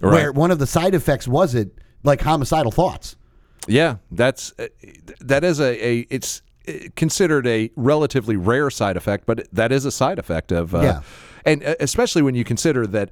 Right. 0.00 0.12
Where 0.12 0.32
one 0.32 0.50
of 0.50 0.58
the 0.58 0.66
side 0.66 0.96
effects 0.96 1.28
was 1.28 1.54
it 1.54 1.78
like 2.02 2.22
homicidal 2.22 2.72
thoughts. 2.72 3.14
Yeah, 3.68 3.98
that's 4.10 4.54
uh, 4.58 4.66
that 5.20 5.44
is 5.44 5.60
a, 5.60 5.86
a 5.86 5.98
it's 6.10 6.42
uh, 6.66 6.72
considered 6.96 7.46
a 7.46 7.70
relatively 7.76 8.34
rare 8.34 8.70
side 8.70 8.96
effect, 8.96 9.24
but 9.24 9.46
that 9.52 9.70
is 9.70 9.84
a 9.84 9.92
side 9.92 10.18
effect 10.18 10.50
of 10.50 10.74
uh, 10.74 10.80
Yeah. 10.80 11.00
And 11.46 11.64
uh, 11.64 11.74
especially 11.80 12.20
when 12.22 12.34
you 12.34 12.44
consider 12.44 12.86
that 12.88 13.08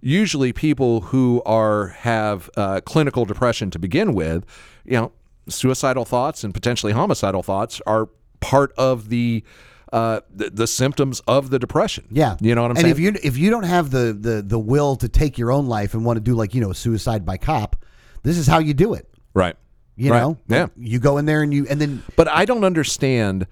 usually 0.00 0.52
people 0.52 1.00
who 1.02 1.42
are 1.44 1.88
have 1.88 2.48
uh, 2.56 2.80
clinical 2.84 3.24
depression 3.26 3.70
to 3.70 3.78
begin 3.78 4.14
with, 4.14 4.44
you 4.84 4.92
know, 4.92 5.12
suicidal 5.48 6.04
thoughts 6.04 6.44
and 6.44 6.54
potentially 6.54 6.92
homicidal 6.92 7.42
thoughts 7.42 7.80
are 7.86 8.08
part 8.40 8.72
of 8.78 9.08
the 9.10 9.44
uh, 9.92 10.20
the, 10.34 10.48
the 10.48 10.66
symptoms 10.66 11.20
of 11.28 11.50
the 11.50 11.58
depression. 11.58 12.06
Yeah, 12.10 12.36
you 12.40 12.54
know 12.54 12.62
what 12.62 12.70
I'm 12.70 12.76
and 12.78 12.78
saying. 12.96 13.06
And 13.06 13.16
if 13.16 13.22
you 13.22 13.28
if 13.30 13.36
you 13.36 13.50
don't 13.50 13.64
have 13.64 13.90
the 13.90 14.16
the 14.18 14.40
the 14.40 14.58
will 14.58 14.96
to 14.96 15.08
take 15.08 15.36
your 15.36 15.52
own 15.52 15.66
life 15.66 15.92
and 15.92 16.04
want 16.04 16.16
to 16.16 16.20
do 16.22 16.34
like 16.34 16.54
you 16.54 16.60
know 16.62 16.70
a 16.70 16.74
suicide 16.74 17.26
by 17.26 17.36
cop, 17.36 17.76
this 18.22 18.38
is 18.38 18.46
how 18.46 18.58
you 18.58 18.72
do 18.72 18.94
it. 18.94 19.06
right, 19.34 19.54
You 19.96 20.10
Right. 20.10 20.20
know, 20.20 20.38
yeah. 20.48 20.68
you 20.76 20.98
go 20.98 21.18
in 21.18 21.26
there 21.26 21.42
and 21.42 21.52
you 21.52 21.66
and 21.68 21.78
then 21.80 22.02
But 22.16 22.28
I 22.28 22.46
don't 22.46 22.64
understand, 22.64 23.46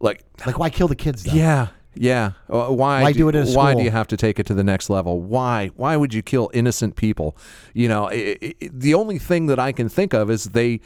like 0.00 0.24
like 0.46 0.58
why 0.58 0.70
kill 0.70 0.88
the 0.88 0.96
kids? 0.96 1.24
Though? 1.24 1.32
Yeah, 1.34 1.68
yeah. 1.94 2.32
Uh, 2.48 2.68
why? 2.68 3.02
Why 3.02 3.12
do 3.12 3.28
it 3.28 3.34
at 3.34 3.48
a 3.48 3.52
Why 3.52 3.70
school? 3.72 3.80
do 3.80 3.84
you 3.84 3.90
have 3.90 4.08
to 4.08 4.16
take 4.16 4.38
it 4.38 4.46
to 4.46 4.54
the 4.54 4.64
next 4.64 4.88
level? 4.90 5.20
Why? 5.20 5.70
Why 5.76 5.96
would 5.96 6.12
you 6.14 6.22
kill 6.22 6.50
innocent 6.54 6.96
people? 6.96 7.36
You 7.74 7.88
know, 7.88 8.08
i 8.08 8.36
i 8.42 8.54
i- 8.62 8.70
the 8.72 8.94
only 8.94 9.18
thing 9.18 9.46
that 9.46 9.58
I 9.58 9.72
can 9.72 9.88
think 9.88 10.12
of 10.14 10.30
is 10.30 10.44
they 10.44 10.80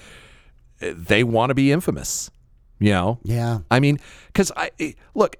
they 0.80 1.24
want 1.24 1.50
to 1.50 1.54
be 1.54 1.72
infamous. 1.72 2.30
You 2.78 2.90
know. 2.90 3.18
yeah, 3.22 3.60
I 3.70 3.80
mean, 3.80 3.98
because 4.26 4.52
I 4.56 4.70
look. 5.14 5.36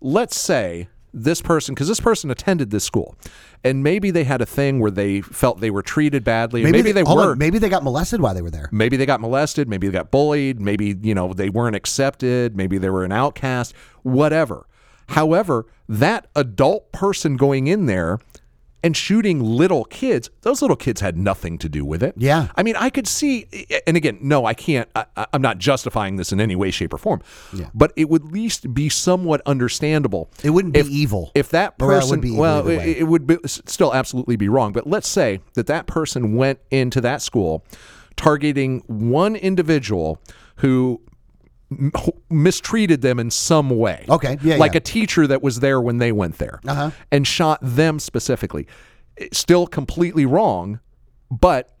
Let's 0.00 0.36
say 0.38 0.88
this 1.12 1.40
person, 1.40 1.74
because 1.74 1.88
this 1.88 2.00
person 2.00 2.30
attended 2.30 2.70
this 2.70 2.84
school, 2.84 3.16
and 3.64 3.82
maybe 3.82 4.10
they 4.10 4.24
had 4.24 4.40
a 4.42 4.46
thing 4.46 4.78
where 4.80 4.90
they 4.90 5.20
felt 5.22 5.60
they 5.60 5.70
were 5.70 5.82
treated 5.82 6.22
badly. 6.22 6.62
or 6.64 6.68
Maybe, 6.70 6.92
they, 6.92 7.02
on, 7.02 7.16
were. 7.16 7.34
maybe 7.36 7.58
they 7.58 7.70
got 7.70 7.82
molested 7.82 8.20
while 8.20 8.34
they 8.34 8.42
were 8.42 8.50
there. 8.50 8.68
Maybe 8.72 8.96
they 8.98 9.06
got 9.06 9.20
molested. 9.20 9.68
Maybe 9.68 9.86
they 9.86 9.92
got 9.92 10.10
bullied. 10.10 10.60
Maybe, 10.60 10.96
you 11.02 11.14
know, 11.14 11.32
they 11.32 11.48
weren't 11.48 11.76
accepted. 11.76 12.56
Maybe 12.56 12.76
they 12.78 12.90
were 12.90 13.04
an 13.04 13.12
outcast, 13.12 13.74
whatever. 14.02 14.66
However, 15.08 15.66
that 15.88 16.26
adult 16.34 16.92
person 16.92 17.36
going 17.36 17.66
in 17.66 17.86
there 17.86 18.18
and 18.82 18.96
shooting 18.96 19.40
little 19.40 19.84
kids, 19.84 20.30
those 20.42 20.62
little 20.62 20.76
kids 20.76 21.00
had 21.00 21.16
nothing 21.16 21.58
to 21.58 21.68
do 21.68 21.84
with 21.84 22.02
it. 22.02 22.14
Yeah. 22.16 22.48
I 22.56 22.62
mean, 22.62 22.76
I 22.76 22.90
could 22.90 23.08
see, 23.08 23.46
and 23.86 23.96
again, 23.96 24.18
no, 24.20 24.44
I 24.46 24.54
can't, 24.54 24.88
I, 24.94 25.06
I'm 25.32 25.42
not 25.42 25.58
justifying 25.58 26.16
this 26.16 26.30
in 26.30 26.40
any 26.40 26.54
way, 26.54 26.70
shape, 26.70 26.92
or 26.94 26.98
form, 26.98 27.20
Yeah. 27.52 27.70
but 27.74 27.92
it 27.96 28.08
would 28.08 28.26
at 28.26 28.32
least 28.32 28.72
be 28.74 28.88
somewhat 28.88 29.40
understandable. 29.46 30.30
It 30.44 30.50
wouldn't 30.50 30.74
be 30.74 30.80
if- 30.80 30.88
evil. 30.90 31.32
If 31.34 31.48
that 31.50 31.74
Or, 31.80 31.88
well, 31.88 31.96
it 31.96 32.00
person, 32.00 32.10
would 32.10 32.20
be 32.20 32.30
well, 32.36 32.68
it, 32.68 32.98
it 32.98 33.04
would 33.04 33.26
be, 33.26 33.38
still 33.46 33.92
absolutely 33.94 34.36
be 34.36 34.48
wrong. 34.48 34.72
But 34.72 34.86
let's 34.86 35.08
say 35.08 35.40
that 35.54 35.66
that 35.66 35.86
person 35.86 36.36
went 36.36 36.60
into 36.70 37.00
that 37.00 37.22
school 37.22 37.64
targeting 38.16 38.82
one 38.86 39.36
individual 39.36 40.20
who 40.56 41.00
m- 41.70 41.92
mistreated 42.30 43.02
them 43.02 43.18
in 43.18 43.30
some 43.30 43.70
way. 43.70 44.04
Okay, 44.08 44.38
yeah, 44.42 44.56
like 44.56 44.72
yeah. 44.74 44.78
a 44.78 44.80
teacher 44.80 45.26
that 45.26 45.42
was 45.42 45.60
there 45.60 45.80
when 45.80 45.98
they 45.98 46.12
went 46.12 46.38
there 46.38 46.60
Uh-huh. 46.66 46.90
and 47.10 47.26
shot 47.26 47.58
them 47.62 47.98
specifically. 47.98 48.66
It's 49.16 49.38
Still 49.38 49.66
completely 49.66 50.26
wrong, 50.26 50.80
but 51.30 51.76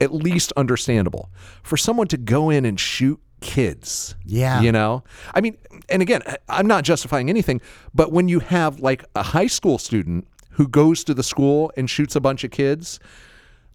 at 0.00 0.12
least 0.14 0.52
understandable. 0.56 1.30
For 1.62 1.76
someone 1.76 2.08
to 2.08 2.16
go 2.16 2.50
in 2.50 2.64
and 2.64 2.78
shoot 2.80 3.20
kids. 3.40 4.14
Yeah. 4.24 4.60
You 4.60 4.72
know? 4.72 5.04
I 5.34 5.40
mean, 5.40 5.56
and 5.88 6.02
again, 6.02 6.22
I'm 6.48 6.66
not 6.66 6.84
justifying 6.84 7.28
anything, 7.30 7.60
but 7.94 8.12
when 8.12 8.28
you 8.28 8.40
have 8.40 8.80
like 8.80 9.04
a 9.14 9.22
high 9.22 9.46
school 9.46 9.78
student 9.78 10.26
who 10.52 10.66
goes 10.68 11.04
to 11.04 11.14
the 11.14 11.22
school 11.22 11.70
and 11.76 11.88
shoots 11.88 12.16
a 12.16 12.20
bunch 12.20 12.44
of 12.44 12.50
kids, 12.50 12.98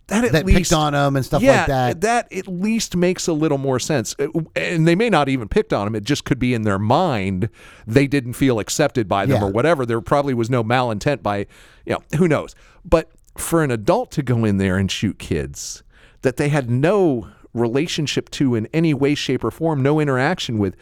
that 0.08 0.24
at 0.26 0.32
That 0.34 0.46
least 0.46 0.58
picked 0.72 0.74
on 0.74 0.94
them 0.94 1.16
and 1.16 1.26
stuff 1.26 1.42
yeah, 1.42 1.58
like 1.60 1.68
that. 1.68 2.02
That 2.02 2.32
at 2.34 2.48
least 2.48 2.96
makes 2.96 3.28
a 3.28 3.34
little 3.34 3.58
more 3.58 3.80
sense. 3.80 4.16
Uh, 4.20 4.28
And 4.56 4.88
they 4.88 4.96
may 4.96 5.10
not 5.10 5.30
even 5.30 5.48
picked 5.48 5.74
on 5.74 5.86
them. 5.86 5.96
It 5.96 6.04
just 6.04 6.26
could 6.26 6.38
be 6.40 6.54
in 6.54 6.62
their 6.64 6.78
mind 6.80 7.50
they 7.88 8.06
didn't 8.08 8.34
feel 8.34 8.60
accepted 8.60 9.08
by 9.08 9.26
them 9.26 9.42
Yeah. 9.42 9.48
or 9.48 9.52
whatever. 9.52 9.86
There 9.86 10.00
probably 10.02 10.34
was 10.34 10.50
no 10.50 10.64
malintent 10.64 11.24
by, 11.24 11.40
you 11.86 11.94
know, 11.94 12.04
who 12.18 12.28
knows. 12.28 12.56
But 12.84 13.10
for 13.38 13.64
an 13.64 13.72
adult 13.72 14.12
to 14.12 14.22
go 14.24 14.46
in 14.46 14.58
there 14.58 14.78
and 14.78 14.92
shoot 14.92 15.18
kids 15.20 15.84
that 16.22 16.38
they 16.38 16.50
had 16.50 16.70
no 16.70 17.28
relationship 17.54 18.30
to 18.32 18.54
in 18.56 18.68
any 18.74 18.94
way, 18.94 19.16
shape, 19.16 19.44
or 19.44 19.50
form, 19.52 19.82
no 19.82 20.00
interaction 20.00 20.58
with, 20.60 20.76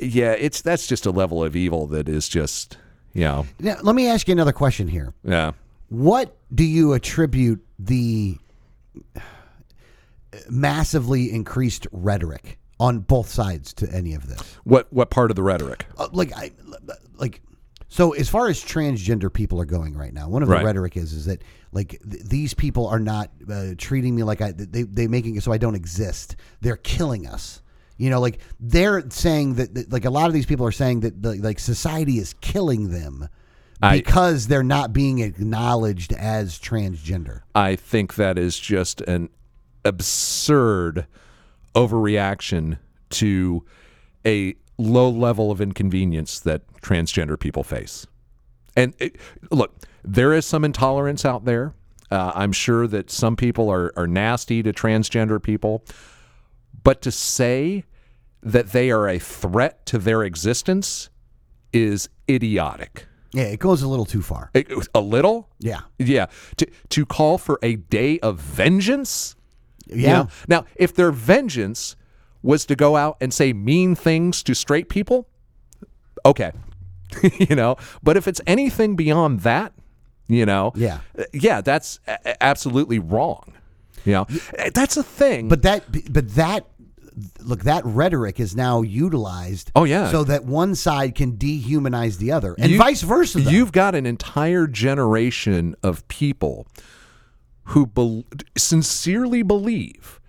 yeah, 0.00 0.32
it's 0.32 0.60
that's 0.60 0.86
just 0.86 1.06
a 1.06 1.10
level 1.10 1.42
of 1.44 1.54
evil 1.54 1.86
that 1.88 2.08
is 2.08 2.28
just, 2.28 2.78
you 3.12 3.22
know, 3.24 3.46
Now, 3.60 3.76
let 3.82 3.94
me 3.94 4.08
ask 4.08 4.26
you 4.28 4.32
another 4.32 4.52
question 4.52 4.88
here. 4.88 5.14
yeah. 5.22 5.52
What 5.88 6.36
do 6.52 6.64
you 6.64 6.94
attribute 6.94 7.64
the 7.78 8.38
massively 10.50 11.32
increased 11.32 11.86
rhetoric 11.92 12.58
on 12.78 12.98
both 13.00 13.28
sides 13.28 13.72
to 13.74 13.90
any 13.92 14.14
of 14.14 14.28
this? 14.28 14.40
What 14.64 14.92
what 14.92 15.10
part 15.10 15.30
of 15.30 15.36
the 15.36 15.42
rhetoric? 15.42 15.86
Uh, 15.96 16.08
like 16.12 16.32
I 16.36 16.52
like 17.16 17.40
so 17.88 18.12
as 18.12 18.28
far 18.28 18.48
as 18.48 18.62
transgender 18.62 19.32
people 19.32 19.60
are 19.60 19.64
going 19.64 19.96
right 19.96 20.12
now 20.12 20.28
one 20.28 20.42
of 20.42 20.48
Right. 20.48 20.58
the 20.60 20.66
rhetoric 20.66 20.96
is 20.96 21.12
is 21.12 21.24
that 21.26 21.42
like 21.72 22.00
th- 22.10 22.24
these 22.24 22.52
people 22.52 22.86
are 22.88 22.98
not 22.98 23.30
uh, 23.50 23.74
treating 23.78 24.14
me 24.14 24.22
like 24.24 24.40
I 24.40 24.52
they 24.52 24.82
they 24.82 25.06
making 25.06 25.36
it 25.36 25.42
so 25.42 25.52
I 25.52 25.58
don't 25.58 25.74
exist 25.76 26.36
they're 26.60 26.76
killing 26.76 27.26
us 27.26 27.62
you 27.96 28.10
know 28.10 28.20
like 28.20 28.40
they're 28.60 29.08
saying 29.10 29.54
that, 29.54 29.74
that 29.74 29.92
like 29.92 30.04
a 30.04 30.10
lot 30.10 30.26
of 30.26 30.34
these 30.34 30.46
people 30.46 30.66
are 30.66 30.72
saying 30.72 31.00
that 31.00 31.22
the, 31.22 31.36
like 31.36 31.58
society 31.58 32.18
is 32.18 32.34
killing 32.40 32.90
them 32.90 33.28
I- 33.82 33.98
because 33.98 34.48
they're 34.48 34.62
not 34.62 34.92
being 34.92 35.18
acknowledged 35.18 36.12
as 36.12 36.58
transgender 36.58 37.42
I 37.54 37.76
think 37.76 38.14
that 38.14 38.38
is 38.38 38.58
just 38.58 39.00
an 39.02 39.28
absurd 39.84 41.06
overreaction 41.74 42.78
to 43.10 43.64
a 44.26 44.54
low 44.78 45.08
level 45.08 45.50
of 45.50 45.60
inconvenience 45.60 46.40
that 46.40 46.62
transgender 46.82 47.38
people 47.38 47.62
face. 47.62 48.06
And 48.76 48.94
it, 48.98 49.16
look, 49.50 49.74
there 50.02 50.32
is 50.32 50.44
some 50.44 50.64
intolerance 50.64 51.24
out 51.24 51.44
there. 51.44 51.74
Uh, 52.10 52.32
I'm 52.34 52.52
sure 52.52 52.86
that 52.86 53.10
some 53.10 53.36
people 53.36 53.70
are, 53.70 53.92
are 53.96 54.06
nasty 54.06 54.62
to 54.62 54.72
transgender 54.72 55.42
people. 55.42 55.84
But 56.84 57.02
to 57.02 57.10
say 57.10 57.84
that 58.42 58.72
they 58.72 58.90
are 58.90 59.08
a 59.08 59.18
threat 59.18 59.86
to 59.86 59.98
their 59.98 60.22
existence 60.22 61.08
is 61.72 62.08
idiotic. 62.28 63.06
Yeah, 63.32 63.44
it 63.44 63.58
goes 63.60 63.82
a 63.82 63.88
little 63.88 64.04
too 64.06 64.22
far. 64.22 64.50
A, 64.54 64.64
a 64.94 65.00
little? 65.00 65.48
Yeah. 65.58 65.80
Yeah. 65.98 66.26
To, 66.56 66.66
to 66.90 67.06
call 67.06 67.38
for 67.38 67.58
a 67.62 67.76
day 67.76 68.18
of 68.20 68.38
vengeance? 68.40 69.36
Yeah. 69.86 69.96
You 69.96 70.06
know? 70.06 70.28
Now, 70.48 70.64
if 70.76 70.94
their 70.94 71.12
vengeance 71.12 71.96
was 72.42 72.64
to 72.66 72.76
go 72.76 72.96
out 72.96 73.16
and 73.20 73.32
say 73.34 73.52
mean 73.52 73.94
things 73.94 74.42
to 74.44 74.54
straight 74.54 74.88
people, 74.88 75.28
okay. 76.24 76.52
you 77.38 77.54
know, 77.56 77.76
but 78.02 78.16
if 78.16 78.26
it's 78.28 78.40
anything 78.46 78.96
beyond 78.96 79.40
that, 79.40 79.72
you 80.28 80.44
know, 80.46 80.72
Yeah. 80.74 81.00
yeah, 81.32 81.60
that's 81.60 82.00
a- 82.06 82.42
absolutely 82.42 82.98
wrong. 82.98 83.52
You 84.04 84.12
know, 84.12 84.26
that's 84.72 84.96
a 84.96 85.02
thing. 85.02 85.48
But 85.48 85.62
that, 85.62 85.84
but 86.12 86.34
that, 86.36 86.66
look, 87.40 87.64
that 87.64 87.84
rhetoric 87.84 88.38
is 88.40 88.54
now 88.54 88.82
utilized. 88.82 89.70
Oh, 89.74 89.84
yeah. 89.84 90.10
So 90.10 90.24
that 90.24 90.44
one 90.44 90.74
side 90.74 91.14
can 91.14 91.32
dehumanize 91.36 92.18
the 92.18 92.32
other, 92.32 92.54
and 92.58 92.70
You- 92.72 92.78
vice 92.78 93.02
versa. 93.02 93.40
though. 93.40 93.50
You've 93.50 93.72
got 93.72 93.94
an 93.94 94.06
entire 94.06 94.66
generation 94.66 95.74
of 95.82 96.06
people 96.08 96.66
who 97.70 97.86
bel 97.86 98.24
sincerely 98.56 99.42
believe 99.42 100.20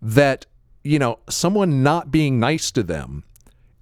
that 0.00 0.46
you 0.84 0.98
know 0.98 1.18
someone 1.28 1.82
not 1.82 2.10
being 2.10 2.38
nice 2.40 2.70
to 2.72 2.82
them 2.82 3.24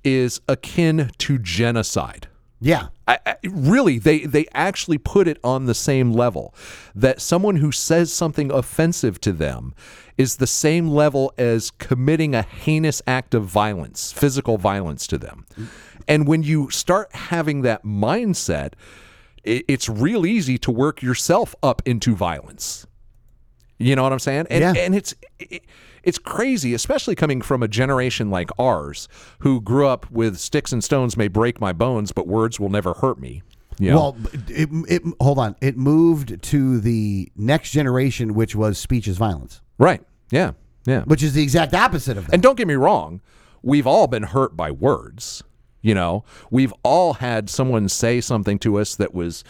is 0.05 0.41
akin 0.49 1.11
to 1.19 1.39
genocide. 1.39 2.29
yeah. 2.61 2.89
I, 3.09 3.19
I, 3.27 3.37
really, 3.45 3.99
they 3.99 4.21
they 4.21 4.47
actually 4.55 4.99
put 4.99 5.27
it 5.27 5.39
on 5.43 5.67
the 5.67 5.75
same 5.75 6.13
level 6.13 6.55
that 6.95 7.21
someone 7.21 7.57
who 7.57 7.73
says 7.73 8.13
something 8.13 8.53
offensive 8.53 9.21
to 9.23 9.33
them 9.33 9.75
is 10.21 10.37
the 10.37 10.47
same 10.47 10.87
level 10.89 11.33
as 11.39 11.71
committing 11.71 12.35
a 12.35 12.43
heinous 12.43 13.01
act 13.07 13.35
of 13.35 13.45
violence, 13.45 14.12
physical 14.12 14.59
violence 14.59 15.07
to 15.07 15.16
them. 15.18 15.47
And 16.07 16.27
when 16.29 16.43
you 16.43 16.68
start 16.71 17.14
having 17.14 17.62
that 17.62 17.85
mindset, 17.85 18.73
it's 19.45 19.89
real 19.89 20.27
easy 20.27 20.59
to 20.59 20.71
work 20.71 21.03
yourself 21.03 21.55
up 21.62 21.81
into 21.87 22.14
violence. 22.14 22.87
You 23.79 23.97
know 23.97 24.03
what 24.03 24.12
I'm 24.12 24.18
saying? 24.18 24.47
And, 24.51 24.61
Yeah. 24.61 24.75
and 24.85 24.95
it's 24.95 25.14
it, 25.39 25.62
it's 26.03 26.18
crazy, 26.18 26.75
especially 26.75 27.14
coming 27.14 27.41
from 27.41 27.62
a 27.62 27.68
generation 27.68 28.31
like 28.31 28.51
ours 28.59 29.09
who 29.41 29.61
grew 29.61 29.87
up 29.87 30.11
with 30.11 30.39
sticks 30.39 30.73
and 30.73 30.85
stones 30.85 31.16
may 31.16 31.29
break 31.29 31.61
my 31.61 31.73
bones, 31.73 32.12
but 32.12 32.27
words 32.27 32.61
will 32.61 32.68
never 32.68 32.93
hurt 32.95 33.18
me. 33.18 33.43
Know? 33.79 33.95
Well, 33.97 34.16
it, 34.49 34.68
it, 34.89 35.03
hold 35.21 35.39
on. 35.39 35.57
It 35.62 35.77
moved 35.79 36.43
to 36.43 36.81
the 36.81 37.33
next 37.37 37.71
generation, 37.71 38.35
which 38.35 38.55
was 38.55 38.77
speech 38.77 39.09
is 39.09 39.16
violence, 39.16 39.62
right? 39.79 40.03
Yeah, 40.31 40.53
yeah. 40.87 41.03
which 41.03 41.22
is 41.22 41.35
the 41.35 41.43
exact 41.43 41.74
opposite 41.74 42.16
of 42.16 42.26
that. 42.26 42.35
And 42.35 42.43
don't 42.43 42.57
get 42.57 42.68
me 42.68 42.74
wrong, 42.74 43.20
we've 43.62 43.87
all 43.87 44.07
been 44.07 44.22
hurt 44.24 44.57
by 44.57 44.70
words. 44.70 45.43
You 45.83 45.95
know, 45.95 46.24
we've 46.51 46.74
all 46.83 47.14
had 47.14 47.49
someone 47.49 47.89
say 47.89 48.20
something 48.20 48.59
to 48.61 48.78
us 48.78 48.97
that 48.97 49.14
was, 49.14 49.45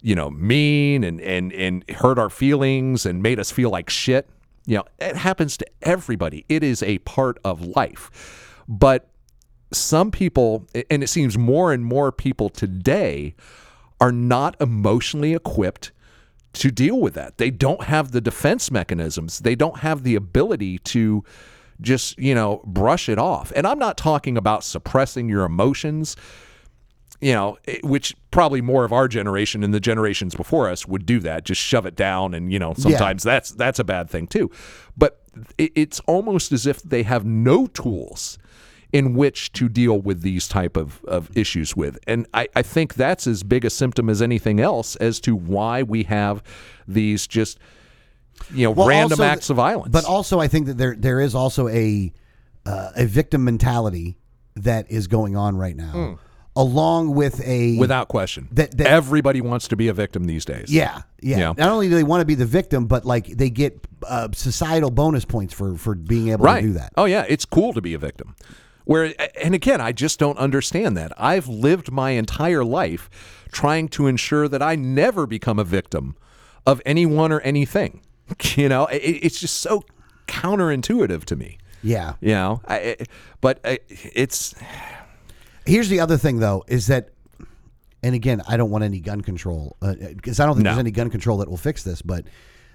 you 0.00 0.14
know, 0.14 0.30
mean 0.30 1.04
and 1.04 1.20
and 1.20 1.52
and 1.52 1.88
hurt 1.90 2.18
our 2.18 2.30
feelings 2.30 3.04
and 3.04 3.22
made 3.22 3.38
us 3.38 3.50
feel 3.50 3.70
like 3.70 3.90
shit. 3.90 4.28
You 4.66 4.78
know, 4.78 4.84
it 4.98 5.16
happens 5.16 5.58
to 5.58 5.66
everybody. 5.82 6.46
It 6.48 6.62
is 6.62 6.82
a 6.82 6.98
part 7.00 7.38
of 7.44 7.60
life. 7.66 8.54
But 8.66 9.10
some 9.72 10.10
people, 10.10 10.66
and 10.90 11.02
it 11.02 11.08
seems 11.08 11.36
more 11.36 11.72
and 11.72 11.84
more 11.84 12.10
people 12.10 12.48
today, 12.48 13.34
are 14.00 14.12
not 14.12 14.56
emotionally 14.60 15.34
equipped 15.34 15.92
to 16.54 16.70
deal 16.70 17.00
with 17.00 17.14
that. 17.14 17.38
They 17.38 17.50
don't 17.50 17.84
have 17.84 18.12
the 18.12 18.20
defense 18.20 18.70
mechanisms. 18.70 19.40
They 19.40 19.54
don't 19.54 19.78
have 19.78 20.02
the 20.02 20.14
ability 20.14 20.78
to 20.78 21.24
just, 21.80 22.18
you 22.18 22.34
know, 22.34 22.62
brush 22.64 23.08
it 23.08 23.18
off. 23.18 23.52
And 23.54 23.66
I'm 23.66 23.78
not 23.78 23.96
talking 23.96 24.36
about 24.36 24.64
suppressing 24.64 25.28
your 25.28 25.44
emotions, 25.44 26.16
you 27.20 27.32
know, 27.32 27.58
eh, 27.66 27.78
which 27.82 28.14
probably 28.30 28.60
more 28.60 28.84
of 28.84 28.92
our 28.92 29.08
generation 29.08 29.64
and 29.64 29.74
the 29.74 29.80
generations 29.80 30.34
before 30.34 30.68
us 30.68 30.86
would 30.86 31.04
do 31.04 31.18
that, 31.20 31.44
just 31.44 31.60
shove 31.60 31.86
it 31.86 31.96
down 31.96 32.34
and, 32.34 32.52
you 32.52 32.58
know, 32.58 32.74
sometimes 32.74 33.22
that's 33.22 33.50
that's 33.50 33.78
a 33.78 33.84
bad 33.84 34.08
thing 34.08 34.26
too. 34.26 34.50
But 34.96 35.20
it's 35.58 36.00
almost 36.00 36.52
as 36.52 36.66
if 36.66 36.80
they 36.82 37.02
have 37.02 37.24
no 37.24 37.66
tools 37.66 38.38
in 38.94 39.12
which 39.12 39.52
to 39.52 39.68
deal 39.68 40.00
with 40.00 40.22
these 40.22 40.46
type 40.46 40.76
of, 40.76 41.04
of 41.06 41.28
issues 41.36 41.74
with. 41.74 41.98
And 42.06 42.28
I, 42.32 42.46
I 42.54 42.62
think 42.62 42.94
that's 42.94 43.26
as 43.26 43.42
big 43.42 43.64
a 43.64 43.70
symptom 43.70 44.08
as 44.08 44.22
anything 44.22 44.60
else 44.60 44.94
as 44.96 45.18
to 45.22 45.34
why 45.34 45.82
we 45.82 46.04
have 46.04 46.44
these 46.86 47.26
just 47.26 47.58
you 48.52 48.62
know 48.64 48.70
Well, 48.70 48.86
random 48.86 49.20
acts 49.20 49.50
of 49.50 49.56
violence. 49.56 49.90
But 49.90 50.04
also, 50.04 50.38
I 50.38 50.46
think 50.46 50.66
that 50.68 50.78
there 50.78 50.94
there 50.96 51.20
is 51.20 51.34
also 51.34 51.66
a 51.66 52.12
uh, 52.66 52.90
a 52.94 53.06
victim 53.06 53.42
mentality 53.42 54.16
that 54.54 54.88
is 54.92 55.08
going 55.08 55.36
on 55.36 55.56
right 55.56 55.74
now, 55.74 56.18
along 56.54 57.16
with 57.16 57.44
a 57.44 57.76
without 57.76 58.06
question. 58.06 58.46
That- 58.52 58.76
that- 58.76 58.86
everybody 58.86 59.40
wants 59.40 59.66
to 59.68 59.76
be 59.76 59.88
a 59.88 59.92
victim 59.92 60.26
these 60.26 60.44
days. 60.44 60.72
yeah, 60.72 61.02
yeah 61.20 61.38
Yeah. 61.38 61.52
Not 61.58 61.70
only 61.70 61.88
do 61.88 61.96
they 61.96 62.04
want 62.04 62.20
to 62.20 62.26
be 62.26 62.36
the 62.36 62.46
victim, 62.46 62.86
but 62.86 63.04
like 63.04 63.26
they 63.26 63.50
get 63.50 63.84
uh, 64.06 64.28
societal 64.32 64.92
bonus 64.92 65.24
points 65.24 65.52
for 65.52 65.76
for 65.76 65.96
being 65.96 66.28
able 66.28 66.44
right. 66.44 66.60
to 66.60 66.66
do 66.68 66.72
that. 66.74 66.92
Oh 66.96 67.06
yeah, 67.06 67.24
it's 67.28 67.44
cool 67.44 67.72
to 67.72 67.80
be 67.80 67.92
a 67.94 67.98
victim. 67.98 68.36
Where 68.84 69.14
and 69.42 69.54
again, 69.54 69.80
I 69.80 69.92
just 69.92 70.18
don't 70.18 70.36
understand 70.38 70.96
that. 70.96 71.12
I've 71.16 71.48
lived 71.48 71.90
my 71.90 72.10
entire 72.10 72.64
life 72.64 73.08
trying 73.52 73.88
to 73.88 74.06
ensure 74.06 74.46
that 74.48 74.60
I 74.62 74.76
never 74.76 75.26
become 75.26 75.58
a 75.58 75.64
victim 75.64 76.16
of 76.66 76.82
anyone 76.84 77.32
or 77.32 77.40
anything. 77.40 78.00
You 78.56 78.68
know, 78.70 78.86
it, 78.86 78.96
it's 78.98 79.38
just 79.40 79.58
so 79.58 79.84
counterintuitive 80.26 81.24
to 81.24 81.36
me. 81.36 81.58
Yeah. 81.82 82.14
You 82.20 82.30
know, 82.32 82.60
I, 82.66 82.76
it- 82.78 83.08
but 83.40 83.60
I, 83.64 83.78
it's 83.88 84.54
Here's 85.66 85.88
the 85.88 86.00
other 86.00 86.16
thing, 86.18 86.38
though, 86.40 86.62
is 86.68 86.88
that, 86.88 87.10
and 88.02 88.14
again, 88.14 88.42
I 88.46 88.56
don't 88.58 88.70
want 88.70 88.84
any 88.84 89.00
gun 89.00 89.22
control 89.22 89.76
uh, 89.80 89.86
uh, 89.88 89.94
because 90.14 90.38
I 90.40 90.44
don't 90.46 90.56
think 90.56 90.64
No. 90.64 90.70
there's 90.72 90.78
any 90.80 90.90
gun 90.90 91.08
control 91.10 91.38
that 91.38 91.48
will 91.48 91.56
fix 91.56 91.82
this. 91.84 92.02
But 92.02 92.26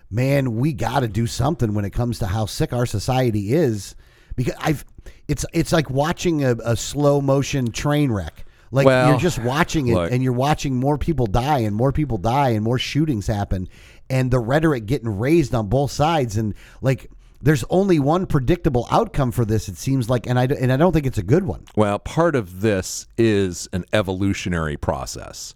man, 0.09 0.55
we 0.55 0.73
got 0.73 1.01
to 1.01 1.07
do 1.07 1.27
something 1.27 1.73
when 1.75 1.85
it 1.85 1.91
comes 1.91 2.17
to 2.19 2.25
how 2.27 2.45
sick 2.47 2.73
our 2.73 2.85
society 2.87 3.53
is. 3.53 3.95
Because 4.39 4.55
I've, 4.57 4.85
it's 5.27 5.45
it's 5.51 5.73
like 5.73 5.89
watching 5.89 6.45
a, 6.45 6.55
a 6.63 6.77
slow 6.77 7.19
motion 7.19 7.71
train 7.73 8.09
wreck. 8.09 8.45
Like 8.71 8.85
Well, 8.85 9.09
you're 9.09 9.19
just 9.19 9.37
watching 9.39 9.87
it, 9.87 9.95
look. 9.95 10.11
and 10.11 10.23
you're 10.23 10.31
watching 10.31 10.77
more 10.77 10.97
people 10.97 11.27
die, 11.27 11.59
and 11.59 11.75
more 11.75 11.91
people 11.91 12.17
die, 12.17 12.51
and 12.51 12.63
more 12.63 12.79
shootings 12.79 13.27
happen, 13.27 13.67
and 14.09 14.31
the 14.31 14.39
rhetoric 14.39 14.85
getting 14.85 15.19
raised 15.19 15.53
on 15.53 15.67
both 15.67 15.91
sides, 15.91 16.37
and 16.37 16.55
like. 16.81 17.11
There's 17.41 17.63
only 17.69 17.99
one 17.99 18.25
predictable 18.25 18.85
outcome 18.91 19.31
for 19.31 19.45
this. 19.45 19.69
It 19.69 19.77
seems 19.77 20.09
like, 20.09 20.27
and 20.27 20.37
I 20.37 20.43
and 20.43 20.73
I 20.73 20.75
don't 20.75 20.91
think 20.91 21.05
it's 21.05 21.17
a 21.17 21.23
good 21.23 21.45
one. 21.45 21.63
Well, 21.73 21.97
part 21.97 22.35
of 22.35 22.59
this 22.59 23.07
is 23.17 23.69
an 23.71 23.85
evolutionary 23.93 24.75
process 24.75 25.55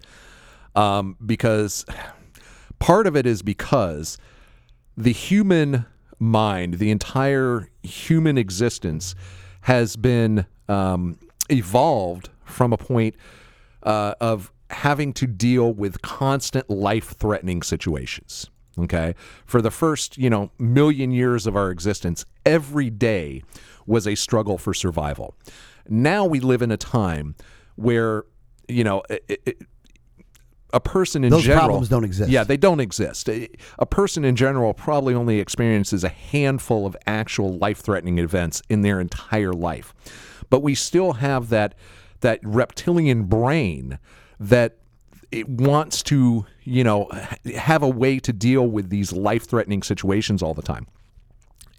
um, 0.78 1.18
because 1.26 1.86
part 2.80 3.06
of 3.06 3.18
it 3.18 3.26
is 3.26 3.42
because 3.42 4.18
the 4.96 5.12
human 5.12 5.86
mind, 6.24 6.76
the 6.76 6.90
entire 6.90 7.70
human 7.84 8.38
existence, 8.38 9.16
has 9.62 9.96
been 9.96 10.46
um, 10.68 11.18
evolved 11.50 12.30
from 12.46 12.74
a 12.74 12.78
point 12.78 13.16
uh, 13.84 14.14
of 14.20 14.52
having 14.70 15.14
to 15.14 15.28
deal 15.28 15.74
with 15.74 16.02
constant 16.02 16.70
life-threatening 16.70 17.62
situations. 17.62 18.50
Okay, 18.80 19.14
for 19.46 19.62
the 19.62 19.70
first 19.70 20.18
you 20.18 20.30
know 20.32 20.50
million 20.58 21.12
years 21.12 21.46
of 21.46 21.56
our 21.56 21.70
existence, 21.70 22.26
every 22.44 22.90
day 22.90 23.44
was 23.86 24.08
a 24.08 24.16
struggle 24.16 24.58
for 24.58 24.74
survival. 24.74 25.36
Now 25.88 26.26
we 26.26 26.40
live 26.40 26.64
in 26.64 26.72
a 26.72 26.78
time 26.78 27.36
where 27.76 28.24
you 28.68 28.84
know 28.84 29.04
it, 29.10 29.42
it, 29.46 29.58
a 30.74 30.80
person 30.80 31.24
in 31.24 31.30
Those 31.30 31.44
general 31.44 31.68
problems 31.68 31.90
don't 31.90 32.04
exist. 32.04 32.30
Yeah, 32.30 32.44
they 32.44 32.58
don't 32.58 32.80
exist. 32.80 33.30
A 33.30 33.48
a 33.80 33.86
person 33.86 34.26
in 34.26 34.36
general 34.36 34.74
probably 34.74 35.14
only 35.14 35.40
experiences 35.40 36.04
a 36.04 36.10
handful 36.10 36.86
of 36.86 36.98
actual 37.06 37.58
life-threatening 37.58 38.18
events 38.18 38.62
in 38.70 38.82
their 38.82 39.00
entire 39.00 39.54
life. 39.54 39.94
But 40.50 40.62
we 40.62 40.76
still 40.76 41.14
have 41.14 41.50
that 41.50 41.76
that 42.22 42.40
reptilian 42.44 43.26
brain 43.26 44.00
that 44.40 44.78
it 45.32 45.48
wants 45.50 46.02
to, 46.04 46.46
you 46.64 46.84
know, 46.84 47.10
have 47.56 47.84
a 47.84 47.90
way 47.90 48.20
to 48.20 48.32
deal 48.34 48.68
with 48.68 48.90
these 48.90 49.12
life-threatening 49.12 49.84
situations 49.84 50.42
all 50.42 50.54
the 50.54 50.62
time. 50.62 50.88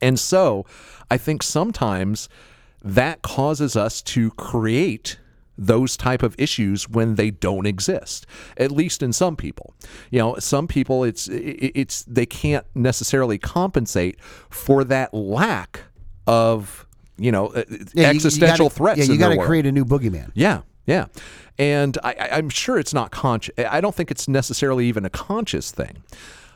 And 0.03 0.19
so, 0.19 0.67
I 1.11 1.17
think 1.17 1.43
sometimes 1.43 2.29
that 2.83 3.23
causes 3.23 3.77
us 3.77 4.03
to 4.03 4.31
create 4.33 5.19
those 5.57 5.97
type 5.97 6.23
of 6.23 6.35
issues 6.39 6.89
when 6.89 7.15
they 7.15 7.31
don't 7.31 7.67
exist 7.67 8.27
at 8.57 8.71
least 8.73 9.03
in 9.03 9.13
some 9.13 9.37
people 9.37 9.73
you 10.11 10.19
know 10.19 10.37
some 10.39 10.67
people 10.67 11.05
it's 11.05 11.29
it's 11.31 12.03
they 12.05 12.27
can't 12.27 12.67
necessarily 12.75 13.39
compensate 13.39 14.21
for 14.51 14.83
that 14.85 15.13
lack 15.15 15.83
of 16.27 16.87
you 17.17 17.31
know, 17.31 17.47
uh, 17.47 17.63
Yeah, 17.69 17.77
you- 17.77 17.85
you 17.95 18.03
existential 18.17 18.67
gotta- 18.67 18.75
threats. 18.75 18.99
Yeah, 18.99 19.05
you 19.15 19.19
gotta 19.21 19.37
create 19.47 19.67
a 19.67 19.71
new 19.71 19.85
boogeyman. 19.85 20.33
Yeah, 20.35 20.63
yeah. 20.85 21.07
And 21.61 21.97
I, 22.03 22.29
I'm 22.33 22.49
sure 22.49 22.77
it's 22.77 22.93
not 22.93 23.13
conscious. 23.13 23.55
I 23.57 23.81
don't 23.81 23.95
think 23.95 24.11
it's 24.11 24.27
necessarily 24.27 24.87
even 24.89 25.05
a 25.05 25.11
conscious 25.11 25.71
thing. 25.71 26.03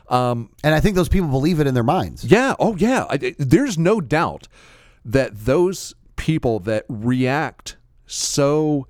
And 0.09 0.49
I 0.63 0.81
think 0.81 0.95
those 0.97 1.07
people 1.07 1.29
believe 1.29 1.61
it 1.61 1.67
in 1.67 1.75
their 1.75 1.83
minds. 1.83 2.25
Yeah. 2.25 2.55
Oh, 2.59 2.75
yeah. 2.75 3.05
I- 3.09 3.35
there's 3.39 3.77
no 3.77 4.01
doubt 4.01 4.49
that 5.05 5.45
those 5.45 5.93
people 6.17 6.59
that 6.61 6.83
react 6.89 7.77
so 8.09 8.87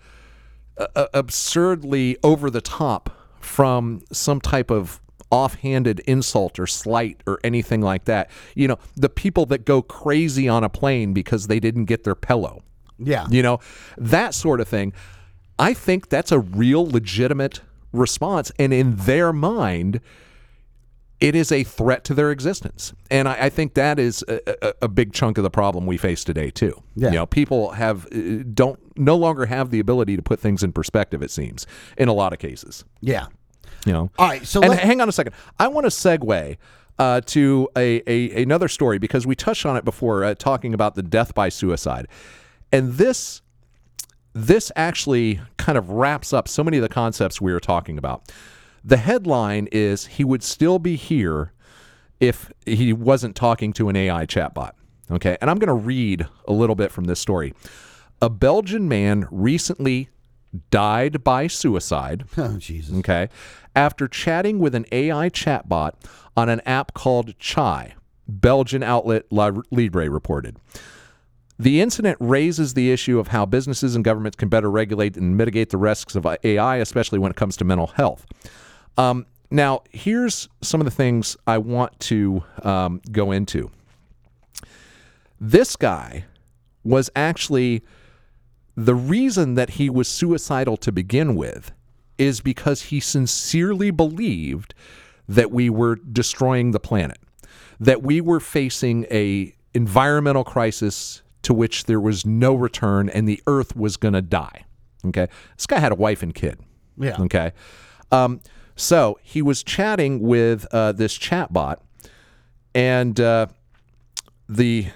uh, 0.77 0.87
uh, 0.95 1.07
absurdly 1.13 2.17
over 2.23 2.49
the 2.49 2.61
top 2.61 3.09
from 3.39 4.01
some 4.11 4.39
type 4.39 4.71
of 4.71 5.01
offhanded 5.31 5.99
insult 6.01 6.57
or 6.59 6.65
slight 6.65 7.21
or 7.27 7.39
anything 7.43 7.81
like 7.81 8.05
that, 8.05 8.29
you 8.55 8.67
know, 8.67 8.77
the 8.95 9.09
people 9.09 9.45
that 9.45 9.65
go 9.65 9.81
crazy 9.81 10.47
on 10.47 10.63
a 10.63 10.69
plane 10.69 11.13
because 11.13 11.47
they 11.47 11.59
didn't 11.59 11.85
get 11.85 12.03
their 12.03 12.15
pillow. 12.15 12.63
Yeah. 12.97 13.27
You 13.29 13.43
know, 13.43 13.59
that 13.97 14.33
sort 14.33 14.59
of 14.59 14.67
thing. 14.67 14.93
I 15.57 15.73
think 15.73 16.09
that's 16.09 16.31
a 16.31 16.39
real 16.39 16.85
legitimate 16.89 17.61
response. 17.91 18.51
And 18.57 18.73
in 18.73 18.95
their 18.95 19.33
mind, 19.33 19.99
it 21.19 21.35
is 21.35 21.51
a 21.51 21.63
threat 21.63 22.03
to 22.05 22.13
their 22.13 22.31
existence. 22.31 22.93
And 23.11 23.27
I, 23.27 23.45
I 23.45 23.49
think 23.49 23.73
that 23.73 23.99
is 23.99 24.23
a, 24.27 24.67
a, 24.67 24.73
a 24.83 24.87
big 24.87 25.13
chunk 25.13 25.37
of 25.37 25.43
the 25.43 25.49
problem 25.49 25.85
we 25.85 25.97
face 25.97 26.23
today, 26.23 26.49
too. 26.49 26.81
Yeah. 26.95 27.09
You 27.09 27.15
know, 27.15 27.25
people 27.25 27.71
have, 27.71 28.07
uh, 28.07 28.43
don't, 28.53 28.79
no 28.97 29.15
longer 29.15 29.45
have 29.45 29.69
the 29.69 29.79
ability 29.79 30.15
to 30.15 30.21
put 30.21 30.39
things 30.39 30.63
in 30.63 30.71
perspective, 30.71 31.21
it 31.21 31.31
seems, 31.31 31.67
in 31.97 32.07
a 32.07 32.13
lot 32.13 32.33
of 32.33 32.39
cases. 32.39 32.85
Yeah. 33.01 33.27
You 33.85 33.93
know, 33.93 34.11
All 34.19 34.27
right, 34.27 34.45
so 34.45 34.61
and 34.61 34.73
hang 34.73 34.99
on 34.99 35.07
a 35.07 35.11
second. 35.13 35.33
I 35.57 35.69
want 35.69 35.85
to 35.85 35.89
segue 35.89 36.57
uh, 36.97 37.21
to 37.21 37.69
a, 37.77 38.03
a 38.07 38.43
another 38.43 38.67
story 38.67 38.99
because 38.99 39.25
we 39.25 39.35
touched 39.35 39.65
on 39.65 39.77
it 39.77 39.85
before, 39.85 40.25
uh, 40.25 40.35
talking 40.35 40.73
about 40.73 40.95
the 40.95 41.01
death 41.01 41.33
by 41.33 41.47
suicide, 41.47 42.07
and 42.73 42.93
this 42.95 43.41
this 44.33 44.69
actually 44.75 45.39
kind 45.55 45.77
of 45.77 45.91
wraps 45.91 46.33
up 46.33 46.49
so 46.49 46.61
many 46.61 46.75
of 46.75 46.83
the 46.83 46.89
concepts 46.89 47.39
we 47.39 47.53
were 47.53 47.59
talking 47.61 47.97
about. 47.97 48.29
The 48.83 48.97
headline 48.97 49.67
is 49.71 50.05
he 50.07 50.23
would 50.23 50.43
still 50.43 50.79
be 50.79 50.95
here 50.95 51.53
if 52.19 52.51
he 52.65 52.93
wasn't 52.93 53.35
talking 53.35 53.73
to 53.73 53.89
an 53.89 53.95
AI 53.95 54.25
chatbot. 54.25 54.71
Okay, 55.11 55.37
and 55.41 55.49
I'm 55.49 55.57
going 55.57 55.67
to 55.67 55.73
read 55.73 56.27
a 56.47 56.53
little 56.53 56.75
bit 56.75 56.91
from 56.91 57.05
this 57.05 57.19
story. 57.19 57.53
A 58.21 58.29
Belgian 58.29 58.87
man 58.87 59.27
recently 59.31 60.09
died 60.71 61.23
by 61.23 61.47
suicide 61.47 62.25
Oh, 62.37 62.57
Jesus. 62.57 62.95
okay, 62.99 63.29
after 63.75 64.07
chatting 64.07 64.59
with 64.59 64.75
an 64.75 64.85
AI 64.91 65.29
chatbot 65.29 65.93
on 66.35 66.49
an 66.49 66.59
app 66.61 66.93
called 66.93 67.37
Chai, 67.39 67.93
Belgian 68.27 68.83
outlet 68.83 69.23
La 69.31 69.51
Libre 69.71 70.09
reported. 70.09 70.57
The 71.57 71.81
incident 71.81 72.17
raises 72.21 72.73
the 72.73 72.91
issue 72.91 73.19
of 73.19 73.29
how 73.29 73.45
businesses 73.45 73.95
and 73.95 74.05
governments 74.05 74.37
can 74.37 74.47
better 74.47 74.69
regulate 74.71 75.17
and 75.17 75.35
mitigate 75.35 75.71
the 75.71 75.77
risks 75.77 76.15
of 76.15 76.25
AI, 76.43 76.77
especially 76.77 77.19
when 77.19 77.31
it 77.31 77.35
comes 77.35 77.57
to 77.57 77.65
mental 77.65 77.87
health. 77.87 78.25
Um, 78.99 79.25
now, 79.49 79.81
here's 79.91 80.49
some 80.61 80.81
of 80.81 80.85
the 80.85 80.91
things 80.91 81.37
I 81.47 81.57
want 81.57 81.97
to 82.01 82.43
um, 82.63 83.01
go 83.11 83.31
into. 83.31 83.71
This 85.39 85.77
guy 85.77 86.25
was 86.83 87.09
actually 87.15 87.81
the 88.75 88.95
reason 88.95 89.55
that 89.55 89.71
he 89.71 89.89
was 89.89 90.09
suicidal 90.09 90.75
to 90.77 90.91
begin 90.91 91.35
with 91.35 91.71
is 92.17 92.41
because 92.41 92.83
he 92.83 92.99
sincerely 92.99 93.89
believed 93.89 94.73
that 95.29 95.49
we 95.49 95.69
were 95.69 95.95
destroying 95.95 96.71
the 96.71 96.79
planet, 96.79 97.19
that 97.79 98.03
we 98.03 98.19
were 98.19 98.41
facing 98.41 99.05
a 99.09 99.55
environmental 99.73 100.43
crisis 100.43 101.21
to 101.43 101.53
which 101.53 101.85
there 101.85 102.01
was 102.01 102.25
no 102.25 102.53
return 102.53 103.07
and 103.07 103.29
the 103.29 103.41
earth 103.47 103.77
was 103.77 103.95
going 103.95 104.13
to 104.13 104.21
die. 104.21 104.65
Okay. 105.05 105.27
This 105.55 105.65
guy 105.67 105.79
had 105.79 105.93
a 105.93 105.95
wife 105.95 106.21
and 106.21 106.35
kid. 106.35 106.59
Yeah. 106.97 107.15
Okay. 107.21 107.53
Um, 108.11 108.41
so 108.79 109.19
he 109.21 109.41
was 109.41 109.61
chatting 109.61 110.21
with 110.21 110.65
uh, 110.71 110.93
this 110.93 111.17
chatbot, 111.17 111.77
and 112.73 113.19
uh, 113.19 113.47
the 114.47 114.87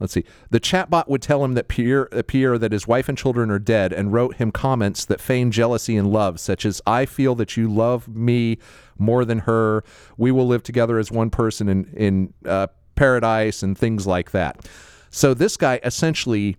let's 0.00 0.14
see, 0.14 0.24
the 0.50 0.60
chatbot 0.60 1.08
would 1.08 1.20
tell 1.20 1.44
him 1.44 1.52
that 1.54 1.68
Pierre, 1.68 2.08
uh, 2.14 2.22
Pierre 2.26 2.56
that 2.56 2.72
his 2.72 2.86
wife 2.86 3.08
and 3.10 3.18
children 3.18 3.50
are 3.50 3.58
dead, 3.58 3.92
and 3.92 4.12
wrote 4.12 4.36
him 4.36 4.50
comments 4.50 5.04
that 5.04 5.20
feign 5.20 5.50
jealousy 5.50 5.96
and 5.96 6.10
love, 6.10 6.40
such 6.40 6.64
as 6.64 6.80
"I 6.86 7.04
feel 7.04 7.34
that 7.34 7.58
you 7.58 7.68
love 7.68 8.08
me 8.08 8.58
more 8.96 9.26
than 9.26 9.40
her. 9.40 9.84
We 10.16 10.32
will 10.32 10.46
live 10.46 10.62
together 10.62 10.98
as 10.98 11.10
one 11.12 11.28
person 11.28 11.68
in 11.68 11.84
in 11.94 12.32
uh, 12.46 12.68
paradise," 12.94 13.62
and 13.62 13.76
things 13.76 14.06
like 14.06 14.30
that. 14.30 14.66
So 15.10 15.34
this 15.34 15.58
guy 15.58 15.78
essentially 15.84 16.56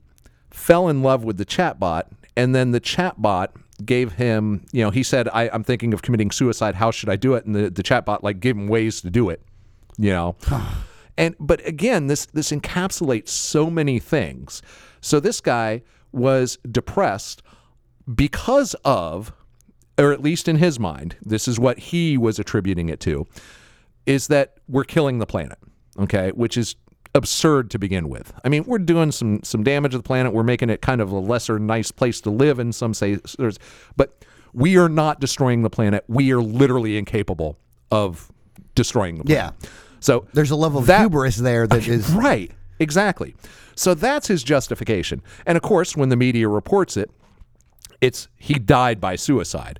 fell 0.51 0.89
in 0.89 1.01
love 1.01 1.23
with 1.23 1.37
the 1.37 1.45
chatbot, 1.45 2.03
and 2.37 2.53
then 2.53 2.69
the 2.69 2.81
chatbot 2.81 3.49
gave 3.85 4.13
him, 4.13 4.65
you 4.71 4.83
know, 4.83 4.89
he 4.89 5.03
said, 5.03 5.27
I, 5.29 5.49
"I'm 5.49 5.63
thinking 5.63 5.93
of 5.93 6.01
committing 6.01 6.31
suicide. 6.31 6.75
How 6.75 6.91
should 6.91 7.09
I 7.09 7.15
do 7.15 7.33
it?" 7.35 7.45
And 7.45 7.55
the 7.55 7.69
the 7.69 7.83
chatbot 7.83 8.23
like 8.23 8.39
gave 8.39 8.55
him 8.55 8.67
ways 8.67 9.01
to 9.01 9.09
do 9.09 9.29
it, 9.29 9.41
you 9.97 10.11
know. 10.11 10.35
And 11.17 11.35
but 11.37 11.59
again, 11.67 12.07
this 12.07 12.27
this 12.27 12.49
encapsulates 12.49 13.27
so 13.27 13.69
many 13.69 13.99
things. 13.99 14.61
So 15.01 15.19
this 15.19 15.41
guy 15.41 15.81
was 16.13 16.57
depressed 16.71 17.43
because 18.15 18.73
of, 18.85 19.33
or 19.97 20.13
at 20.13 20.21
least 20.21 20.47
in 20.47 20.55
his 20.55 20.79
mind, 20.79 21.17
this 21.21 21.45
is 21.45 21.59
what 21.59 21.77
he 21.77 22.17
was 22.17 22.39
attributing 22.39 22.87
it 22.87 23.01
to, 23.01 23.27
is 24.05 24.27
that 24.27 24.59
we're 24.69 24.85
killing 24.85 25.19
the 25.19 25.25
planet. 25.25 25.57
Okay, 25.99 26.29
which 26.29 26.55
is 26.55 26.77
absurd 27.15 27.71
to 27.71 27.79
begin 27.79 28.07
with. 28.09 28.33
I 28.43 28.49
mean, 28.49 28.63
we're 28.65 28.77
doing 28.79 29.11
some 29.11 29.41
some 29.43 29.63
damage 29.63 29.91
to 29.93 29.97
the 29.97 30.03
planet. 30.03 30.33
We're 30.33 30.43
making 30.43 30.69
it 30.69 30.81
kind 30.81 31.01
of 31.01 31.11
a 31.11 31.19
lesser 31.19 31.59
nice 31.59 31.91
place 31.91 32.21
to 32.21 32.29
live 32.29 32.59
in 32.59 32.71
some 32.71 32.93
say, 32.93 33.17
but 33.95 34.25
we 34.53 34.77
are 34.77 34.89
not 34.89 35.19
destroying 35.19 35.61
the 35.63 35.69
planet. 35.69 36.03
We 36.07 36.31
are 36.33 36.41
literally 36.41 36.97
incapable 36.97 37.57
of 37.91 38.31
destroying 38.75 39.17
the 39.17 39.23
planet. 39.23 39.53
Yeah. 39.61 39.69
So 39.99 40.25
There's 40.33 40.51
a 40.51 40.55
level 40.55 40.79
of 40.79 40.87
that- 40.87 41.01
hubris 41.01 41.35
there 41.37 41.67
that 41.67 41.87
is. 41.87 42.09
Right. 42.11 42.51
Exactly. 42.79 43.35
So 43.75 43.93
that's 43.93 44.27
his 44.27 44.41
justification. 44.43 45.21
And 45.45 45.55
of 45.57 45.61
course, 45.61 45.95
when 45.95 46.09
the 46.09 46.15
media 46.15 46.47
reports 46.47 46.95
it, 46.97 47.11
it's 48.01 48.27
he 48.37 48.53
died 48.55 49.01
by 49.01 49.15
suicide. 49.17 49.79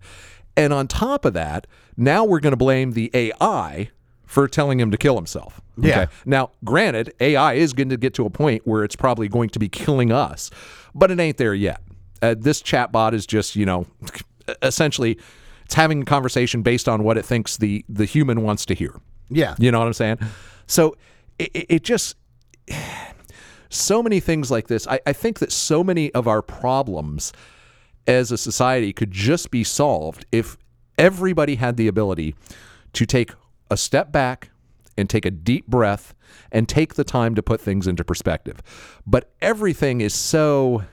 And 0.58 0.74
on 0.74 0.88
top 0.88 1.24
of 1.26 1.34
that, 1.34 1.68
now 1.96 2.26
we're 2.26 2.42
going 2.42 2.52
to 2.52 2.58
blame 2.58 2.92
the 2.92 3.10
AI 3.14 3.90
for 4.30 4.48
telling 4.48 4.80
him 4.80 4.92
to 4.92 4.98
kill 4.98 5.16
himself. 5.16 5.60
Yeah. 5.76 6.06
Now, 6.24 6.52
granted, 6.64 7.12
AI 7.20 7.54
is 7.56 7.74
going 7.74 7.90
to 7.90 7.98
get 7.98 8.14
to 8.14 8.28
a 8.28 8.30
point 8.30 8.62
where 8.68 8.84
it's 8.84 8.96
probably 8.96 9.28
going 9.28 9.50
to 9.50 9.58
be 9.58 9.68
killing 9.68 10.12
us, 10.12 10.52
but 10.94 11.10
it 11.10 11.20
ain't 11.20 11.38
there 11.38 11.56
yet. 11.56 11.82
Uh, 12.22 12.36
this 12.38 12.62
chatbot 12.62 13.14
is 13.14 13.26
just, 13.26 13.56
you 13.56 13.66
know, 13.66 13.88
essentially 14.62 15.18
it's 15.66 15.74
having 15.74 16.04
a 16.04 16.06
conversation 16.06 16.62
based 16.62 16.88
on 16.88 17.04
what 17.04 17.18
it 17.18 17.26
thinks 17.26 17.58
the 17.58 17.84
the 17.90 18.06
human 18.06 18.44
wants 18.44 18.68
to 18.68 18.76
hear. 18.76 19.02
Yeah. 19.30 19.56
You 19.58 19.72
know 19.72 19.80
what 19.80 19.88
I'm 19.88 19.94
saying? 19.94 20.20
So 20.68 20.96
it, 21.40 21.50
it 21.56 21.66
it 21.70 21.84
just 21.84 22.16
so 23.70 24.04
many 24.04 24.20
things 24.20 24.52
like 24.52 24.68
this. 24.68 24.88
I, 24.88 25.00
I 25.08 25.14
think 25.14 25.40
that 25.40 25.52
so 25.52 25.84
many 25.84 26.14
of 26.14 26.28
our 26.28 26.44
problems 26.44 27.34
as 28.06 28.32
a 28.32 28.38
society 28.38 28.94
could 28.94 29.10
just 29.10 29.50
be 29.50 29.64
solved 29.64 30.28
if 30.32 30.56
everybody 31.00 31.56
had 31.56 31.78
the 31.78 31.88
ability 31.88 32.36
to 32.94 33.08
take 33.08 33.32
a 33.70 33.78
step 33.78 34.12
back 34.12 34.50
and 34.98 35.10
take 35.10 35.26
a 35.26 35.32
deep 35.32 35.68
breath 35.68 36.14
and 36.52 36.68
take 36.68 36.96
the 36.96 37.04
time 37.04 37.36
to 37.36 37.44
put 37.44 37.62
things 37.62 37.88
into 37.88 38.04
perspective. 38.04 38.62
But 39.06 39.32
everything 39.42 40.02
is 40.02 40.14
so 40.14 40.84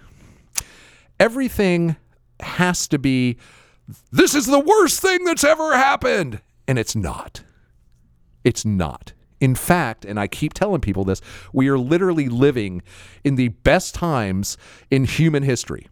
everything 1.18 1.96
has 2.40 2.86
to 2.88 2.98
be 2.98 3.36
this 4.10 4.34
is 4.34 4.46
the 4.46 4.60
worst 4.60 5.00
thing 5.00 5.24
that's 5.24 5.44
ever 5.44 5.76
happened 5.76 6.40
and 6.66 6.78
it's 6.78 6.96
not. 6.96 7.42
It's 8.44 8.64
not. 8.64 9.12
In 9.40 9.54
fact, 9.54 10.04
and 10.04 10.18
I 10.18 10.28
keep 10.28 10.54
telling 10.54 10.80
people 10.80 11.04
this, 11.04 11.20
we 11.52 11.68
are 11.68 11.78
literally 11.78 12.28
living 12.28 12.82
in 13.22 13.34
the 13.34 13.48
best 13.48 13.94
times 13.94 14.56
in 14.90 15.04
human 15.04 15.42
history. 15.42 15.88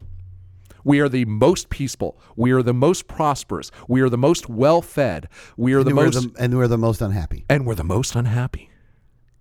We 0.84 1.00
are 1.00 1.08
the 1.08 1.24
most 1.24 1.70
peaceful. 1.70 2.18
We 2.36 2.52
are 2.52 2.62
the 2.62 2.74
most 2.74 3.08
prosperous. 3.08 3.70
We 3.88 4.00
are 4.02 4.08
the 4.08 4.18
most 4.18 4.48
well 4.48 4.82
fed. 4.82 5.28
We 5.56 5.72
are 5.72 5.82
the 5.82 5.90
and, 5.90 5.96
we're 5.96 6.04
most, 6.04 6.34
the, 6.34 6.42
and 6.42 6.56
we're 6.56 6.68
the 6.68 6.78
most 6.78 7.00
unhappy. 7.00 7.44
and 7.48 7.66
we're 7.66 7.74
the 7.74 7.84
most 7.84 8.14
unhappy. 8.14 8.70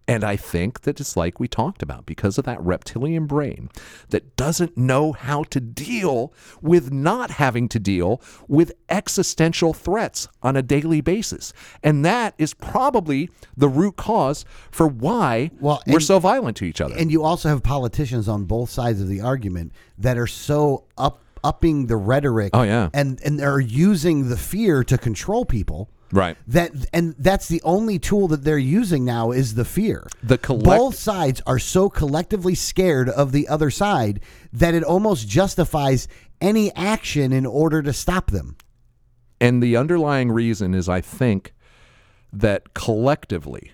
And 0.06 0.26
I 0.26 0.36
think 0.36 0.82
that 0.82 1.00
it's 1.00 1.16
like 1.16 1.40
we 1.40 1.48
talked 1.48 1.82
about 1.82 2.06
because 2.06 2.38
of 2.38 2.44
that 2.44 2.62
reptilian 2.62 3.26
brain 3.26 3.70
that 4.10 4.36
doesn't 4.36 4.76
know 4.78 5.14
how 5.14 5.44
to 5.44 5.62
deal 5.62 6.34
with 6.62 6.92
not 6.92 7.32
having 7.32 7.70
to 7.70 7.80
deal 7.80 8.22
with 8.50 8.74
existential 8.90 9.74
threats 9.74 10.28
on 10.42 10.58
a 10.58 10.62
daily 10.62 11.00
basis. 11.00 11.54
And 11.82 12.04
that 12.04 12.34
is 12.38 12.54
probably 12.54 13.30
the 13.56 13.70
root 13.70 13.96
cause 13.96 14.44
for 14.72 14.88
why 14.88 15.52
Well, 15.62 15.82
we're 15.88 16.02
so 16.02 16.20
violent 16.20 16.58
to 16.58 16.66
each 16.66 16.82
other. 16.82 16.96
And 16.98 17.10
you 17.10 17.24
also 17.24 17.48
have 17.48 17.64
politicians 17.64 18.28
on 18.28 18.44
both 18.44 18.70
sides 18.70 19.00
of 19.00 19.08
the 19.08 19.22
argument 19.22 19.72
that 19.98 20.18
are 20.18 20.28
so 20.28 20.84
up 20.98 21.23
upping 21.44 21.88
the 21.88 21.98
rhetoric. 21.98 22.52
Oh, 22.54 22.64
yeah. 22.64 22.90
and 22.94 23.20
and 23.24 23.40
they're 23.40 23.60
using 23.60 24.30
the 24.30 24.38
fear 24.38 24.84
to 24.86 24.98
control 24.98 25.46
people. 25.46 25.90
Right. 26.12 26.38
That 26.48 26.72
and 26.94 27.16
that's 27.18 27.48
the 27.48 27.62
only 27.64 27.98
tool 27.98 28.28
that 28.28 28.44
they're 28.44 28.58
using 28.58 29.04
now 29.04 29.32
is 29.32 29.56
the 29.56 29.66
fear. 29.66 30.06
The 30.22 30.38
collect- 30.38 30.66
Both 30.66 30.96
sides 30.96 31.42
are 31.48 31.58
so 31.58 31.90
collectively 31.90 32.54
scared 32.54 33.10
of 33.10 33.32
the 33.32 33.48
other 33.48 33.72
side 33.72 34.20
that 34.52 34.76
it 34.76 34.84
almost 34.84 35.28
justifies 35.28 36.08
any 36.40 36.72
action 36.76 37.34
in 37.34 37.46
order 37.48 37.82
to 37.82 37.94
stop 37.94 38.30
them. 38.30 38.58
And 39.42 39.62
the 39.62 39.76
underlying 39.76 40.32
reason 40.32 40.76
is 40.76 40.88
I 40.88 41.02
think 41.02 41.54
that 42.32 42.74
collectively 42.76 43.72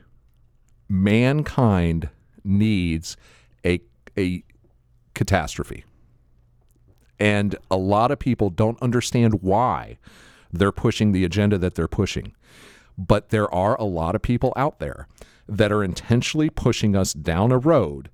mankind 0.87 2.09
needs 2.43 3.17
a 3.65 3.81
a 4.17 4.43
catastrophe. 5.13 5.83
And 7.19 7.55
a 7.69 7.77
lot 7.77 8.11
of 8.11 8.19
people 8.19 8.49
don't 8.49 8.81
understand 8.81 9.41
why 9.41 9.97
they're 10.51 10.71
pushing 10.71 11.11
the 11.11 11.25
agenda 11.25 11.57
that 11.57 11.75
they're 11.75 11.87
pushing. 11.87 12.33
But 12.97 13.29
there 13.29 13.53
are 13.53 13.75
a 13.79 13.83
lot 13.83 14.15
of 14.15 14.21
people 14.21 14.53
out 14.55 14.79
there 14.79 15.07
that 15.47 15.71
are 15.71 15.83
intentionally 15.83 16.49
pushing 16.49 16.95
us 16.95 17.13
down 17.13 17.51
a 17.51 17.57
road 17.57 18.09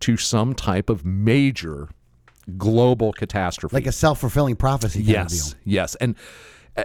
to 0.00 0.16
some 0.16 0.54
type 0.54 0.90
of 0.90 1.04
major 1.04 1.88
global 2.56 3.12
catastrophe. 3.12 3.74
Like 3.74 3.86
a 3.86 3.92
self 3.92 4.20
fulfilling 4.20 4.56
prophecy 4.56 5.04
kind 5.04 5.26
of 5.26 5.32
Yes, 5.32 5.54
yes. 5.64 5.94
And 5.96 6.16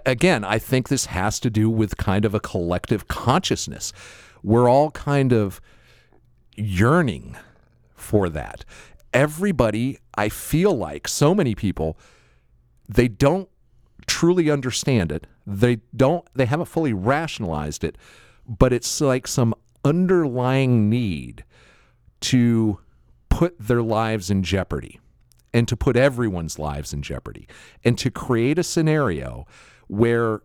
again, 0.05 0.43
I 0.43 0.59
think 0.59 0.89
this 0.89 1.07
has 1.07 1.39
to 1.41 1.49
do 1.49 1.69
with 1.69 1.97
kind 1.97 2.25
of 2.25 2.33
a 2.33 2.39
collective 2.39 3.07
consciousness. 3.07 3.93
We're 4.43 4.69
all 4.69 4.91
kind 4.91 5.33
of 5.33 5.61
yearning 6.55 7.37
for 7.95 8.29
that. 8.29 8.65
Everybody, 9.15 9.97
I 10.15 10.27
feel 10.27 10.75
like 10.75 11.07
so 11.07 11.33
many 11.33 11.55
people, 11.55 11.97
they 12.89 13.07
don't 13.07 13.47
truly 14.07 14.51
understand 14.51 15.09
it. 15.09 15.25
They 15.47 15.77
don't, 15.95 16.27
they 16.35 16.45
haven't 16.45 16.65
fully 16.65 16.91
rationalized 16.91 17.85
it, 17.85 17.97
but 18.45 18.73
it's 18.73 18.99
like 18.99 19.25
some 19.25 19.55
underlying 19.85 20.89
need 20.89 21.45
to 22.19 22.79
put 23.29 23.57
their 23.57 23.81
lives 23.81 24.29
in 24.29 24.43
jeopardy 24.43 24.99
and 25.53 25.65
to 25.69 25.77
put 25.77 25.95
everyone's 25.95 26.59
lives 26.59 26.91
in 26.91 27.01
jeopardy 27.01 27.47
and 27.85 27.97
to 27.97 28.11
create 28.11 28.59
a 28.59 28.63
scenario 28.63 29.47
where 29.87 30.41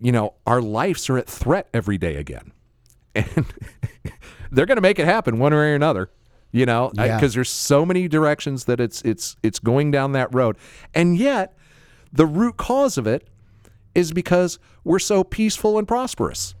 you 0.00 0.12
know 0.12 0.32
our 0.46 0.62
lives 0.62 1.10
are 1.10 1.18
at 1.18 1.28
threat 1.28 1.68
every 1.74 1.98
day 1.98 2.16
again 2.16 2.52
and 3.14 3.46
they're 4.50 4.66
going 4.66 4.76
to 4.76 4.82
make 4.82 4.98
it 4.98 5.04
happen 5.04 5.38
one 5.38 5.52
way 5.52 5.58
or 5.58 5.74
another 5.74 6.10
you 6.52 6.64
know 6.66 6.90
because 6.94 7.34
Yeah. 7.34 7.38
there's 7.38 7.50
so 7.50 7.84
many 7.84 8.08
directions 8.08 8.64
that 8.64 8.80
it's 8.80 9.02
it's 9.02 9.36
it's 9.42 9.58
going 9.58 9.90
down 9.90 10.12
that 10.12 10.34
road 10.34 10.56
and 10.94 11.16
yet 11.16 11.56
the 12.12 12.26
root 12.26 12.56
cause 12.56 12.96
of 12.98 13.06
it 13.06 13.28
is 13.94 14.12
because 14.12 14.58
we're 14.84 14.98
so 14.98 15.24
peaceful 15.24 15.78
and 15.78 15.86
prosperous 15.88 16.54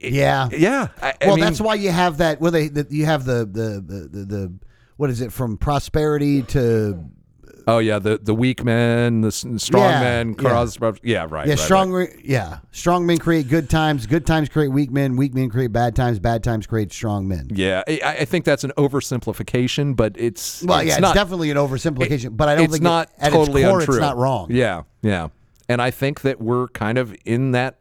Yeah. 0.00 0.48
yeah 0.50 0.88
I, 1.02 1.08
I 1.10 1.26
well, 1.26 1.36
mean, 1.36 1.44
that's 1.44 1.60
why 1.60 1.74
you 1.74 1.90
have 1.90 2.18
that. 2.18 2.40
Well, 2.40 2.50
they 2.52 2.68
the, 2.68 2.86
you 2.90 3.04
have 3.04 3.24
the, 3.24 3.44
the 3.44 3.82
the 3.86 4.08
the 4.08 4.24
the 4.24 4.52
what 4.96 5.10
is 5.10 5.20
it 5.20 5.32
from 5.32 5.56
prosperity 5.58 6.42
to 6.42 7.04
oh 7.66 7.78
yeah 7.78 7.98
the 7.98 8.18
the 8.22 8.34
weak 8.34 8.64
men 8.64 9.20
the 9.22 9.28
s- 9.28 9.44
strong 9.58 9.90
Yeah, 9.90 10.00
men 10.00 10.28
yeah. 10.30 10.34
cause 10.50 10.78
yeah 10.80 10.86
right 10.90 11.02
yeah 11.02 11.20
right, 11.24 11.48
right. 11.48 11.58
strong 11.58 11.92
re- 11.92 12.20
yeah 12.22 12.58
strong 12.72 13.06
men 13.06 13.18
create 13.18 13.48
good 13.48 13.70
times, 13.70 14.06
good 14.06 14.26
times 14.26 14.48
create 14.48 14.68
weak 14.68 14.90
men, 14.90 15.16
weak 15.16 15.34
men 15.34 15.48
create 15.50 15.72
bad 15.72 15.94
times, 15.96 16.18
bad 16.18 16.42
times 16.44 16.66
create 16.66 16.92
strong 16.92 17.26
men. 17.28 17.48
Yeah, 17.50 17.82
I, 17.86 18.00
I 18.20 18.24
think 18.24 18.44
that's 18.44 18.64
an 18.64 18.72
oversimplification, 18.76 19.96
but 19.96 20.12
it's 20.18 20.62
Well, 20.62 20.80
it's 20.80 20.88
yeah, 20.88 20.98
not, 20.98 21.10
it's 21.10 21.14
definitely 21.22 21.50
an 21.50 21.56
oversimplification, 21.56 22.36
but 22.36 22.48
I 22.48 22.54
don't 22.56 22.62
think 22.62 22.68
it's 22.68 22.74
think 22.76 22.82
not 22.84 23.08
it, 23.10 23.14
at 23.18 23.32
totally 23.32 23.62
its 23.62 23.70
core 23.70 23.80
untrue. 23.80 23.94
it's 23.94 24.00
not 24.00 24.16
wrong. 24.16 24.48
Yeah, 24.50 24.82
yeah, 25.02 25.28
and 25.68 25.80
I 25.80 25.90
think 25.90 26.20
that 26.22 26.40
we're 26.40 26.68
kind 26.68 26.98
of 26.98 27.14
in 27.24 27.52
that 27.52 27.78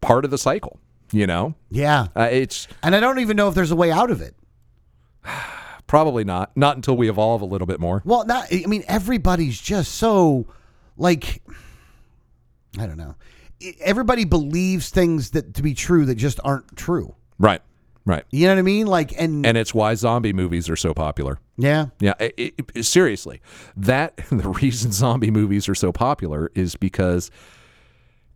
part 0.00 0.24
of 0.24 0.30
the 0.30 0.38
cycle. 0.38 0.78
You 1.12 1.26
know, 1.26 1.56
Yeah, 1.70 2.06
uh, 2.14 2.28
it's 2.30 2.68
and 2.84 2.94
I 2.94 3.00
don't 3.00 3.18
even 3.18 3.36
know 3.36 3.48
if 3.48 3.54
there's 3.56 3.72
a 3.72 3.76
way 3.76 3.90
out 3.90 4.10
of 4.12 4.20
it. 4.22 4.36
probably 5.90 6.22
not 6.22 6.56
not 6.56 6.76
until 6.76 6.96
we 6.96 7.10
evolve 7.10 7.42
a 7.42 7.44
little 7.44 7.66
bit 7.66 7.80
more. 7.80 8.00
Well, 8.04 8.24
not. 8.24 8.46
I 8.52 8.62
mean, 8.66 8.84
everybody's 8.86 9.60
just 9.60 9.96
so 9.96 10.46
like 10.96 11.42
I 12.78 12.86
don't 12.86 12.96
know. 12.96 13.16
Everybody 13.80 14.24
believes 14.24 14.88
things 14.90 15.30
that 15.32 15.54
to 15.54 15.62
be 15.62 15.74
true 15.74 16.06
that 16.06 16.14
just 16.14 16.38
aren't 16.44 16.76
true. 16.76 17.16
Right, 17.40 17.60
right, 18.06 18.24
You 18.30 18.46
know 18.46 18.52
what 18.54 18.58
I 18.60 18.62
mean? 18.62 18.86
Like, 18.86 19.12
and, 19.20 19.44
and 19.44 19.56
it's 19.58 19.74
why 19.74 19.94
zombie 19.94 20.32
movies 20.32 20.68
are 20.70 20.76
so 20.76 20.94
popular. 20.94 21.40
yeah, 21.56 21.86
Yeah, 22.00 22.14
it, 22.20 22.54
it- 22.74 22.84
seriously, 22.86 23.40
that 23.76 24.16
the 24.30 24.48
reason 24.48 24.92
zombie 24.92 25.30
movies 25.30 25.68
are 25.68 25.74
so 25.74 25.90
popular 25.90 26.50
is 26.54 26.76
because 26.76 27.30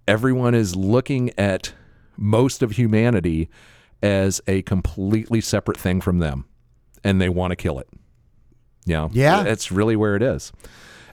everyone 0.08 0.54
is 0.54 0.74
looking 0.74 1.30
at 1.38 1.72
most 2.16 2.62
of 2.62 2.72
humanity 2.72 3.48
as 4.02 4.40
a 4.46 4.62
completely 4.62 5.40
separate 5.40 5.76
thing 5.78 6.00
from 6.00 6.18
them, 6.18 6.44
and 7.04 7.20
they 7.20 7.28
want 7.28 7.52
to 7.52 7.56
kill 7.56 7.78
it. 7.78 7.88
You 8.86 8.94
know, 8.94 9.10
Yeah. 9.12 9.42
that's 9.44 9.70
really 9.70 9.96
where 9.96 10.16
it 10.16 10.22
is. 10.22 10.52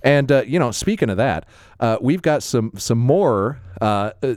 And 0.03 0.31
uh, 0.31 0.43
you 0.47 0.57
know, 0.57 0.71
speaking 0.71 1.09
of 1.11 1.17
that, 1.17 1.45
uh, 1.79 1.97
we've 2.01 2.21
got 2.23 2.41
some 2.41 2.71
some 2.77 2.97
more 2.97 3.59
uh, 3.79 4.11
uh, 4.23 4.35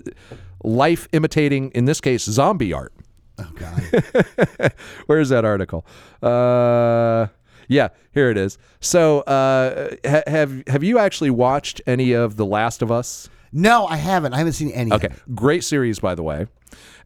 life 0.62 1.08
imitating, 1.12 1.70
in 1.70 1.86
this 1.86 2.00
case, 2.02 2.24
zombie 2.24 2.72
art. 2.74 2.92
oh 3.38 3.50
god, 3.56 4.72
Where's 5.06 5.30
that 5.30 5.44
article? 5.46 5.86
Uh, 6.22 7.28
yeah, 7.68 7.88
here 8.12 8.28
it 8.30 8.36
is. 8.36 8.58
So, 8.80 9.20
uh, 9.20 9.96
ha- 10.06 10.22
have 10.26 10.62
have 10.66 10.84
you 10.84 10.98
actually 10.98 11.30
watched 11.30 11.80
any 11.86 12.12
of 12.12 12.36
The 12.36 12.44
Last 12.46 12.82
of 12.82 12.92
Us? 12.92 13.28
no, 13.50 13.86
I 13.86 13.96
haven't. 13.96 14.34
I 14.34 14.38
haven't 14.38 14.52
seen 14.52 14.70
any. 14.70 14.92
Okay, 14.92 15.08
great 15.34 15.64
series 15.64 15.98
by 15.98 16.14
the 16.14 16.22
way, 16.22 16.46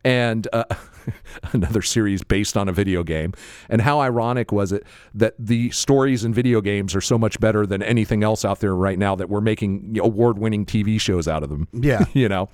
and 0.05 0.49
uh, 0.53 0.64
another 1.53 1.83
series 1.83 2.23
based 2.23 2.57
on 2.57 2.69
a 2.69 2.73
video 2.73 3.03
game. 3.03 3.33
And 3.69 3.81
how 3.83 4.01
ironic 4.01 4.53
was 4.53 4.73
it 4.73 4.85
that 5.15 5.35
the 5.39 5.71
stories 5.71 6.25
in 6.25 6.35
video 6.35 6.61
games 6.61 6.95
are 6.95 7.01
so 7.01 7.19
much 7.19 7.41
better 7.41 7.67
than 7.67 7.83
anything 7.83 8.23
else 8.23 8.45
out 8.45 8.61
there 8.61 8.75
right 8.75 8.99
now 8.99 9.15
that 9.17 9.29
we're 9.29 9.41
making 9.41 9.99
award-winning 10.01 10.67
TV 10.67 11.01
shows 11.01 11.29
out 11.29 11.43
of 11.43 11.51
them? 11.51 11.69
Yeah. 11.89 12.05
you 12.13 12.29
know, 12.29 12.51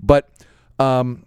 but 0.00 0.28
um, 0.78 1.24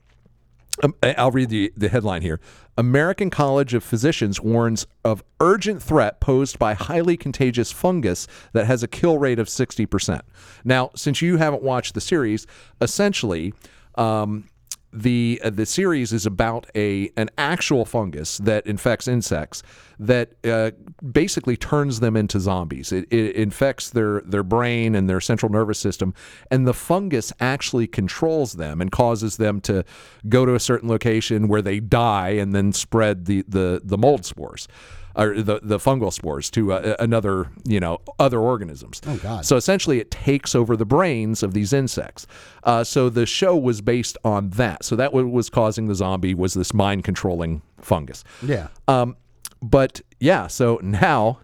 um, 0.84 0.96
I'll 1.04 1.32
read 1.32 1.50
the, 1.50 1.74
the 1.76 1.90
headline 1.90 2.22
here. 2.22 2.40
American 2.78 3.30
College 3.30 3.74
of 3.74 3.84
Physicians 3.84 4.40
warns 4.40 4.88
of 5.04 5.24
urgent 5.42 5.84
threat 5.84 6.22
posed 6.22 6.58
by 6.58 6.74
highly 6.74 7.18
contagious 7.18 7.72
fungus 7.72 8.28
that 8.54 8.66
has 8.66 8.84
a 8.84 8.88
kill 8.88 9.18
rate 9.18 9.40
of 9.40 9.48
60%. 9.48 10.22
Now, 10.64 10.92
since 10.96 11.22
you 11.22 11.38
haven't 11.38 11.64
watched 11.64 11.94
the 11.94 12.02
series, 12.02 12.48
essentially, 12.80 13.54
um, 13.96 14.48
the 14.92 15.40
uh, 15.44 15.50
the 15.50 15.66
series 15.66 16.12
is 16.14 16.26
about 16.26 16.66
a 16.76 17.12
an 17.16 17.30
actual 17.38 17.86
fungus 17.86 18.38
that 18.40 18.66
infects 18.66 19.08
insects 19.08 19.62
that 20.00 20.32
uh, 20.46 20.72
basically 21.12 21.58
turns 21.58 22.00
them 22.00 22.16
into 22.16 22.40
zombies. 22.40 22.92
It, 22.92 23.12
it 23.12 23.36
infects 23.36 23.90
their 23.92 24.22
their 24.22 24.44
brain 24.44 24.96
and 24.96 25.10
their 25.10 25.22
central 25.22 25.52
nervous 25.52 25.80
system, 25.80 26.14
and 26.50 26.68
the 26.68 26.74
fungus 26.74 27.32
actually 27.40 27.88
controls 27.88 28.54
them 28.54 28.82
and 28.82 28.92
causes 28.92 29.38
them 29.38 29.62
to 29.62 29.86
go 30.28 30.46
to 30.46 30.56
a 30.56 30.60
certain 30.60 30.90
location 30.90 31.48
where 31.48 31.62
they 31.62 31.80
die 31.80 32.30
and 32.30 32.56
then 32.56 32.74
spread 32.74 33.26
the 33.26 33.44
the 33.48 33.82
the 33.84 33.98
mold 33.98 34.26
spores. 34.26 34.68
Or 35.16 35.42
the, 35.42 35.60
the 35.62 35.80
fungal 35.80 36.14
spores 36.14 36.50
to 36.52 36.72
uh, 36.74 36.96
another, 37.00 37.50
you 37.66 37.80
know, 37.80 38.00
other 38.20 38.40
organisms. 38.40 39.02
Oh, 39.08 39.18
God. 39.18 39.46
So 39.46 39.58
essentially, 39.58 40.00
it 40.00 40.12
takes 40.12 40.56
over 40.56 40.78
the 40.78 40.86
brains 40.86 41.44
of 41.44 41.54
these 41.54 41.74
insects. 41.74 42.28
Uh, 42.64 42.84
so 42.84 43.10
the 43.10 43.26
show 43.26 43.58
was 43.58 43.82
based 43.82 44.18
on 44.24 44.52
that. 44.52 44.86
So 44.86 44.96
that 44.96 45.12
what 45.12 45.30
was 45.30 45.50
causing 45.50 45.88
the 45.88 45.96
zombie 45.96 46.34
was 46.34 46.54
this 46.54 46.74
mind 46.74 47.04
controlling 47.04 47.62
fungus. 47.82 48.24
Yeah. 48.44 48.68
Um, 48.88 49.18
but 49.62 50.02
yeah, 50.20 50.48
so 50.48 50.80
now, 50.82 51.40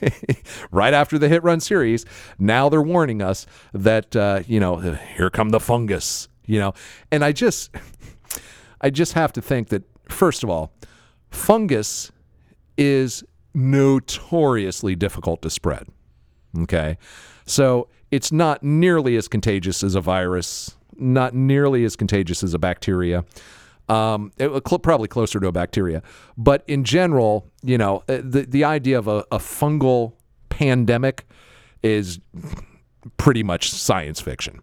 right 0.70 0.94
after 0.94 1.18
the 1.18 1.28
hit 1.28 1.42
run 1.42 1.60
series, 1.60 2.04
now 2.38 2.68
they're 2.68 2.82
warning 2.82 3.20
us 3.20 3.46
that 3.72 4.14
uh, 4.16 4.42
you 4.46 4.60
know 4.60 4.76
here 4.76 5.30
come 5.30 5.50
the 5.50 5.60
fungus. 5.60 6.28
You 6.46 6.58
know, 6.58 6.74
and 7.10 7.24
I 7.24 7.32
just, 7.32 7.70
I 8.80 8.90
just 8.90 9.12
have 9.12 9.32
to 9.34 9.42
think 9.42 9.68
that 9.68 9.82
first 10.08 10.42
of 10.42 10.50
all, 10.50 10.72
fungus 11.30 12.10
is 12.76 13.24
notoriously 13.54 14.94
difficult 14.94 15.42
to 15.42 15.50
spread. 15.50 15.86
Okay. 16.58 16.98
So 17.46 17.88
it's 18.10 18.32
not 18.32 18.62
nearly 18.62 19.16
as 19.16 19.28
contagious 19.28 19.82
as 19.82 19.94
a 19.94 20.00
virus, 20.00 20.76
not 20.96 21.34
nearly 21.34 21.84
as 21.84 21.96
contagious 21.96 22.42
as 22.42 22.54
a 22.54 22.58
bacteria. 22.58 23.24
Um, 23.88 24.32
it, 24.38 24.48
cl- 24.66 24.78
probably 24.78 25.08
closer 25.08 25.40
to 25.40 25.48
a 25.48 25.52
bacteria. 25.52 26.02
But 26.36 26.62
in 26.66 26.84
general, 26.84 27.50
you 27.62 27.76
know, 27.76 28.04
uh, 28.08 28.18
the, 28.22 28.46
the 28.48 28.64
idea 28.64 28.98
of 28.98 29.08
a, 29.08 29.24
a 29.32 29.38
fungal 29.38 30.12
pandemic 30.48 31.26
is 31.82 32.20
pretty 33.16 33.42
much 33.42 33.70
science 33.70 34.20
fiction. 34.20 34.60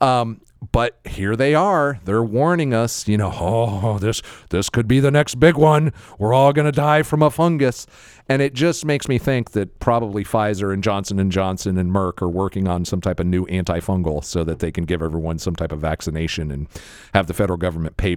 Um, 0.00 0.40
but 0.72 0.98
here 1.04 1.36
they 1.36 1.54
are. 1.54 1.98
They're 2.04 2.22
warning 2.22 2.72
us, 2.72 3.08
you 3.08 3.16
know, 3.16 3.32
oh, 3.34 3.98
this 3.98 4.22
this 4.50 4.70
could 4.70 4.86
be 4.86 5.00
the 5.00 5.10
next 5.10 5.36
big 5.36 5.56
one. 5.56 5.92
We're 6.18 6.32
all 6.32 6.52
going 6.52 6.66
to 6.66 6.72
die 6.72 7.02
from 7.02 7.22
a 7.22 7.30
fungus. 7.30 7.86
And 8.28 8.40
it 8.40 8.54
just 8.54 8.86
makes 8.86 9.06
me 9.06 9.18
think 9.18 9.50
that 9.50 9.80
probably 9.80 10.24
Pfizer 10.24 10.72
and 10.72 10.82
Johnson 10.82 11.18
and 11.18 11.30
Johnson 11.30 11.76
and 11.76 11.90
Merck 11.90 12.22
are 12.22 12.28
working 12.28 12.66
on 12.66 12.86
some 12.86 13.00
type 13.00 13.20
of 13.20 13.26
new 13.26 13.44
antifungal 13.46 14.24
so 14.24 14.44
that 14.44 14.60
they 14.60 14.72
can 14.72 14.84
give 14.84 15.02
everyone 15.02 15.38
some 15.38 15.54
type 15.54 15.72
of 15.72 15.80
vaccination 15.80 16.50
and 16.50 16.66
have 17.12 17.26
the 17.26 17.34
federal 17.34 17.58
government 17.58 17.98
pay 17.98 18.16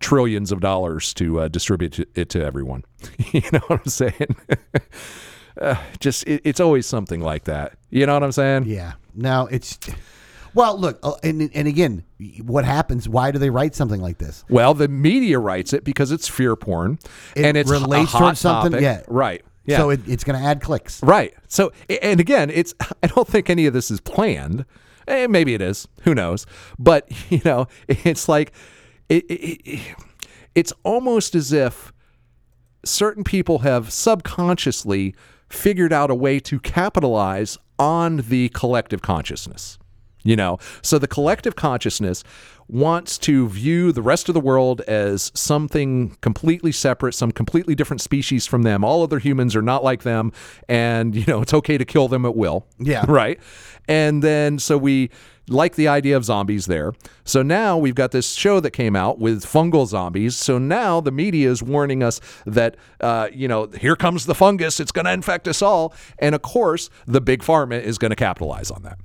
trillions 0.00 0.50
of 0.50 0.60
dollars 0.60 1.14
to 1.14 1.40
uh, 1.40 1.48
distribute 1.48 2.00
it 2.16 2.28
to 2.30 2.44
everyone. 2.44 2.84
you 3.32 3.42
know 3.52 3.60
what 3.68 3.80
I'm 3.84 3.90
saying? 3.90 4.36
uh, 5.60 5.76
just 6.00 6.26
it, 6.26 6.40
it's 6.44 6.60
always 6.60 6.86
something 6.86 7.20
like 7.20 7.44
that. 7.44 7.74
You 7.90 8.06
know 8.06 8.14
what 8.14 8.24
I'm 8.24 8.32
saying? 8.32 8.64
Yeah. 8.64 8.94
Now 9.14 9.46
it's 9.46 9.78
well, 10.54 10.78
look, 10.78 10.98
uh, 11.02 11.12
and 11.22 11.50
and 11.54 11.68
again, 11.68 12.04
what 12.42 12.64
happens? 12.64 13.08
Why 13.08 13.30
do 13.30 13.38
they 13.38 13.50
write 13.50 13.74
something 13.74 14.00
like 14.00 14.18
this? 14.18 14.44
Well, 14.48 14.74
the 14.74 14.88
media 14.88 15.38
writes 15.38 15.72
it 15.72 15.84
because 15.84 16.10
it's 16.12 16.28
fear 16.28 16.56
porn, 16.56 16.98
It 17.36 17.44
and 17.44 17.56
it's 17.56 17.70
relates 17.70 18.12
to 18.12 18.34
something- 18.36 18.72
topic. 18.72 18.82
yeah. 18.82 19.02
right. 19.08 19.42
Yeah, 19.66 19.78
So 19.78 19.88
it, 19.90 20.00
it's 20.06 20.24
going 20.24 20.38
to 20.38 20.44
add 20.46 20.60
clicks. 20.60 21.02
right. 21.02 21.32
So, 21.48 21.72
and 22.02 22.20
again, 22.20 22.50
it's 22.50 22.74
I 23.02 23.06
don't 23.06 23.26
think 23.26 23.48
any 23.48 23.64
of 23.66 23.72
this 23.72 23.90
is 23.90 23.98
planned. 24.00 24.66
Eh, 25.08 25.26
maybe 25.26 25.54
it 25.54 25.62
is. 25.62 25.88
Who 26.02 26.14
knows? 26.14 26.44
But 26.78 27.10
you 27.30 27.40
know, 27.44 27.66
it's 27.88 28.28
like 28.28 28.52
it, 29.08 29.24
it, 29.30 29.60
it, 29.64 29.80
it's 30.54 30.72
almost 30.82 31.34
as 31.34 31.52
if 31.52 31.92
certain 32.84 33.24
people 33.24 33.60
have 33.60 33.90
subconsciously 33.92 35.14
figured 35.48 35.92
out 35.92 36.10
a 36.10 36.14
way 36.14 36.38
to 36.40 36.58
capitalize 36.60 37.56
on 37.78 38.18
the 38.28 38.48
collective 38.50 39.00
consciousness. 39.02 39.78
You 40.24 40.36
know, 40.36 40.58
so 40.80 40.98
the 40.98 41.06
collective 41.06 41.54
consciousness 41.54 42.24
wants 42.68 43.18
to 43.18 43.48
view 43.48 43.92
the 43.92 44.02
rest 44.02 44.28
of 44.28 44.34
the 44.34 44.40
world 44.40 44.80
as 44.82 45.30
something 45.34 46.16
completely 46.22 46.72
separate, 46.72 47.12
some 47.12 47.30
completely 47.30 47.74
different 47.74 48.00
species 48.00 48.46
from 48.46 48.62
them. 48.62 48.82
All 48.84 49.02
other 49.02 49.18
humans 49.18 49.54
are 49.54 49.62
not 49.62 49.84
like 49.84 50.02
them, 50.02 50.32
and, 50.68 51.14
you 51.14 51.24
know, 51.26 51.42
it's 51.42 51.52
okay 51.52 51.76
to 51.76 51.84
kill 51.84 52.08
them 52.08 52.24
at 52.24 52.34
will. 52.34 52.66
Yeah. 52.78 53.04
Right. 53.14 53.38
And 53.86 54.22
then, 54.22 54.58
so 54.58 54.76
we 54.76 55.10
like 55.48 55.74
the 55.74 55.88
idea 55.88 56.16
of 56.16 56.24
zombies 56.24 56.66
there. 56.66 56.94
So 57.24 57.42
now 57.42 57.76
we've 57.76 57.94
got 57.94 58.10
this 58.10 58.32
show 58.32 58.60
that 58.60 58.70
came 58.70 58.96
out 58.96 59.18
with 59.18 59.44
fungal 59.44 59.86
zombies. 59.86 60.36
So 60.36 60.58
now 60.58 61.00
the 61.00 61.12
media 61.12 61.50
is 61.50 61.62
warning 61.62 62.02
us 62.02 62.20
that, 62.46 62.76
uh, 63.00 63.28
you 63.32 63.46
know, 63.46 63.66
here 63.66 63.94
comes 63.94 64.26
the 64.26 64.34
fungus. 64.34 64.80
It's 64.80 64.90
going 64.90 65.04
to 65.04 65.12
infect 65.12 65.46
us 65.46 65.62
all. 65.62 65.94
And 66.18 66.34
of 66.34 66.42
course, 66.42 66.90
the 67.06 67.20
big 67.20 67.42
pharma 67.42 67.80
is 67.80 67.98
going 67.98 68.10
to 68.10 68.16
capitalize 68.16 68.70
on 68.70 68.82
that. 68.82 68.98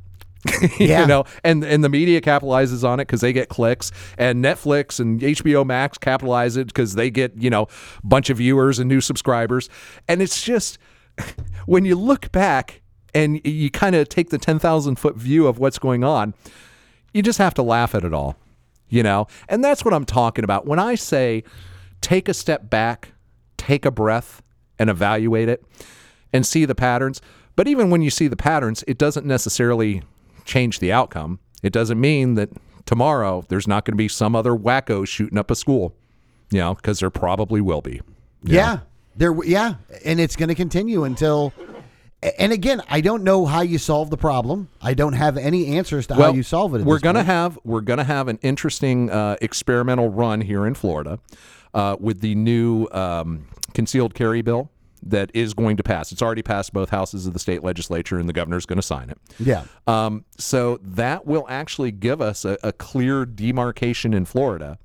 Yeah. 0.80 1.02
you 1.02 1.08
know, 1.08 1.26
and 1.44 1.64
and 1.66 1.84
the 1.84 1.90
media 1.90 2.22
capitalizes 2.22 2.88
on 2.88 3.00
it 3.00 3.08
because 3.08 3.22
they 3.22 3.34
get 3.34 3.50
clicks, 3.50 3.92
and 4.18 4.44
Netflix 4.44 5.00
and 5.00 5.20
HBO 5.20 5.66
Max 5.66 5.98
capitalize 5.98 6.56
it 6.56 6.68
because 6.68 6.96
they 6.96 7.10
get 7.10 7.36
you 7.36 7.50
know 7.50 7.64
a 7.64 8.08
bunch 8.08 8.30
of 8.30 8.38
viewers 8.38 8.80
and 8.80 8.88
new 8.88 9.02
subscribers, 9.02 9.70
and 10.08 10.22
it's 10.22 10.42
just 10.42 10.78
when 11.66 11.84
you 11.84 11.96
look 11.96 12.32
back 12.32 12.82
and 13.14 13.46
you 13.46 13.70
kind 13.70 13.96
of 13.96 14.08
take 14.08 14.30
the 14.30 14.38
ten 14.38 14.60
thousand 14.60 14.96
foot 14.96 15.18
view 15.18 15.46
of 15.48 15.60
what's 15.60 15.78
going 15.78 16.04
on, 16.06 16.34
you 17.14 17.22
just 17.22 17.38
have 17.40 17.54
to 17.56 17.62
laugh 17.62 17.94
at 17.94 18.06
it 18.06 18.14
all, 18.14 18.38
you 18.88 19.04
know, 19.04 19.28
and 19.50 19.62
that's 19.64 19.84
what 19.84 19.94
I'm 19.94 20.06
talking 20.06 20.46
about 20.46 20.66
when 20.66 20.80
I 20.80 20.96
say 20.96 21.44
take 22.00 22.30
a 22.30 22.34
step 22.34 22.70
back, 22.70 23.12
take 23.58 23.84
a 23.84 23.92
breath, 23.92 24.42
and 24.78 24.90
evaluate 24.90 25.50
it, 25.50 25.66
and 26.32 26.46
see 26.46 26.64
the 26.64 26.76
patterns. 26.76 27.22
But 27.58 27.68
even 27.68 27.90
when 27.90 28.02
you 28.02 28.10
see 28.10 28.30
the 28.30 28.38
patterns, 28.38 28.86
it 28.88 28.98
doesn't 28.98 29.26
necessarily 29.26 30.02
change 30.50 30.80
the 30.80 30.92
outcome. 30.92 31.40
It 31.64 31.72
doesn't 31.72 32.00
mean 32.00 32.36
that 32.36 32.50
tomorrow 32.86 33.46
there's 33.48 33.68
not 33.68 33.86
going 33.86 33.94
to 33.94 33.98
be 33.98 34.08
some 34.08 34.36
other 34.36 34.52
wacko 34.52 35.08
shooting 35.08 35.38
up 35.38 35.52
a 35.52 35.56
school, 35.56 35.96
you 36.52 36.60
know, 36.60 36.74
because 36.74 37.00
there 37.00 37.10
probably 37.10 37.62
will 37.62 37.82
be. 37.82 38.02
Yeah. 38.44 38.80
There 39.16 39.36
yeah, 39.44 39.76
and 40.06 40.20
it's 40.20 40.38
going 40.38 40.48
to 40.50 40.56
continue 40.56 41.04
until 41.04 41.54
and 42.38 42.52
again, 42.52 42.82
I 42.90 43.02
don't 43.02 43.24
know 43.24 43.46
how 43.46 43.62
you 43.62 43.78
solve 43.78 44.10
the 44.10 44.18
problem. 44.18 44.70
I 44.82 44.94
don't 44.94 45.14
have 45.14 45.38
any 45.38 45.78
answers 45.78 46.08
to 46.08 46.16
how 46.16 46.34
you 46.34 46.44
solve 46.44 46.76
it. 46.76 46.82
we're 46.82 47.00
gonna 47.00 47.20
point. 47.20 47.28
have 47.28 47.60
we're 47.64 47.82
gonna 47.82 48.04
have 48.04 48.28
an 48.28 48.40
interesting 48.42 49.10
uh, 49.10 49.38
experimental 49.42 50.10
run 50.10 50.42
here 50.42 50.66
in 50.66 50.74
Florida 50.74 51.20
uh, 51.74 51.96
with 52.00 52.22
the 52.22 52.36
new 52.36 52.88
um, 52.92 53.48
concealed 53.74 54.14
carry 54.14 54.42
bill 54.42 54.70
that 55.02 55.32
is 55.34 55.54
going 55.54 55.78
to 55.78 55.84
pass. 55.84 56.12
It's 56.12 56.22
already 56.22 56.42
passed 56.42 56.74
both 56.74 56.90
houses 56.90 57.26
of 57.26 57.34
the 57.34 57.40
state 57.40 57.64
legislature, 57.64 58.18
and 58.20 58.28
the 58.28 58.34
governor's 58.34 58.66
going 58.66 58.78
to 58.78 58.84
sign 58.84 59.10
it. 59.10 59.18
Yeah. 59.40 59.64
Um, 59.88 60.26
so 60.38 60.80
that 60.84 61.26
will 61.26 61.46
actually 61.50 61.92
give 61.92 62.22
us 62.22 62.46
a, 62.46 62.58
a 62.64 62.74
clear 62.74 63.26
demarcation 63.26 64.14
in 64.14 64.26
Florida, 64.26 64.78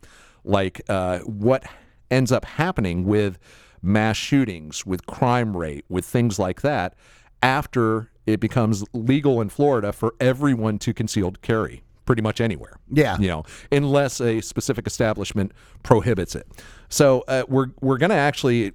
like 0.44 0.80
uh, 0.88 1.18
what 1.20 1.64
ends 2.10 2.30
up 2.30 2.44
happening 2.44 3.04
with 3.04 3.38
mass 3.82 4.16
shootings, 4.16 4.86
with 4.86 5.06
crime 5.06 5.56
rate, 5.56 5.84
with 5.88 6.04
things 6.04 6.38
like 6.38 6.62
that, 6.62 6.94
after 7.42 8.10
it 8.26 8.40
becomes 8.40 8.84
legal 8.92 9.40
in 9.40 9.48
Florida 9.48 9.92
for 9.92 10.14
everyone 10.20 10.78
to 10.78 10.94
concealed 10.94 11.42
carry, 11.42 11.82
pretty 12.06 12.22
much 12.22 12.40
anywhere. 12.40 12.78
Yeah. 12.90 13.18
you 13.18 13.28
know, 13.28 13.44
unless 13.70 14.20
a 14.20 14.40
specific 14.40 14.86
establishment 14.86 15.52
prohibits 15.82 16.34
it. 16.34 16.46
So 16.88 17.24
uh, 17.28 17.44
we're 17.48 17.68
we're 17.80 17.98
going 17.98 18.10
to 18.10 18.16
actually 18.16 18.72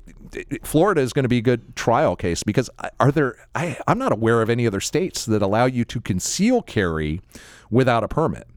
Florida 0.64 1.02
is 1.02 1.14
going 1.14 1.24
to 1.24 1.30
be 1.30 1.38
a 1.38 1.42
good 1.42 1.76
trial 1.76 2.16
case 2.16 2.44
because 2.44 2.70
are 3.00 3.12
there 3.12 3.36
I 3.56 3.78
I'm 3.88 3.98
not 3.98 4.12
aware 4.12 4.42
of 4.42 4.50
any 4.50 4.68
other 4.68 4.80
states 4.80 5.26
that 5.26 5.42
allow 5.42 5.66
you 5.66 5.86
to 5.86 6.02
conceal 6.02 6.62
carry 6.62 7.22
without 7.70 8.04
a 8.04 8.08
permit. 8.08 8.48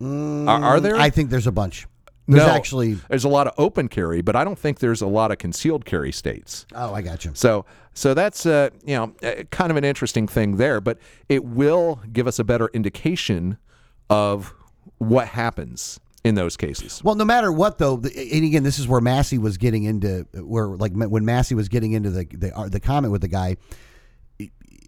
are, 0.00 0.48
are 0.48 0.80
there? 0.80 0.96
I 0.96 1.10
think 1.10 1.30
there's 1.30 1.46
a 1.46 1.52
bunch. 1.52 1.86
There's 2.26 2.46
no, 2.46 2.52
actually 2.52 2.94
there's 3.08 3.24
a 3.24 3.28
lot 3.28 3.48
of 3.48 3.54
open 3.58 3.88
carry, 3.88 4.22
but 4.22 4.36
I 4.36 4.44
don't 4.44 4.58
think 4.58 4.78
there's 4.78 5.02
a 5.02 5.06
lot 5.06 5.32
of 5.32 5.38
concealed 5.38 5.84
carry 5.84 6.12
states. 6.12 6.64
Oh, 6.74 6.94
I 6.94 7.02
got 7.02 7.24
you. 7.24 7.32
So 7.34 7.64
so 7.94 8.14
that's 8.14 8.46
uh, 8.46 8.70
you 8.84 8.94
know 8.94 9.14
uh, 9.22 9.42
kind 9.50 9.70
of 9.70 9.76
an 9.76 9.84
interesting 9.84 10.28
thing 10.28 10.56
there, 10.56 10.80
but 10.80 10.98
it 11.28 11.44
will 11.44 12.00
give 12.12 12.26
us 12.26 12.38
a 12.38 12.44
better 12.44 12.70
indication 12.72 13.58
of 14.08 14.54
what 14.98 15.28
happens 15.28 15.98
in 16.24 16.34
those 16.34 16.56
cases. 16.56 17.02
Well, 17.02 17.14
no 17.14 17.24
matter 17.24 17.50
what, 17.50 17.78
though, 17.78 17.96
and 17.96 18.44
again, 18.44 18.62
this 18.62 18.78
is 18.78 18.86
where 18.86 19.00
Massie 19.00 19.38
was 19.38 19.56
getting 19.56 19.84
into 19.84 20.26
where, 20.34 20.68
like, 20.68 20.92
when 20.92 21.24
Massie 21.24 21.54
was 21.54 21.68
getting 21.68 21.92
into 21.92 22.10
the 22.10 22.24
the, 22.24 22.68
the 22.70 22.80
comment 22.80 23.12
with 23.12 23.22
the 23.22 23.28
guy. 23.28 23.56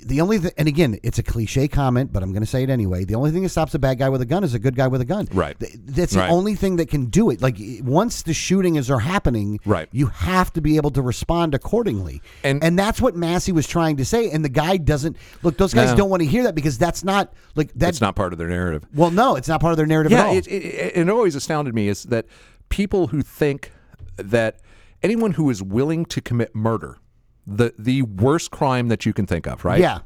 The 0.05 0.21
only 0.21 0.39
th- 0.39 0.55
and 0.59 0.67
again, 0.69 0.99
it's 1.03 1.19
a 1.19 1.23
cliche 1.23 1.69
comment, 1.69 2.13
but 2.13 2.23
I'm 2.23 2.33
going 2.33 2.43
to 2.43 2.47
say 2.47 2.63
it 2.63 2.71
anyway. 2.71 3.05
The 3.05 3.15
only 3.15 3.31
thing 3.31 3.43
that 3.45 3.49
stops 3.51 3.75
a 3.75 3.79
bad 3.79 3.99
guy 3.99 4.09
with 4.09 4.21
a 4.21 4.25
gun 4.27 4.43
is 4.45 4.53
a 4.55 4.59
good 4.59 4.75
guy 4.77 4.89
with 4.89 5.01
a 5.01 5.05
gun. 5.05 5.29
Right. 5.33 5.59
Th- 5.59 5.73
That's 5.85 6.13
the 6.15 6.27
only 6.27 6.55
thing 6.55 6.77
that 6.77 6.89
can 6.89 7.07
do 7.07 7.31
it. 7.31 7.41
Like 7.41 7.57
once 7.83 8.23
the 8.23 8.35
shootings 8.35 8.91
are 8.91 8.99
happening, 9.01 9.61
Right. 9.65 9.89
you 9.93 10.07
have 10.09 10.53
to 10.55 10.61
be 10.61 10.77
able 10.77 10.91
to 10.93 11.03
respond 11.03 11.55
accordingly. 11.55 12.21
And- 12.45 12.63
and 12.65 12.79
that's 12.79 13.01
what 13.01 13.15
Massie 13.17 13.53
was 13.53 13.67
trying 13.67 13.97
to 13.99 14.05
say. 14.05 14.31
And 14.31 14.45
the 14.45 14.49
guy 14.49 14.77
doesn't 14.77 15.17
look. 15.43 15.57
Those 15.57 15.75
guys 15.75 15.91
No. 15.91 15.97
don't 15.99 16.11
want 16.11 16.23
to 16.23 16.29
hear 16.29 16.43
that 16.45 16.55
because 16.55 16.79
that's 16.79 17.05
not 17.05 17.33
like 17.55 17.71
that's 17.75 18.01
not 18.01 18.17
part 18.17 18.33
of 18.33 18.39
their 18.39 18.49
narrative. 18.49 18.85
Well, 18.95 19.11
no, 19.11 19.37
it's 19.37 19.49
not 19.49 19.61
part 19.61 19.73
of 19.73 19.77
their 19.77 19.87
narrative 19.87 20.13
at 20.13 20.17
Yeah, 20.19 20.27
all. 20.27 20.37
it, 20.37 20.47
it, 20.49 20.97
it 20.97 21.09
always 21.11 21.35
astounded 21.35 21.75
me 21.75 21.89
is 21.89 22.03
that 22.05 22.27
people 22.69 23.09
who 23.09 23.23
think 23.23 23.71
that 24.17 24.59
anyone 25.03 25.33
who 25.33 25.49
is 25.51 25.63
willing 25.63 26.05
to 26.07 26.21
commit 26.21 26.55
murder, 26.55 26.99
the 27.47 27.75
the 27.79 28.03
worst 28.03 28.51
crime 28.51 28.89
that 28.89 29.05
you 29.05 29.13
can 29.13 29.27
think 29.27 29.47
of, 29.47 29.65
right? 29.65 29.81
Yeah. 29.81 29.99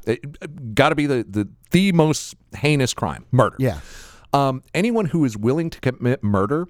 got 0.73 0.89
to 0.89 0.95
be 0.95 1.05
the, 1.05 1.25
the 1.27 1.47
the 1.71 1.91
most 1.91 2.35
heinous 2.55 2.93
crime, 2.93 3.25
murder. 3.31 3.55
Yeah. 3.59 3.79
Um, 4.33 4.63
anyone 4.73 5.05
who 5.05 5.23
is 5.25 5.37
willing 5.37 5.69
to 5.69 5.79
commit 5.79 6.23
murder 6.23 6.67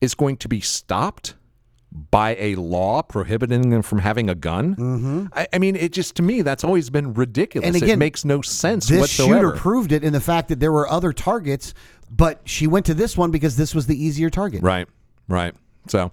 is 0.00 0.14
going 0.14 0.36
to 0.38 0.48
be 0.48 0.60
stopped 0.60 1.34
by 1.94 2.34
a 2.40 2.56
law 2.56 3.02
prohibiting 3.02 3.70
them 3.70 3.82
from 3.82 4.00
having 4.00 4.28
a 4.28 4.34
gun. 4.34 4.74
Mm-hmm. 4.74 5.26
I, 5.32 5.46
I 5.52 5.58
mean, 5.58 5.76
it 5.76 5.92
just 5.92 6.16
to 6.16 6.22
me 6.22 6.42
that's 6.42 6.64
always 6.64 6.90
been 6.90 7.14
ridiculous. 7.14 7.66
And 7.66 7.76
it 7.76 7.82
again, 7.82 7.98
makes 7.98 8.24
no 8.24 8.42
sense 8.42 8.88
this 8.88 9.00
whatsoever. 9.00 9.34
shooter 9.34 9.56
proved 9.56 9.92
it 9.92 10.02
in 10.02 10.12
the 10.12 10.20
fact 10.20 10.48
that 10.48 10.58
there 10.58 10.72
were 10.72 10.88
other 10.88 11.12
targets, 11.12 11.72
but 12.10 12.40
she 12.44 12.66
went 12.66 12.86
to 12.86 12.94
this 12.94 13.16
one 13.16 13.30
because 13.30 13.56
this 13.56 13.74
was 13.74 13.86
the 13.86 14.02
easier 14.02 14.28
target. 14.28 14.62
Right, 14.62 14.88
right. 15.28 15.54
So, 15.86 16.10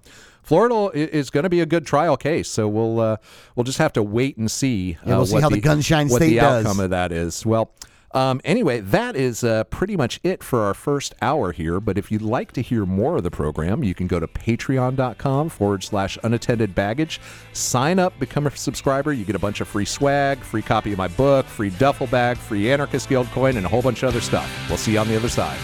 Florida 0.52 0.90
is 0.94 1.30
going 1.30 1.44
to 1.44 1.50
be 1.50 1.62
a 1.62 1.66
good 1.66 1.86
trial 1.86 2.18
case. 2.18 2.50
So 2.50 2.68
we'll 2.68 3.00
uh, 3.00 3.16
we'll 3.56 3.64
just 3.64 3.78
have 3.78 3.94
to 3.94 4.04
wait 4.04 4.36
and 4.36 4.52
see. 4.52 4.98
Yeah, 5.06 5.16
we'll 5.16 5.22
uh, 5.22 5.26
see 5.26 5.40
how 5.40 5.48
the 5.48 5.62
Gunshine 5.62 6.10
what 6.10 6.18
State 6.18 6.32
the 6.32 6.36
does. 6.42 6.66
outcome 6.66 6.80
of 6.82 6.90
that 6.90 7.14
is. 7.14 7.46
Well. 7.46 7.72
Um, 8.14 8.42
anyway, 8.44 8.82
that 8.82 9.16
is 9.16 9.42
uh, 9.42 9.64
pretty 9.64 9.96
much 9.96 10.20
it 10.22 10.44
for 10.44 10.64
our 10.64 10.74
first 10.74 11.16
hour 11.22 11.54
here. 11.54 11.80
But 11.80 11.98
if 11.98 12.12
you'd 12.12 12.22
like 12.22 12.52
to 12.52 12.62
hear 12.62 12.86
more 12.86 13.16
of 13.16 13.24
the 13.24 13.32
program, 13.32 13.86
you 13.86 13.96
can 13.96 14.08
go 14.08 14.20
to 14.20 14.28
patreon.com 14.28 15.48
forward 15.48 15.82
slash 15.86 16.18
unattended 16.22 16.76
baggage. 16.76 17.22
Sign 17.54 18.00
up, 18.00 18.20
become 18.20 18.48
a 18.48 18.52
subscriber. 18.52 19.14
You 19.14 19.24
get 19.24 19.38
a 19.38 19.40
bunch 19.40 19.62
of 19.62 19.70
free 19.70 19.86
swag, 19.86 20.40
free 20.40 20.62
copy 20.62 20.92
of 20.92 20.98
my 20.98 21.08
book, 21.08 21.46
free 21.46 21.70
duffel 21.70 22.08
bag, 22.08 22.36
free 22.36 22.70
Anarchist 22.70 23.08
Guild 23.08 23.28
coin, 23.28 23.56
and 23.56 23.66
a 23.66 23.70
whole 23.70 23.82
bunch 23.82 24.04
of 24.04 24.10
other 24.10 24.20
stuff. 24.20 24.52
We'll 24.68 24.78
see 24.78 24.92
you 24.92 25.00
on 25.00 25.08
the 25.08 25.16
other 25.16 25.30
side. 25.30 25.58